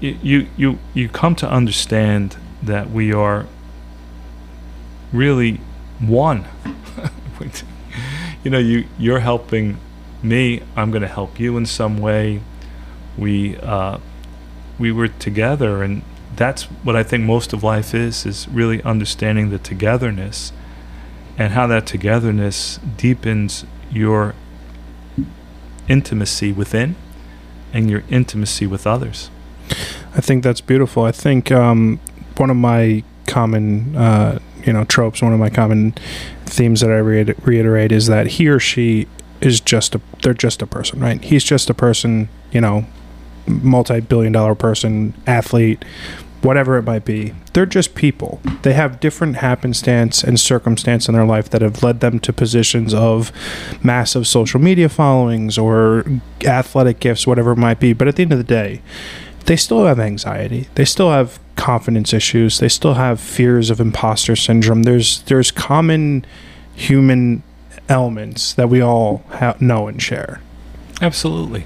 you 0.00 0.48
you 0.56 0.78
you 0.94 1.08
come 1.08 1.34
to 1.36 1.50
understand 1.50 2.36
that 2.62 2.90
we 2.90 3.12
are 3.12 3.46
really 5.12 5.60
one. 5.98 6.44
you 8.44 8.50
know, 8.50 8.58
you 8.58 8.86
you're 8.98 9.20
helping 9.20 9.78
me. 10.22 10.62
I'm 10.76 10.90
going 10.90 11.02
to 11.02 11.08
help 11.08 11.40
you 11.40 11.56
in 11.56 11.66
some 11.66 11.98
way. 11.98 12.42
We 13.16 13.56
uh, 13.56 13.98
we 14.78 14.92
were 14.92 15.08
together, 15.08 15.82
and 15.82 16.02
that's 16.36 16.64
what 16.64 16.96
I 16.96 17.02
think 17.02 17.24
most 17.24 17.52
of 17.52 17.64
life 17.64 17.94
is: 17.94 18.26
is 18.26 18.46
really 18.48 18.82
understanding 18.82 19.50
the 19.50 19.58
togetherness 19.58 20.52
and 21.38 21.52
how 21.52 21.66
that 21.68 21.86
togetherness 21.86 22.78
deepens 22.96 23.64
your 23.90 24.34
intimacy 25.88 26.52
within 26.52 26.96
and 27.72 27.88
your 27.88 28.02
intimacy 28.10 28.66
with 28.66 28.86
others. 28.86 29.30
I 30.14 30.20
think 30.20 30.42
that's 30.42 30.60
beautiful. 30.60 31.04
I 31.04 31.12
think 31.12 31.52
um, 31.52 32.00
one 32.36 32.50
of 32.50 32.56
my 32.56 33.04
common, 33.26 33.94
uh, 33.96 34.38
you 34.64 34.72
know, 34.72 34.84
tropes, 34.84 35.22
one 35.22 35.32
of 35.32 35.38
my 35.38 35.50
common 35.50 35.94
themes 36.46 36.80
that 36.80 36.90
I 36.90 36.98
re- 36.98 37.34
reiterate 37.42 37.92
is 37.92 38.06
that 38.08 38.26
he 38.26 38.48
or 38.48 38.58
she 38.58 39.06
is 39.40 39.60
just 39.60 39.94
a, 39.94 40.00
they're 40.22 40.34
just 40.34 40.60
a 40.62 40.66
person, 40.66 40.98
right? 40.98 41.22
He's 41.22 41.44
just 41.44 41.70
a 41.70 41.74
person, 41.74 42.28
you 42.50 42.60
know, 42.60 42.86
multi-billion 43.46 44.32
dollar 44.32 44.54
person, 44.54 45.14
athlete, 45.26 45.84
whatever 46.42 46.76
it 46.76 46.82
might 46.82 47.04
be. 47.04 47.34
They're 47.52 47.66
just 47.66 47.94
people. 47.94 48.40
They 48.62 48.72
have 48.72 49.00
different 49.00 49.36
happenstance 49.36 50.22
and 50.22 50.38
circumstance 50.38 51.08
in 51.08 51.14
their 51.14 51.24
life 51.24 51.50
that 51.50 51.62
have 51.62 51.82
led 51.82 52.00
them 52.00 52.20
to 52.20 52.32
positions 52.32 52.94
of 52.94 53.32
massive 53.82 54.26
social 54.26 54.60
media 54.60 54.88
followings 54.88 55.58
or 55.58 56.04
athletic 56.44 57.00
gifts, 57.00 57.26
whatever 57.26 57.52
it 57.52 57.56
might 57.56 57.80
be. 57.80 57.92
But 57.92 58.08
at 58.08 58.16
the 58.16 58.22
end 58.22 58.32
of 58.32 58.38
the 58.38 58.44
day, 58.44 58.82
they 59.46 59.56
still 59.56 59.86
have 59.86 59.98
anxiety. 59.98 60.68
They 60.74 60.84
still 60.84 61.10
have 61.10 61.40
confidence 61.56 62.12
issues. 62.12 62.58
They 62.58 62.68
still 62.68 62.94
have 62.94 63.20
fears 63.20 63.70
of 63.70 63.80
imposter 63.80 64.36
syndrome. 64.36 64.84
There's 64.84 65.22
there's 65.22 65.50
common 65.50 66.24
human 66.74 67.42
elements 67.88 68.52
that 68.54 68.68
we 68.68 68.80
all 68.80 69.24
ha- 69.30 69.56
know 69.58 69.88
and 69.88 70.00
share. 70.00 70.40
Absolutely. 71.00 71.64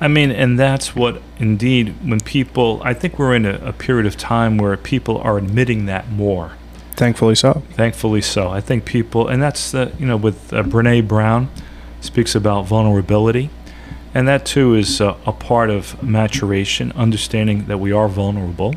I 0.00 0.06
mean, 0.06 0.30
and 0.30 0.58
that's 0.58 0.94
what, 0.94 1.20
indeed, 1.38 1.96
when 2.08 2.20
people, 2.20 2.80
I 2.84 2.94
think 2.94 3.18
we're 3.18 3.34
in 3.34 3.44
a, 3.44 3.54
a, 3.54 3.72
period 3.72 4.06
of 4.06 4.16
time 4.16 4.56
where 4.56 4.76
people 4.76 5.18
are 5.18 5.36
admitting 5.36 5.86
that 5.86 6.10
more. 6.10 6.52
Thankfully 6.92 7.34
so. 7.34 7.62
Thankfully 7.72 8.20
so. 8.20 8.48
I 8.50 8.60
think 8.60 8.84
people, 8.84 9.26
and 9.26 9.42
that's, 9.42 9.72
the, 9.72 9.92
you 9.98 10.06
know, 10.06 10.16
with 10.16 10.52
uh, 10.52 10.62
Brene 10.62 11.08
Brown 11.08 11.50
speaks 12.00 12.36
about 12.36 12.66
vulnerability. 12.66 13.50
And 14.14 14.28
that 14.28 14.46
too 14.46 14.74
is 14.74 15.00
uh, 15.00 15.16
a 15.26 15.32
part 15.32 15.70
of 15.70 16.00
maturation, 16.02 16.92
understanding 16.92 17.66
that 17.66 17.78
we 17.78 17.90
are 17.90 18.08
vulnerable. 18.08 18.74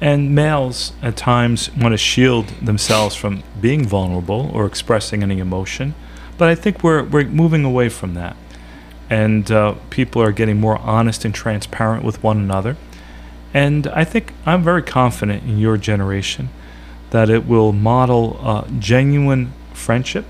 And 0.00 0.34
males 0.34 0.92
at 1.02 1.16
times 1.16 1.70
want 1.74 1.92
to 1.92 1.98
shield 1.98 2.48
themselves 2.62 3.16
from 3.16 3.42
being 3.60 3.84
vulnerable 3.84 4.50
or 4.52 4.66
expressing 4.66 5.22
any 5.22 5.38
emotion. 5.38 5.94
But 6.38 6.48
I 6.48 6.54
think 6.54 6.82
we're, 6.82 7.02
we're 7.04 7.24
moving 7.24 7.64
away 7.64 7.88
from 7.88 8.14
that. 8.14 8.36
And 9.14 9.48
uh, 9.48 9.74
people 9.90 10.20
are 10.22 10.32
getting 10.32 10.58
more 10.58 10.76
honest 10.78 11.24
and 11.24 11.32
transparent 11.32 12.02
with 12.04 12.20
one 12.20 12.38
another. 12.38 12.76
And 13.54 13.86
I 13.86 14.02
think 14.02 14.32
I'm 14.44 14.64
very 14.64 14.82
confident 14.82 15.44
in 15.44 15.56
your 15.58 15.76
generation 15.76 16.48
that 17.10 17.30
it 17.30 17.46
will 17.46 17.72
model 17.72 18.40
uh, 18.42 18.66
genuine 18.80 19.52
friendship, 19.72 20.24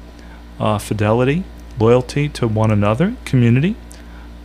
uh, 0.60 0.76
fidelity, 0.76 1.44
loyalty 1.78 2.28
to 2.28 2.46
one 2.46 2.70
another, 2.70 3.16
community. 3.24 3.74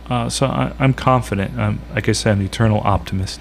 Uh, 0.08 0.30
so 0.30 0.46
I, 0.46 0.72
I'm 0.78 0.94
confident. 0.94 1.58
I'm, 1.58 1.80
like 1.94 2.08
I 2.08 2.12
said, 2.12 2.38
an 2.38 2.42
eternal 2.42 2.80
optimist. 2.80 3.38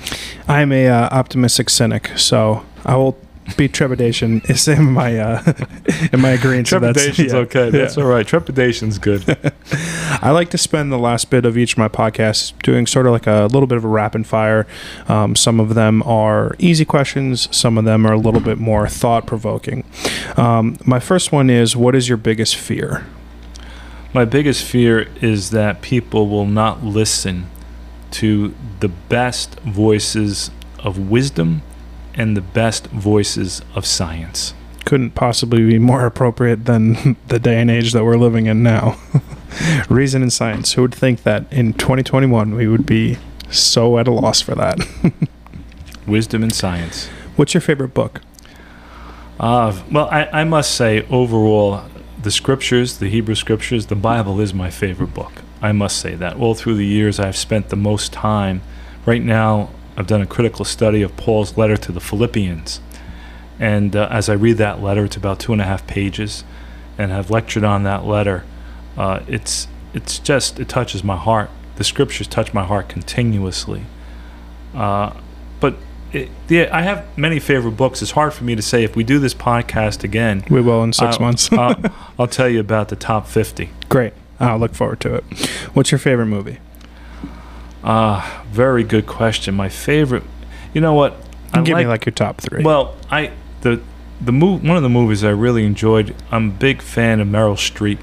I'm 0.49 0.73
a 0.73 0.89
uh, 0.89 1.07
optimistic 1.11 1.69
cynic, 1.69 2.11
so 2.17 2.65
I 2.83 2.97
will 2.97 3.17
be 3.57 3.67
trepidation 3.67 4.41
is 4.45 4.67
in 4.67 4.91
my 4.91 5.17
uh, 5.17 5.53
in 6.13 6.21
my 6.21 6.29
agreement. 6.29 6.67
so 6.67 6.79
that's- 6.79 6.95
Trepidation's 7.03 7.33
yeah. 7.33 7.39
okay. 7.39 7.69
That's 7.69 7.97
Yeah. 7.97 8.03
all 8.03 8.09
right. 8.09 8.25
Trepidation's 8.25 8.97
good. 8.97 9.23
I 10.21 10.31
like 10.31 10.49
to 10.51 10.57
spend 10.57 10.91
the 10.91 10.97
last 10.99 11.29
bit 11.29 11.45
of 11.45 11.57
each 11.57 11.73
of 11.73 11.77
my 11.77 11.87
podcasts 11.87 12.53
doing 12.63 12.85
sort 12.87 13.05
of 13.05 13.11
like 13.11 13.27
a 13.27 13.47
little 13.51 13.67
bit 13.67 13.77
of 13.77 13.85
a 13.85 13.87
rapid 13.87 14.25
fire. 14.27 14.67
Um, 15.07 15.35
some 15.35 15.59
of 15.59 15.75
them 15.75 16.03
are 16.03 16.55
easy 16.59 16.85
questions, 16.85 17.47
some 17.55 17.77
of 17.77 17.85
them 17.85 18.05
are 18.05 18.13
a 18.13 18.17
little 18.19 18.41
bit 18.41 18.57
more 18.57 18.87
thought 18.87 19.25
provoking. 19.25 19.83
Um, 20.37 20.77
my 20.85 20.99
first 20.99 21.31
one 21.31 21.49
is 21.49 21.75
What 21.75 21.95
is 21.95 22.07
your 22.09 22.17
biggest 22.17 22.55
fear? 22.55 23.05
My 24.13 24.25
biggest 24.25 24.63
fear 24.63 25.07
is 25.21 25.51
that 25.51 25.81
people 25.81 26.27
will 26.29 26.47
not 26.47 26.83
listen 26.83 27.47
to 28.11 28.55
the 28.79 28.87
best 28.87 29.59
voices 29.59 30.49
of 30.79 31.09
wisdom 31.11 31.61
and 32.19 32.35
the 32.35 32.41
best 32.41 32.87
voices 32.87 33.61
of 33.73 33.85
science. 33.85 34.53
Couldn't 34.83 35.11
possibly 35.11 35.65
be 35.65 35.79
more 35.79 36.05
appropriate 36.05 36.65
than 36.65 37.15
the 37.27 37.39
day 37.39 37.61
and 37.61 37.71
age 37.71 37.93
that 37.93 38.03
we're 38.03 38.17
living 38.17 38.45
in 38.45 38.61
now. 38.61 38.99
Reason 39.89 40.21
and 40.21 40.31
science. 40.31 40.73
Who 40.73 40.81
would 40.83 40.93
think 40.93 41.23
that 41.23 41.51
in 41.51 41.73
2021 41.73 42.53
we 42.53 42.67
would 42.67 42.85
be 42.85 43.17
so 43.49 43.97
at 43.97 44.07
a 44.07 44.11
loss 44.11 44.41
for 44.41 44.53
that? 44.55 44.79
Wisdom 46.05 46.43
and 46.43 46.53
science. 46.53 47.07
What's 47.37 47.53
your 47.53 47.61
favorite 47.61 47.93
book? 47.93 48.21
Uh, 49.39 49.81
well, 49.89 50.09
I, 50.11 50.25
I 50.25 50.43
must 50.43 50.75
say, 50.75 51.07
overall, 51.07 51.83
the 52.21 52.31
scriptures, 52.31 52.97
the 52.97 53.07
Hebrew 53.07 53.35
scriptures, 53.35 53.85
the 53.85 53.95
Bible 53.95 54.41
is 54.41 54.53
my 54.53 54.69
favorite 54.69 55.13
book. 55.13 55.31
I 55.61 55.71
must 55.71 55.97
say 55.97 56.15
that. 56.15 56.35
All 56.35 56.53
through 56.53 56.75
the 56.75 56.85
years, 56.85 57.17
I've 57.17 57.37
spent 57.37 57.69
the 57.69 57.77
most 57.77 58.11
time. 58.11 58.61
Right 59.05 59.23
now, 59.23 59.69
I've 59.99 60.07
done 60.07 60.21
a 60.21 60.25
critical 60.25 60.63
study 60.63 61.01
of 61.01 61.15
Paul's 61.17 61.57
letter 61.57 61.75
to 61.75 61.91
the 61.91 61.99
Philippians. 61.99 62.79
And 63.59 63.95
uh, 63.97 64.07
as 64.09 64.29
I 64.29 64.33
read 64.33 64.57
that 64.57 64.81
letter, 64.81 65.03
it's 65.03 65.17
about 65.17 65.39
two 65.41 65.51
and 65.51 65.61
a 65.61 65.65
half 65.65 65.85
pages, 65.85 66.45
and 66.97 67.11
I've 67.11 67.29
lectured 67.29 67.65
on 67.65 67.83
that 67.83 68.05
letter. 68.05 68.45
Uh, 68.97 69.19
it's 69.27 69.67
it's 69.93 70.17
just 70.19 70.57
it 70.59 70.69
touches 70.69 71.03
my 71.03 71.17
heart. 71.17 71.49
The 71.75 71.83
scriptures 71.83 72.27
touch 72.27 72.53
my 72.53 72.63
heart 72.63 72.87
continuously. 72.87 73.83
Uh, 74.73 75.11
but 75.59 75.75
it, 76.13 76.29
yeah, 76.47 76.69
I 76.71 76.83
have 76.83 77.05
many 77.17 77.39
favorite 77.39 77.71
books. 77.75 78.01
It's 78.01 78.11
hard 78.11 78.33
for 78.33 78.45
me 78.45 78.55
to 78.55 78.61
say 78.61 78.85
if 78.85 78.95
we 78.95 79.03
do 79.03 79.19
this 79.19 79.33
podcast 79.33 80.05
again. 80.05 80.45
We 80.49 80.61
will 80.61 80.81
in 80.83 80.93
6 80.93 81.15
I'll- 81.15 81.19
months. 81.19 81.51
I'll, 81.51 81.75
I'll 82.19 82.27
tell 82.27 82.47
you 82.47 82.61
about 82.61 82.87
the 82.87 82.95
top 82.95 83.27
fifty. 83.27 83.71
Great. 83.89 84.13
I'll 84.39 84.57
look 84.57 84.73
forward 84.73 85.01
to 85.01 85.15
it. 85.15 85.23
What's 85.73 85.91
your 85.91 85.99
favorite 85.99 86.27
movie? 86.27 86.59
Ah, 87.83 88.43
very 88.51 88.83
good 88.83 89.07
question. 89.07 89.55
My 89.55 89.69
favorite. 89.69 90.23
You 90.73 90.81
know 90.81 90.93
what? 90.93 91.15
I 91.53 91.61
Give 91.61 91.77
me 91.77 91.87
like 91.87 92.05
your 92.05 92.13
top 92.13 92.41
three. 92.41 92.63
Well, 92.63 92.95
I 93.09 93.31
the 93.61 93.81
the 94.21 94.31
move 94.31 94.63
one 94.63 94.77
of 94.77 94.83
the 94.83 94.89
movies 94.89 95.23
I 95.23 95.29
really 95.29 95.65
enjoyed. 95.65 96.15
I'm 96.31 96.49
a 96.49 96.53
big 96.53 96.81
fan 96.81 97.19
of 97.19 97.27
Meryl 97.27 97.55
Streep, 97.55 97.99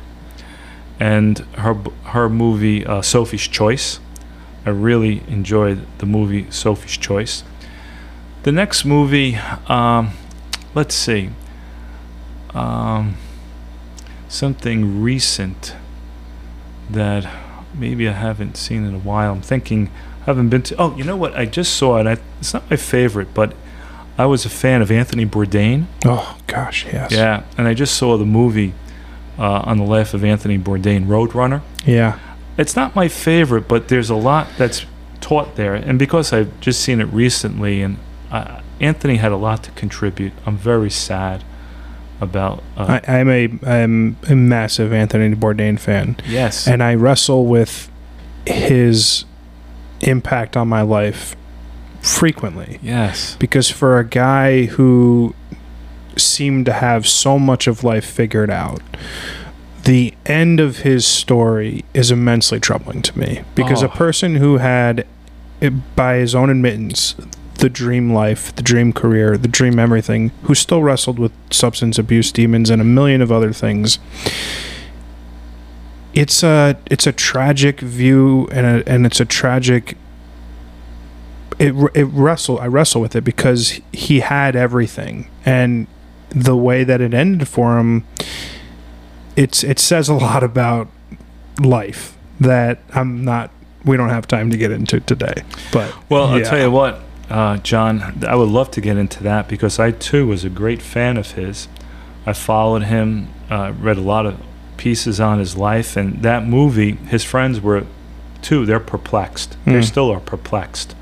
and 0.99 1.39
her 1.59 1.74
her 2.05 2.29
movie 2.29 2.85
uh, 2.87 3.03
Sophie's 3.03 3.47
Choice. 3.47 4.01
I 4.64 4.70
really 4.70 5.22
enjoyed 5.29 5.87
the 5.99 6.07
movie 6.07 6.51
Sophie's 6.51 6.97
Choice. 6.97 7.45
The 8.43 8.53
next 8.53 8.85
movie, 8.85 9.37
um, 9.68 10.12
let's 10.74 10.95
see, 10.95 11.31
um, 12.55 13.16
something 14.29 15.03
recent 15.03 15.74
that 16.91 17.24
maybe 17.79 18.09
I 18.09 18.12
haven't 18.12 18.57
seen 18.57 18.85
in 18.85 18.95
a 18.95 18.99
while. 18.99 19.33
I'm 19.33 19.43
thinking 19.43 19.91
I 20.22 20.24
haven't 20.24 20.49
been 20.49 20.62
to. 20.62 20.77
Oh, 20.79 20.97
you 20.97 21.05
know 21.05 21.16
what? 21.16 21.35
I 21.35 21.47
just 21.47 21.74
saw 21.74 21.99
it. 21.99 22.07
I, 22.07 22.18
it's 22.41 22.55
not 22.55 22.68
my 22.70 22.77
favorite, 22.77 23.35
but 23.35 23.55
I 24.18 24.27
was 24.27 24.45
a 24.45 24.49
fan 24.49 24.83
of 24.83 24.91
Anthony 24.91 25.27
Bourdain. 25.27 25.87
oh 26.05 26.39
gosh, 26.47 26.87
yes. 26.87 27.12
Yeah, 27.12 27.45
and 27.59 27.68
I 27.68 27.74
just 27.74 27.97
saw 27.97 28.16
the 28.16 28.24
movie 28.24 28.72
uh, 29.39 29.61
on 29.64 29.79
the 29.79 29.85
life 29.85 30.14
of 30.14 30.24
Anthony 30.24 30.59
Bourdain, 30.59 31.07
Roadrunner. 31.07 31.62
Yeah. 31.85 32.18
It's 32.59 32.74
not 32.74 32.95
my 32.95 33.09
favorite, 33.09 33.68
but 33.68 33.89
there's 33.89 34.09
a 34.09 34.14
lot 34.14 34.49
that's 34.57 34.87
taught 35.20 35.57
there, 35.57 35.74
and 35.74 35.99
because 35.99 36.33
I've 36.33 36.59
just 36.61 36.81
seen 36.81 37.01
it 37.01 37.05
recently, 37.07 37.83
and 37.83 37.99
uh, 38.31 38.62
Anthony 38.81 39.16
had 39.16 39.33
a 39.33 39.37
lot 39.37 39.62
to 39.64 39.70
contribute. 39.72 40.33
I'm 40.47 40.57
very 40.57 40.91
sad 40.91 41.45
about. 42.21 42.62
Uh, 42.77 43.01
I, 43.07 43.19
I'm 43.19 43.29
a 43.31 43.49
I'm 43.67 44.17
a 44.29 44.35
massive 44.35 44.93
Anthony 44.93 45.35
Bourdain 45.35 45.79
fan, 45.79 46.17
yes, 46.27 46.67
and 46.67 46.83
I 46.83 46.95
wrestle 46.95 47.47
with 47.47 47.91
his 48.47 49.25
impact 50.01 50.57
on 50.57 50.69
my 50.69 50.83
life 50.83 51.35
frequently 52.03 52.79
yes, 52.83 53.37
because 53.41 53.69
for 53.71 53.99
a 53.99 54.05
guy 54.05 54.67
who 54.67 55.35
seemed 56.17 56.64
to 56.67 56.73
have 56.73 57.07
so 57.07 57.39
much 57.39 57.67
of 57.67 57.83
life 57.85 58.05
figured 58.05 58.51
out 58.51 58.81
the 59.85 60.14
end 60.25 60.59
of 60.61 60.79
his 60.79 61.05
story 61.07 61.85
is 61.95 62.11
immensely 62.11 62.59
troubling 62.59 63.03
to 63.03 63.17
me 63.19 63.43
because 63.55 63.83
a 63.83 63.87
Oh. 63.87 63.95
person 63.97 64.37
who 64.37 64.57
had 64.59 65.07
eh, 65.62 65.69
by 65.95 66.17
his 66.17 66.35
own 66.35 66.49
admittance 66.51 67.14
the 67.59 67.69
dream 67.69 68.13
life 68.13 68.55
the 68.57 68.63
dream 68.63 68.93
career 68.93 69.37
the 69.37 69.49
dream 69.49 69.79
everything 69.79 70.31
who 70.43 70.55
still 70.55 70.83
wrestled 70.83 71.19
with 71.19 71.33
substance 71.51 71.99
abuse 71.99 72.31
demons 72.33 72.71
and 72.71 72.81
a 72.81 72.85
million 72.85 73.21
of 73.23 73.31
other 73.33 73.53
things. 73.53 73.99
It's 76.15 76.43
a 76.43 76.77
it's 76.91 77.07
a 77.07 77.13
tragic 77.13 77.81
view 77.81 78.49
and 78.51 78.67
a, 78.67 78.89
and 78.89 79.05
it's 79.07 79.21
a 79.21 79.25
tragic 79.25 79.97
it 81.59 81.75
it 81.95 82.05
wrestle 82.05 82.59
I 82.59 82.67
wrestle 82.67 83.01
with 83.01 83.15
it 83.17 83.25
because 83.25 83.81
he 83.93 84.21
had 84.21 84.57
everything. 84.57 85.29
And 85.45 85.87
the 86.31 86.57
way 86.57 86.85
that 86.85 87.01
it 87.01 87.15
ended 87.15 87.49
for 87.49 87.79
him 87.79 88.05
it's 89.37 89.63
it 89.63 89.79
says 89.79 90.09
a 90.09 90.15
lot 90.15 90.43
about 90.43 90.89
life 91.61 92.17
that 92.41 92.79
I'm 92.95 93.25
not 93.25 93.51
we 93.85 93.97
don't 93.97 94.09
have 94.09 94.27
time 94.27 94.51
to 94.51 94.57
get 94.57 94.71
into 94.73 95.01
today 95.01 95.45
but 95.73 95.95
Well, 96.11 96.25
I'll 96.27 96.43
tell 96.43 96.59
you 96.61 96.71
what, 96.71 97.01
uh, 97.31 97.57
John, 97.59 98.24
I 98.27 98.37
would 98.37 98.49
love 98.49 98.70
to 98.72 98.81
get 98.81 98.97
into 98.97 99.22
that 99.24 99.49
because 99.49 99.79
I 99.79 99.91
too 99.91 100.27
was 100.27 100.45
a 100.45 100.51
great 100.51 100.81
fan 100.83 101.16
of 101.16 101.33
his. 101.33 101.68
I 102.24 102.33
followed 102.33 102.83
him, 102.85 103.29
uh, 103.51 103.72
read 103.79 103.97
a 103.97 104.01
lot 104.03 104.27
of 104.27 104.41
pieces 104.77 105.20
on 105.20 105.39
his 105.39 105.57
life, 105.57 105.97
and 105.97 106.22
that 106.22 106.47
movie, 106.47 106.93
his 106.93 107.24
friends 107.24 107.61
were 107.61 107.85
too. 108.43 108.66
They're 108.66 108.81
perplexed. 108.81 109.57
They 109.64 109.77
Hmm. 109.77 109.83
still 109.83 110.11
are 110.12 110.20
perplexed, 110.20 110.95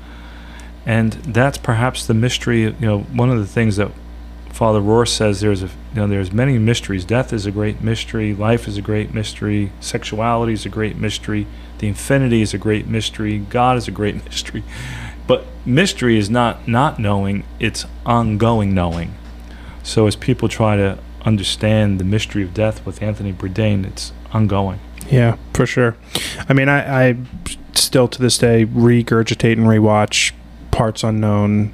and 0.85 1.13
that's 1.13 1.57
perhaps 1.57 2.05
the 2.05 2.13
mystery. 2.13 2.61
You 2.63 2.75
know, 2.81 2.99
one 3.13 3.29
of 3.29 3.37
the 3.39 3.45
things 3.47 3.75
that 3.77 3.91
Father 4.51 4.79
Rohr 4.79 5.07
says 5.07 5.41
there's 5.41 5.61
a 5.63 5.65
you 5.65 5.71
know 5.95 6.07
there's 6.07 6.31
many 6.31 6.57
mysteries. 6.57 7.05
Death 7.05 7.33
is 7.33 7.45
a 7.45 7.51
great 7.51 7.81
mystery. 7.81 8.33
Life 8.33 8.67
is 8.67 8.77
a 8.77 8.81
great 8.81 9.13
mystery. 9.13 9.71
Sexuality 9.79 10.53
is 10.53 10.65
a 10.65 10.69
great 10.69 10.95
mystery. 10.97 11.45
The 11.79 11.87
infinity 11.87 12.41
is 12.41 12.53
a 12.53 12.57
great 12.57 12.87
mystery. 12.87 13.39
God 13.39 13.77
is 13.77 13.87
a 13.87 13.91
great 13.91 14.23
mystery. 14.25 14.63
But 15.27 15.45
mystery 15.65 16.17
is 16.17 16.29
not 16.29 16.67
not 16.67 16.99
knowing, 16.99 17.43
it's 17.59 17.85
ongoing 18.05 18.73
knowing. 18.73 19.15
So 19.83 20.07
as 20.07 20.15
people 20.15 20.49
try 20.49 20.75
to 20.75 20.97
understand 21.25 21.99
the 21.99 22.03
mystery 22.03 22.43
of 22.43 22.53
death 22.53 22.85
with 22.85 23.01
Anthony 23.01 23.33
Bourdain, 23.33 23.85
it's 23.85 24.11
ongoing. 24.31 24.79
Yeah, 25.09 25.37
for 25.53 25.65
sure. 25.65 25.95
I 26.49 26.53
mean, 26.53 26.69
I, 26.69 27.09
I 27.09 27.17
still 27.73 28.07
to 28.07 28.21
this 28.21 28.37
day 28.37 28.65
regurgitate 28.65 29.53
and 29.53 29.67
rewatch 29.67 30.33
Parts 30.71 31.03
Unknown. 31.03 31.73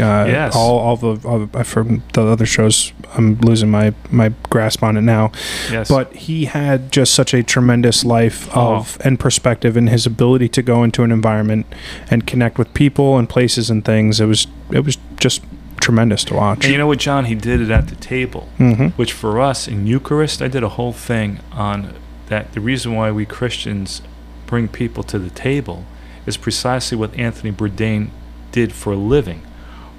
Uh, 0.00 0.24
Yes. 0.28 0.56
all 0.56 0.78
all 0.78 0.96
the 0.96 1.28
all 1.28 1.46
the, 1.46 1.64
from 1.64 2.02
the 2.14 2.22
other 2.22 2.46
shows. 2.46 2.92
I'm 3.16 3.38
losing 3.40 3.70
my 3.70 3.94
my 4.10 4.32
grasp 4.50 4.82
on 4.82 4.96
it 4.96 5.02
now. 5.02 5.30
Yes. 5.70 5.88
But 5.88 6.12
he 6.14 6.46
had 6.46 6.90
just 6.90 7.14
such 7.14 7.32
a 7.34 7.42
tremendous 7.42 8.04
life 8.04 8.48
Oh. 8.56 8.74
of 8.76 8.98
and 9.04 9.20
perspective 9.20 9.76
and 9.76 9.88
his 9.88 10.04
ability 10.06 10.48
to 10.50 10.62
go 10.62 10.82
into 10.82 11.02
an 11.04 11.12
environment 11.12 11.66
and 12.10 12.26
connect 12.26 12.58
with 12.58 12.72
people 12.74 13.18
and 13.18 13.28
places 13.28 13.70
and 13.70 13.84
things. 13.84 14.20
It 14.20 14.26
was 14.26 14.46
it 14.70 14.84
was 14.84 14.98
just 15.20 15.42
tremendous 15.80 16.24
to 16.24 16.34
watch. 16.34 16.64
and 16.64 16.72
you 16.72 16.78
know 16.78 16.86
what, 16.86 16.98
John? 16.98 17.26
He 17.26 17.34
did 17.34 17.60
it 17.60 17.70
at 17.70 17.88
the 17.88 17.94
table. 17.96 18.48
hmm 18.56 18.86
which 18.96 19.12
for 19.12 19.40
us 19.40 19.68
in 19.68 19.86
Eucharist, 19.86 20.40
I 20.42 20.48
did 20.48 20.62
a 20.62 20.70
whole 20.70 20.92
thing 20.92 21.38
on 21.52 21.92
that. 22.28 22.52
The 22.52 22.60
reason 22.60 22.94
why 22.94 23.10
we 23.12 23.26
Christians 23.26 24.00
bring 24.46 24.66
people 24.68 25.02
to 25.04 25.18
the 25.18 25.30
table 25.30 25.84
is 26.26 26.36
precisely 26.38 26.96
what 26.96 27.14
Anthony 27.18 27.52
Bourdain 27.52 28.08
did 28.50 28.72
for 28.72 28.92
a 28.94 28.96
living, 28.96 29.42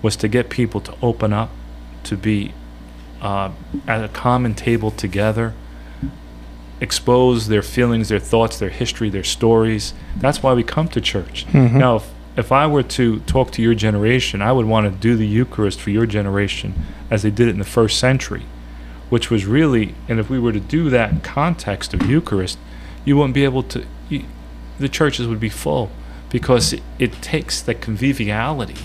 was 0.06 0.16
to 0.16 0.28
get 0.28 0.52
people 0.52 0.80
to 0.80 0.94
open 1.02 1.34
up, 1.34 1.50
to 2.04 2.16
be 2.16 2.54
uh, 3.24 3.50
at 3.88 4.04
a 4.06 4.08
common 4.08 4.54
table 4.54 4.92
together, 4.92 5.56
expose 6.80 7.48
their 7.48 7.64
feelings, 7.64 8.10
their 8.10 8.20
thoughts, 8.20 8.60
their 8.60 8.70
history, 8.70 9.10
their 9.10 9.24
stories. 9.24 9.96
That's 10.18 10.44
why 10.44 10.54
we 10.54 10.62
come 10.64 10.88
to 10.90 11.02
church. 11.02 11.48
Mhm. 11.48 11.74
Now, 11.74 11.96
if, 11.96 12.06
if 12.38 12.52
I 12.52 12.68
were 12.68 12.84
to 12.84 13.20
talk 13.22 13.50
to 13.54 13.64
your 13.64 13.74
generation, 13.74 14.44
I 14.44 14.52
would 14.52 14.68
want 14.68 14.86
to 14.86 14.92
do 14.92 15.16
the 15.16 15.26
Eucharist 15.26 15.82
for 15.82 15.90
your 15.90 16.06
generation 16.06 16.76
as 17.10 17.24
they 17.24 17.32
did 17.32 17.48
it 17.48 17.52
in 17.52 17.58
the 17.60 17.64
first 17.80 17.98
century, 17.98 18.44
which 19.10 19.32
was 19.32 19.48
really, 19.48 19.96
and 20.08 20.20
if 20.20 20.30
we 20.30 20.38
were 20.38 20.54
to 20.54 20.60
do 20.60 20.92
that 20.92 21.12
in 21.12 21.22
context 21.22 21.96
of 21.96 22.06
Eucharist, 22.06 22.60
you 23.06 23.18
wouldn't 23.18 23.34
be 23.34 23.44
able 23.44 23.64
to, 23.64 23.86
you, 24.08 24.26
the 24.78 24.90
churches 24.90 25.26
would 25.28 25.40
be 25.40 25.50
full 25.50 25.90
because 26.30 26.74
it, 26.74 26.84
it 27.00 27.12
takes 27.24 27.60
the 27.60 27.74
conviviality 27.74 28.76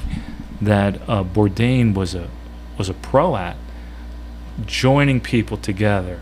that 0.61 1.00
uh, 1.08 1.24
Bourdain 1.24 1.94
was 1.94 2.14
a, 2.14 2.28
was 2.78 2.88
a 2.88 2.94
pro 2.94 3.36
at, 3.36 3.56
joining 4.66 5.20
people 5.20 5.56
together, 5.56 6.20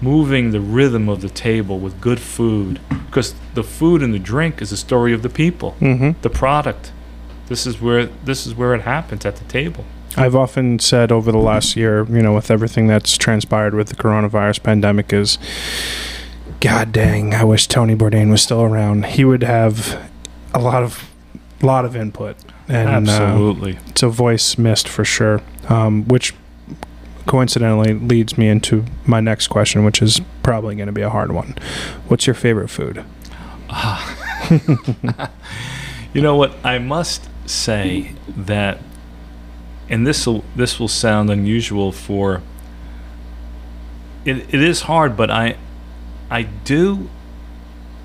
moving 0.00 0.50
the 0.50 0.60
rhythm 0.60 1.08
of 1.08 1.20
the 1.20 1.28
table 1.28 1.78
with 1.78 2.00
good 2.00 2.20
food, 2.20 2.80
because 3.06 3.34
the 3.54 3.62
food 3.62 4.02
and 4.02 4.12
the 4.14 4.18
drink 4.18 4.60
is 4.62 4.70
the 4.70 4.76
story 4.76 5.12
of 5.12 5.22
the 5.22 5.28
people 5.28 5.76
Mhm. 5.80 6.14
the 6.22 6.30
product. 6.30 6.92
This 7.48 7.66
is 7.66 7.80
where 7.80 8.06
this 8.24 8.46
is 8.46 8.54
where 8.54 8.74
it 8.74 8.82
happens 8.82 9.24
at 9.24 9.36
the 9.36 9.44
table. 9.44 9.84
I've 10.16 10.34
often 10.34 10.78
said 10.78 11.12
over 11.12 11.30
the 11.30 11.38
last 11.38 11.76
year, 11.76 12.04
you 12.08 12.22
know, 12.22 12.34
with 12.34 12.50
everything 12.50 12.86
that's 12.86 13.16
transpired 13.18 13.74
with 13.74 13.88
the 13.88 13.94
coronavirus 13.96 14.62
pandemic, 14.62 15.12
is 15.12 15.38
God 16.60 16.90
dang, 16.92 17.34
I 17.34 17.44
wish 17.44 17.66
Tony 17.66 17.94
Bourdain 17.94 18.30
was 18.30 18.40
still 18.42 18.62
around. 18.62 19.04
He 19.06 19.24
would 19.24 19.42
have 19.42 19.98
a 20.54 20.58
lot 20.58 20.82
of 20.82 21.04
lot 21.62 21.84
of 21.84 21.96
input, 21.96 22.36
and 22.68 23.08
uh, 23.08 23.12
Absolutely. 23.12 23.78
it's 23.86 24.02
a 24.02 24.08
voice 24.08 24.58
missed 24.58 24.88
for 24.88 25.04
sure. 25.04 25.42
Um, 25.68 26.04
which 26.06 26.34
coincidentally 27.26 27.92
leads 27.92 28.38
me 28.38 28.48
into 28.48 28.84
my 29.04 29.20
next 29.20 29.48
question, 29.48 29.84
which 29.84 30.00
is 30.00 30.20
probably 30.42 30.76
going 30.76 30.86
to 30.86 30.92
be 30.92 31.02
a 31.02 31.10
hard 31.10 31.32
one. 31.32 31.56
What's 32.08 32.26
your 32.26 32.34
favorite 32.34 32.68
food? 32.68 33.04
you 36.14 36.22
know 36.22 36.36
what? 36.36 36.52
I 36.64 36.78
must 36.78 37.28
say 37.46 38.12
that, 38.28 38.78
and 39.88 40.06
this 40.06 40.26
will 40.26 40.44
this 40.54 40.78
will 40.78 40.88
sound 40.88 41.30
unusual 41.30 41.92
for. 41.92 42.42
It, 44.24 44.52
it 44.52 44.60
is 44.60 44.82
hard, 44.82 45.16
but 45.16 45.30
I, 45.30 45.56
I 46.28 46.42
do, 46.42 47.08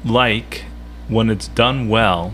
like 0.05 0.65
when 1.07 1.31
it's 1.31 1.47
done 1.47 1.89
well, 1.89 2.33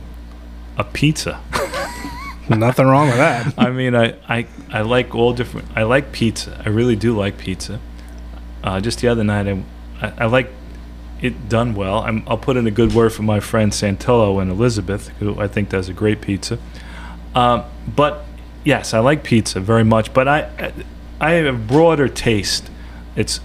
a 0.77 0.83
pizza. 0.83 1.41
Nothing 2.49 2.85
wrong 2.85 3.07
with 3.07 3.17
that. 3.17 3.53
I 3.57 3.71
mean, 3.71 3.93
I, 3.93 4.15
I, 4.29 4.47
I 4.71 4.81
like 4.81 5.13
all 5.13 5.33
different. 5.33 5.67
I 5.75 5.83
like 5.83 6.13
pizza. 6.13 6.61
I 6.65 6.69
really 6.69 6.95
do 6.95 7.15
like 7.15 7.37
pizza. 7.37 7.81
Uh, 8.63 8.79
just 8.79 8.99
the 9.01 9.09
other 9.09 9.23
night, 9.23 9.47
I, 9.47 9.63
I, 10.01 10.13
I 10.19 10.25
like 10.27 10.49
it 11.21 11.49
done 11.49 11.73
well. 11.75 11.99
I'm, 11.99 12.23
I'll 12.27 12.37
put 12.37 12.55
in 12.55 12.65
a 12.65 12.71
good 12.71 12.93
word 12.93 13.11
for 13.11 13.23
my 13.23 13.39
friend 13.39 13.71
Santillo 13.71 14.41
and 14.41 14.49
Elizabeth, 14.49 15.09
who 15.19 15.39
I 15.39 15.47
think 15.47 15.69
does 15.69 15.89
a 15.89 15.93
great 15.93 16.21
pizza. 16.21 16.57
Um, 17.35 17.65
but 17.93 18.23
yes, 18.63 18.93
I 18.93 18.99
like 18.99 19.23
pizza 19.23 19.59
very 19.59 19.83
much. 19.83 20.13
But 20.13 20.27
I, 20.27 20.71
I 21.19 21.31
have 21.31 21.53
a 21.53 21.57
broader 21.57 22.07
taste. 22.07 22.69
It's 23.15 23.39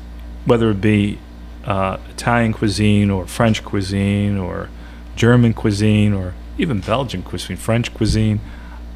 whether 0.44 0.70
it 0.70 0.80
be 0.80 1.18
uh, 1.64 1.98
Italian 2.10 2.52
cuisine 2.52 3.10
or 3.10 3.26
French 3.26 3.64
cuisine 3.64 4.38
or 4.38 4.68
German 5.16 5.54
cuisine 5.54 6.12
or 6.12 6.34
even 6.62 6.80
Belgian 6.80 7.22
cuisine, 7.22 7.56
French 7.56 7.92
cuisine. 7.92 8.40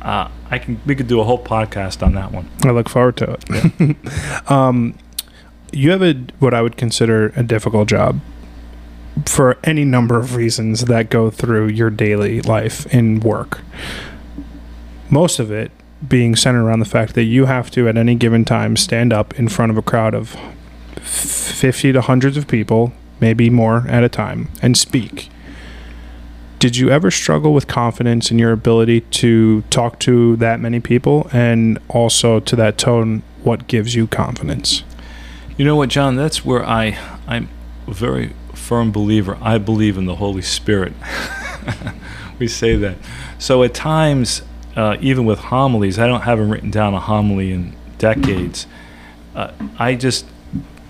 Uh, 0.00 0.30
I 0.50 0.58
can 0.58 0.80
we 0.86 0.94
could 0.94 1.08
do 1.08 1.20
a 1.20 1.24
whole 1.24 1.42
podcast 1.42 2.04
on 2.04 2.14
that 2.14 2.32
one. 2.32 2.48
I 2.64 2.70
look 2.70 2.88
forward 2.88 3.16
to 3.18 3.36
it. 3.50 4.50
um, 4.50 4.96
you 5.72 5.90
have 5.90 6.02
a 6.02 6.14
what 6.38 6.54
I 6.54 6.62
would 6.62 6.76
consider 6.76 7.32
a 7.36 7.42
difficult 7.42 7.88
job 7.88 8.20
for 9.24 9.58
any 9.64 9.84
number 9.84 10.18
of 10.18 10.36
reasons 10.36 10.84
that 10.84 11.10
go 11.10 11.30
through 11.30 11.68
your 11.68 11.90
daily 11.90 12.40
life 12.42 12.86
in 12.94 13.20
work. 13.20 13.60
Most 15.10 15.38
of 15.38 15.50
it 15.50 15.72
being 16.06 16.36
centered 16.36 16.62
around 16.62 16.80
the 16.80 16.84
fact 16.84 17.14
that 17.14 17.24
you 17.24 17.46
have 17.46 17.70
to, 17.70 17.88
at 17.88 17.96
any 17.96 18.14
given 18.14 18.44
time, 18.44 18.76
stand 18.76 19.12
up 19.12 19.34
in 19.38 19.48
front 19.48 19.70
of 19.70 19.78
a 19.78 19.82
crowd 19.82 20.14
of 20.14 20.36
50 21.00 21.92
to 21.92 22.00
hundreds 22.02 22.36
of 22.36 22.46
people, 22.46 22.92
maybe 23.18 23.48
more 23.48 23.86
at 23.88 24.04
a 24.04 24.08
time, 24.08 24.50
and 24.60 24.76
speak. 24.76 25.30
Did 26.66 26.78
you 26.78 26.90
ever 26.90 27.12
struggle 27.12 27.54
with 27.54 27.68
confidence 27.68 28.32
in 28.32 28.40
your 28.40 28.50
ability 28.50 29.02
to 29.02 29.62
talk 29.70 30.00
to 30.00 30.34
that 30.38 30.58
many 30.58 30.80
people 30.80 31.30
and 31.32 31.78
also 31.86 32.40
to 32.40 32.56
that 32.56 32.76
tone 32.76 33.22
what 33.44 33.68
gives 33.68 33.94
you 33.94 34.08
confidence? 34.08 34.82
You 35.56 35.64
know 35.64 35.76
what, 35.76 35.90
John? 35.90 36.16
That's 36.16 36.44
where 36.44 36.66
I 36.66 36.98
I'm 37.28 37.48
a 37.86 37.92
very 37.92 38.32
firm 38.52 38.90
believer. 38.90 39.38
I 39.40 39.58
believe 39.58 39.96
in 39.96 40.06
the 40.06 40.16
Holy 40.16 40.42
Spirit. 40.42 40.92
we 42.40 42.48
say 42.48 42.74
that. 42.74 42.96
So 43.38 43.62
at 43.62 43.72
times, 43.72 44.42
uh, 44.74 44.96
even 45.00 45.24
with 45.24 45.38
homilies, 45.38 46.00
I 46.00 46.08
don't 46.08 46.22
haven't 46.22 46.50
written 46.50 46.72
down 46.72 46.94
a 46.94 47.00
homily 47.00 47.52
in 47.52 47.76
decades. 47.98 48.66
Uh, 49.36 49.52
I 49.78 49.94
just 49.94 50.26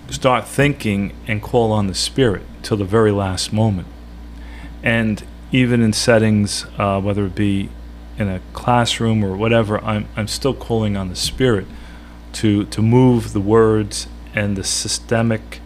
start 0.09 0.47
thinking 0.47 1.13
and 1.27 1.39
call 1.39 1.71
on 1.71 1.85
the 1.85 1.93
Spirit 1.93 2.41
till 2.63 2.77
the 2.77 2.83
very 2.83 3.11
last 3.11 3.53
moment. 3.53 3.87
And 4.81 5.23
even 5.51 5.81
in 5.81 5.93
settings, 5.93 6.65
uh, 6.77 6.99
whether 6.99 7.25
it 7.25 7.35
be 7.35 7.69
in 8.17 8.27
a 8.27 8.41
classroom 8.53 9.23
or 9.23 9.37
whatever, 9.37 9.83
I'm 9.83 10.07
I'm 10.15 10.27
still 10.27 10.53
calling 10.53 10.97
on 10.97 11.09
the 11.09 11.15
Spirit 11.15 11.67
to 12.33 12.65
to 12.65 12.81
move 12.81 13.33
the 13.33 13.39
words 13.39 14.07
and 14.33 14.55
the 14.55 14.63
systemic 14.63 15.61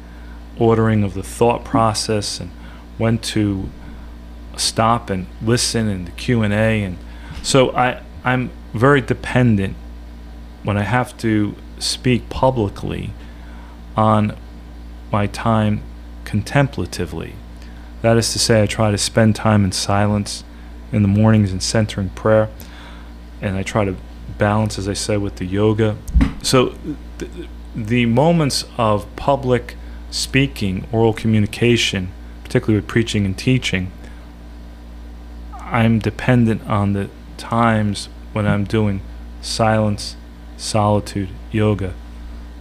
ordering 0.58 1.04
of 1.04 1.14
the 1.14 1.24
thought 1.24 1.64
process 1.64 2.40
and 2.40 2.52
when 2.98 3.18
to 3.18 3.70
stop 4.58 5.10
and 5.10 5.28
listen 5.42 5.88
and 5.88 6.08
the 6.08 6.12
Q&A 6.12 6.84
and 6.84 6.97
so 7.42 7.76
I 7.76 8.01
I'm 8.24 8.51
very 8.74 9.01
dependent 9.01 9.76
when 10.64 10.78
I 10.78 10.84
have 10.84 11.18
to 11.18 11.55
speak 11.80 12.30
publicly 12.30 13.12
on 13.96 14.38
my 15.12 15.28
time 15.28 15.82
contemplatively 16.26 17.36
that 18.02 18.18
is 18.18 18.32
to 18.34 18.40
say 18.40 18.62
I 18.62 18.66
try 18.66 18.92
to 18.92 18.98
spend 18.98 19.36
time 19.36 19.64
in 19.64 19.72
silence 19.72 20.44
in 20.92 21.02
the 21.02 21.08
mornings 21.08 21.52
in 21.52 21.60
centering 21.60 22.10
prayer 22.10 22.50
and 23.42 23.56
I 23.56 23.64
try 23.64 23.86
to 23.86 23.96
balance 24.38 24.78
as 24.78 24.88
I 24.88 24.94
said 24.94 25.22
with 25.22 25.38
the 25.38 25.46
yoga 25.46 25.98
so 26.42 26.76
th- 27.20 27.48
the 27.76 28.06
moments 28.06 28.66
of 28.78 29.14
public 29.16 29.76
speaking, 30.10 30.86
oral 30.92 31.14
communication, 31.14 32.12
particularly 32.44 32.80
with 32.82 32.88
preaching 32.88 33.26
and 33.26 33.38
teaching, 33.38 33.92
I'm 35.54 36.00
dependent 36.00 36.68
on 36.68 36.94
the 36.94 37.10
times 37.38 38.10
when 38.34 38.46
I'm 38.46 38.66
doing 38.66 39.02
silence, 39.42 40.16
solitude, 40.58 41.30
yoga 41.52 41.94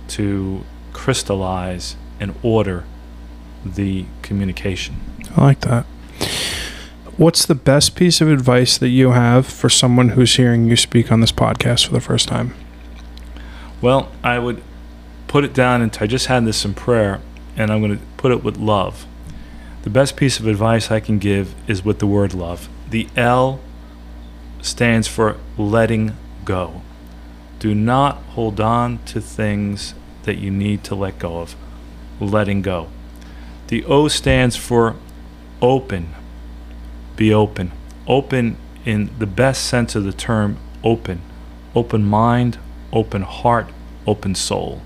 to 0.09 0.65
crystallize 0.93 1.97
and 2.21 2.35
order 2.43 2.85
the 3.65 4.07
communication. 4.23 4.97
I 5.36 5.43
like 5.43 5.61
that. 5.61 5.86
What's 7.16 7.44
the 7.44 7.55
best 7.55 7.97
piece 7.97 8.20
of 8.20 8.28
advice 8.28 8.78
that 8.78 8.89
you 8.89 9.11
have 9.11 9.47
for 9.47 9.69
someone 9.69 10.11
who's 10.11 10.36
hearing 10.36 10.66
you 10.66 10.77
speak 10.77 11.12
on 11.12 11.20
this 11.20 11.32
podcast 11.32 11.86
for 11.86 11.93
the 11.93 12.01
first 12.01 12.28
time? 12.28 12.55
Well, 13.82 14.11
I 14.24 14.39
would 14.39 14.62
put 15.28 15.44
it 15.44 15.52
down 15.52 15.82
into 15.82 16.02
I 16.02 16.07
just 16.07 16.27
had 16.27 16.44
this 16.44 16.65
in 16.65 16.74
prayer, 16.74 17.20
and 17.57 17.70
I'm 17.70 17.81
going 17.81 17.98
to 17.98 18.05
put 18.16 18.32
it 18.32 18.43
with 18.43 18.57
love. 18.57 19.07
The 19.82 19.90
best 19.90 20.16
piece 20.16 20.40
of 20.40 20.47
advice 20.47 20.90
I 20.90 21.01
can 21.01 21.19
give 21.19 21.55
is 21.69 21.85
with 21.85 21.98
the 22.01 22.07
word 22.07 22.35
love. 22.35 22.69
The 22.89 23.09
L 23.16 23.61
stands 24.62 25.07
for 25.07 25.36
letting 25.57 26.16
go. 26.44 26.82
Do 27.59 27.74
not 27.74 28.16
hold 28.35 28.61
on 28.61 28.98
to 29.05 29.20
things 29.20 29.94
that 30.23 30.39
you 30.39 30.51
need 30.51 30.85
to 30.85 30.94
let 30.94 31.19
go 31.19 31.39
of. 31.39 31.55
Letting 32.19 32.62
go. 32.62 32.89
The 33.69 33.85
O 33.85 34.09
stands 34.09 34.57
for 34.57 34.97
open. 35.62 36.15
Be 37.16 37.32
open. 37.32 37.73
Open 38.07 38.57
in 38.85 39.11
the 39.19 39.27
best 39.27 39.66
sense 39.66 39.95
of 39.95 40.05
the 40.05 40.12
term 40.12 40.57
open. 40.82 41.20
Open 41.74 42.05
mind, 42.05 42.59
open 42.93 43.23
heart, 43.23 43.69
open 44.07 44.35
soul. 44.35 44.82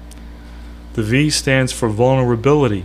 The 0.95 1.03
V 1.03 1.31
stands 1.31 1.73
for 1.73 1.89
vulnerability. 1.89 2.85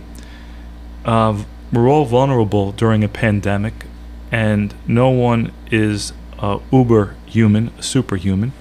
Uh, 1.04 1.44
we're 1.72 1.88
all 1.88 2.04
vulnerable 2.04 2.72
during 2.72 3.04
a 3.04 3.08
pandemic, 3.08 3.86
and 4.32 4.74
no 4.86 5.10
one 5.10 5.52
is 5.70 6.12
uh, 6.38 6.58
uber 6.72 7.14
human, 7.26 7.70
superhuman. 7.80 8.52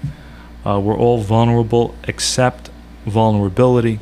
Uh, 0.65 0.79
we're 0.79 0.97
all 0.97 1.19
vulnerable 1.19 1.95
except 2.03 2.69
vulnerability. 3.05 3.99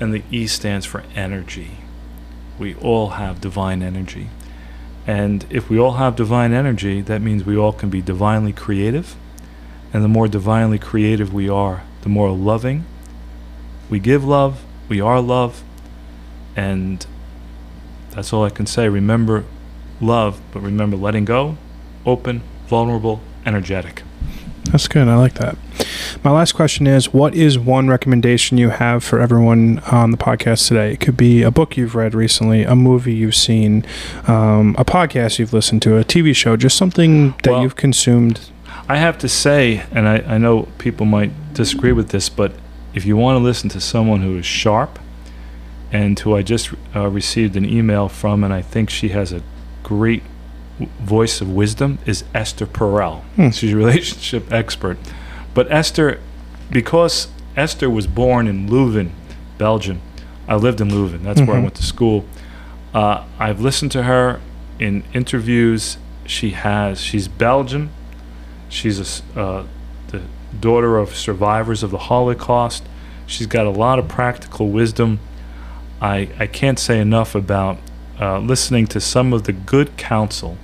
And 0.00 0.14
the 0.14 0.22
E 0.30 0.46
stands 0.46 0.86
for 0.86 1.04
energy. 1.14 1.79
We 2.60 2.76
all 2.76 3.08
have 3.10 3.40
divine 3.40 3.82
energy. 3.82 4.28
And 5.04 5.44
if 5.50 5.68
we 5.68 5.80
all 5.80 5.94
have 5.94 6.14
divine 6.14 6.52
energy, 6.52 7.00
that 7.00 7.20
means 7.20 7.44
we 7.44 7.56
all 7.56 7.72
can 7.72 7.90
be 7.90 8.00
divinely 8.00 8.52
creative. 8.52 9.16
And 9.92 10.04
the 10.04 10.08
more 10.08 10.28
divinely 10.28 10.78
creative 10.78 11.34
we 11.34 11.48
are, 11.48 11.82
the 12.02 12.08
more 12.08 12.30
loving 12.30 12.84
we 13.90 13.98
give 13.98 14.24
love, 14.24 14.62
we 14.88 15.00
are 15.00 15.20
love, 15.20 15.64
and 16.56 17.04
that's 18.10 18.32
all 18.32 18.44
I 18.44 18.50
can 18.50 18.64
say. 18.64 18.88
Remember 18.88 19.44
love, 20.00 20.40
but 20.52 20.60
remember 20.60 20.96
letting 20.96 21.24
go, 21.24 21.58
open, 22.06 22.42
vulnerable, 22.68 23.20
energetic. 23.44 24.04
That's 24.70 24.86
good. 24.86 25.08
I 25.08 25.16
like 25.16 25.34
that. 25.34 25.58
My 26.22 26.30
last 26.30 26.52
question 26.52 26.86
is 26.86 27.12
What 27.12 27.34
is 27.34 27.58
one 27.58 27.88
recommendation 27.88 28.58
you 28.58 28.70
have 28.70 29.02
for 29.04 29.20
everyone 29.20 29.78
on 29.90 30.10
the 30.10 30.16
podcast 30.16 30.68
today? 30.68 30.92
It 30.92 31.00
could 31.00 31.16
be 31.16 31.42
a 31.42 31.50
book 31.50 31.76
you've 31.76 31.94
read 31.94 32.14
recently, 32.14 32.62
a 32.64 32.74
movie 32.76 33.14
you've 33.14 33.34
seen, 33.34 33.84
um, 34.26 34.74
a 34.78 34.84
podcast 34.84 35.38
you've 35.38 35.52
listened 35.52 35.82
to, 35.82 35.96
a 35.98 36.04
TV 36.04 36.34
show, 36.34 36.56
just 36.56 36.76
something 36.76 37.34
that 37.42 37.52
Well- 37.52 37.62
you've 37.62 37.76
consumed. 37.76 38.40
I 38.88 38.96
have 38.96 39.18
to 39.18 39.28
say, 39.28 39.84
and 39.92 40.08
I, 40.08 40.16
I 40.26 40.38
know 40.38 40.66
people 40.78 41.06
might 41.06 41.30
disagree 41.54 41.92
with 41.92 42.08
this, 42.08 42.28
but 42.28 42.52
if 42.92 43.04
you 43.04 43.16
want 43.16 43.36
to 43.38 43.42
listen 43.42 43.68
to 43.70 43.80
someone 43.80 44.20
who 44.22 44.36
is 44.38 44.46
sharp 44.46 44.98
and 45.92 46.18
who 46.18 46.34
I 46.36 46.42
just 46.42 46.70
uh, 46.96 47.06
received 47.08 47.56
an 47.56 47.64
email 47.64 48.08
from, 48.08 48.42
and 48.42 48.52
I 48.52 48.62
think 48.62 48.90
she 48.90 49.10
has 49.10 49.32
a 49.32 49.42
great 49.84 50.22
voice 51.00 51.40
of 51.40 51.50
wisdom, 51.52 51.98
is 52.04 52.24
Esther 52.34 52.66
Perel. 52.66 53.20
Hmm. 53.36 53.50
She's 53.50 53.72
a 53.72 53.76
relationship 53.76 54.50
expert. 54.52 54.98
But 55.54 55.70
Esther, 55.70 56.20
because 56.70 57.28
Esther 57.56 57.90
was 57.90 58.06
born 58.06 58.46
in 58.46 58.68
Leuven, 58.68 59.10
Belgium, 59.58 60.00
I 60.48 60.56
lived 60.56 60.80
in 60.80 60.88
Leuven, 60.88 61.22
that's 61.22 61.40
where 61.40 61.56
I 61.56 61.60
Mhm. 61.60 61.62
went 61.64 61.74
to 61.76 61.82
school. 61.82 62.24
Uh, 62.94 63.22
I've 63.38 63.60
listened 63.60 63.92
to 63.92 64.04
her 64.04 64.40
in 64.78 65.02
interviews. 65.12 65.96
She 66.26 66.50
has, 66.50 67.00
she's 67.00 67.28
Belgian. 67.28 67.90
She's 68.68 69.22
a, 69.36 69.40
uh, 69.40 69.62
the 70.08 70.22
daughter 70.60 70.98
of 70.98 71.14
survivors 71.14 71.82
of 71.82 71.90
the 71.90 71.98
Holocaust. 71.98 72.82
She's 73.26 73.46
got 73.46 73.66
a 73.66 73.70
lot 73.70 73.98
of 73.98 74.08
practical 74.08 74.68
wisdom. 74.70 75.20
I, 76.00 76.28
I 76.38 76.46
can't 76.46 76.78
say 76.78 76.98
enough 77.00 77.34
about 77.34 77.78
uh, 78.20 78.38
listening 78.38 78.86
to 78.88 79.00
some 79.00 79.32
of 79.32 79.44
the 79.44 79.52
good 79.52 79.96
counsel 79.96 80.56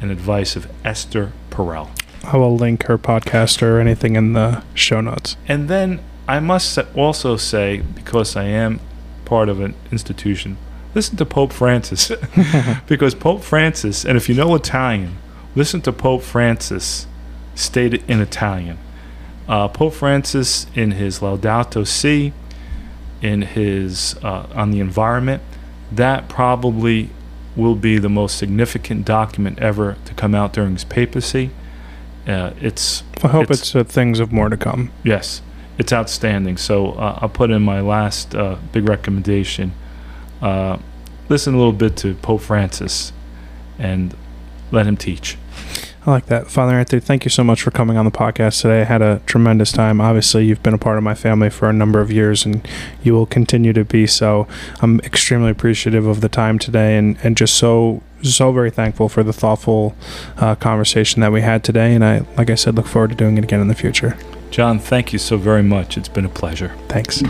and 0.00 0.10
advice 0.10 0.56
of 0.56 0.68
Esther 0.84 1.32
Perel. 1.50 1.88
I 2.26 2.36
will 2.36 2.56
link 2.56 2.84
her 2.84 2.98
podcast 2.98 3.62
or 3.62 3.78
anything 3.78 4.16
in 4.16 4.32
the 4.32 4.62
show 4.74 5.00
notes. 5.00 5.36
And 5.46 5.68
then 5.68 6.00
I 6.26 6.40
must 6.40 6.78
also 6.96 7.36
say, 7.36 7.82
because 7.94 8.34
I 8.34 8.44
am 8.44 8.80
part 9.24 9.48
of 9.48 9.60
an 9.60 9.74
institution, 9.92 10.56
listen 10.94 11.16
to 11.18 11.24
Pope 11.24 11.52
Francis. 11.52 12.10
because 12.88 13.14
Pope 13.14 13.42
Francis, 13.42 14.04
and 14.04 14.16
if 14.16 14.28
you 14.28 14.34
know 14.34 14.54
Italian, 14.54 15.18
listen 15.54 15.80
to 15.82 15.92
Pope 15.92 16.22
Francis 16.22 17.06
stated 17.54 18.02
in 18.08 18.20
Italian. 18.20 18.78
Uh, 19.48 19.68
Pope 19.68 19.94
Francis, 19.94 20.66
in 20.74 20.92
his 20.92 21.20
Laudato 21.20 21.86
Si, 21.86 22.32
in 23.22 23.42
his 23.42 24.16
uh, 24.22 24.46
on 24.52 24.72
the 24.72 24.80
environment, 24.80 25.42
that 25.92 26.28
probably 26.28 27.10
will 27.54 27.76
be 27.76 27.98
the 27.98 28.08
most 28.08 28.36
significant 28.36 29.04
document 29.04 29.58
ever 29.60 29.96
to 30.04 30.14
come 30.14 30.34
out 30.34 30.52
during 30.52 30.72
his 30.72 30.84
papacy. 30.84 31.50
Uh, 32.26 32.52
it's 32.60 33.02
I 33.22 33.28
hope 33.28 33.44
It's- 33.44 33.60
it's, 33.60 33.76
uh, 33.76 33.84
things 33.84 34.18
of 34.20 34.32
more 34.32 34.48
to 34.48 34.56
come. 34.56 34.90
Yes, 35.04 35.42
it's 35.78 35.92
outstanding. 35.92 36.56
So 36.56 36.92
uh, 36.92 37.18
I'll 37.22 37.28
put 37.28 37.50
in 37.50 37.62
my 37.62 37.80
last 37.80 38.34
uh, 38.34 38.56
big 38.72 38.88
recommendation. 38.88 39.72
Uh, 40.42 40.78
listen 41.28 41.54
a 41.54 41.56
little 41.56 41.72
bit 41.72 41.96
to 41.98 42.14
Pope 42.16 42.40
Francis 42.42 43.12
and 43.78 44.14
let 44.70 44.86
him 44.86 44.96
teach. 44.96 45.36
I 46.06 46.12
like 46.12 46.26
that. 46.26 46.48
Father 46.48 46.74
Anthony, 46.74 47.00
thank 47.00 47.24
you 47.24 47.30
so 47.30 47.42
much 47.42 47.60
for 47.60 47.72
coming 47.72 47.96
on 47.96 48.04
the 48.04 48.12
podcast 48.12 48.62
today. 48.62 48.82
I 48.82 48.84
had 48.84 49.02
a 49.02 49.20
tremendous 49.26 49.72
time. 49.72 50.00
Obviously, 50.00 50.46
you've 50.46 50.62
been 50.62 50.72
a 50.72 50.78
part 50.78 50.98
of 50.98 51.02
my 51.02 51.14
family 51.14 51.50
for 51.50 51.68
a 51.68 51.72
number 51.72 52.00
of 52.00 52.12
years 52.12 52.46
and 52.46 52.66
you 53.02 53.12
will 53.12 53.26
continue 53.26 53.72
to 53.72 53.84
be 53.84 54.06
so. 54.06 54.46
I'm 54.80 55.00
extremely 55.00 55.50
appreciative 55.50 56.06
of 56.06 56.20
the 56.20 56.28
time 56.28 56.60
today 56.60 56.96
and, 56.96 57.18
and 57.24 57.36
just 57.36 57.54
so, 57.56 58.04
so 58.22 58.52
very 58.52 58.70
thankful 58.70 59.08
for 59.08 59.24
the 59.24 59.32
thoughtful 59.32 59.96
uh, 60.36 60.54
conversation 60.54 61.22
that 61.22 61.32
we 61.32 61.40
had 61.40 61.64
today. 61.64 61.92
And 61.92 62.04
I, 62.04 62.18
like 62.36 62.50
I 62.50 62.54
said, 62.54 62.76
look 62.76 62.86
forward 62.86 63.10
to 63.10 63.16
doing 63.16 63.36
it 63.36 63.42
again 63.42 63.60
in 63.60 63.66
the 63.66 63.74
future. 63.74 64.16
John, 64.52 64.78
thank 64.78 65.12
you 65.12 65.18
so 65.18 65.36
very 65.36 65.64
much. 65.64 65.98
It's 65.98 66.08
been 66.08 66.24
a 66.24 66.28
pleasure. 66.28 66.76
Thanks. 66.86 67.20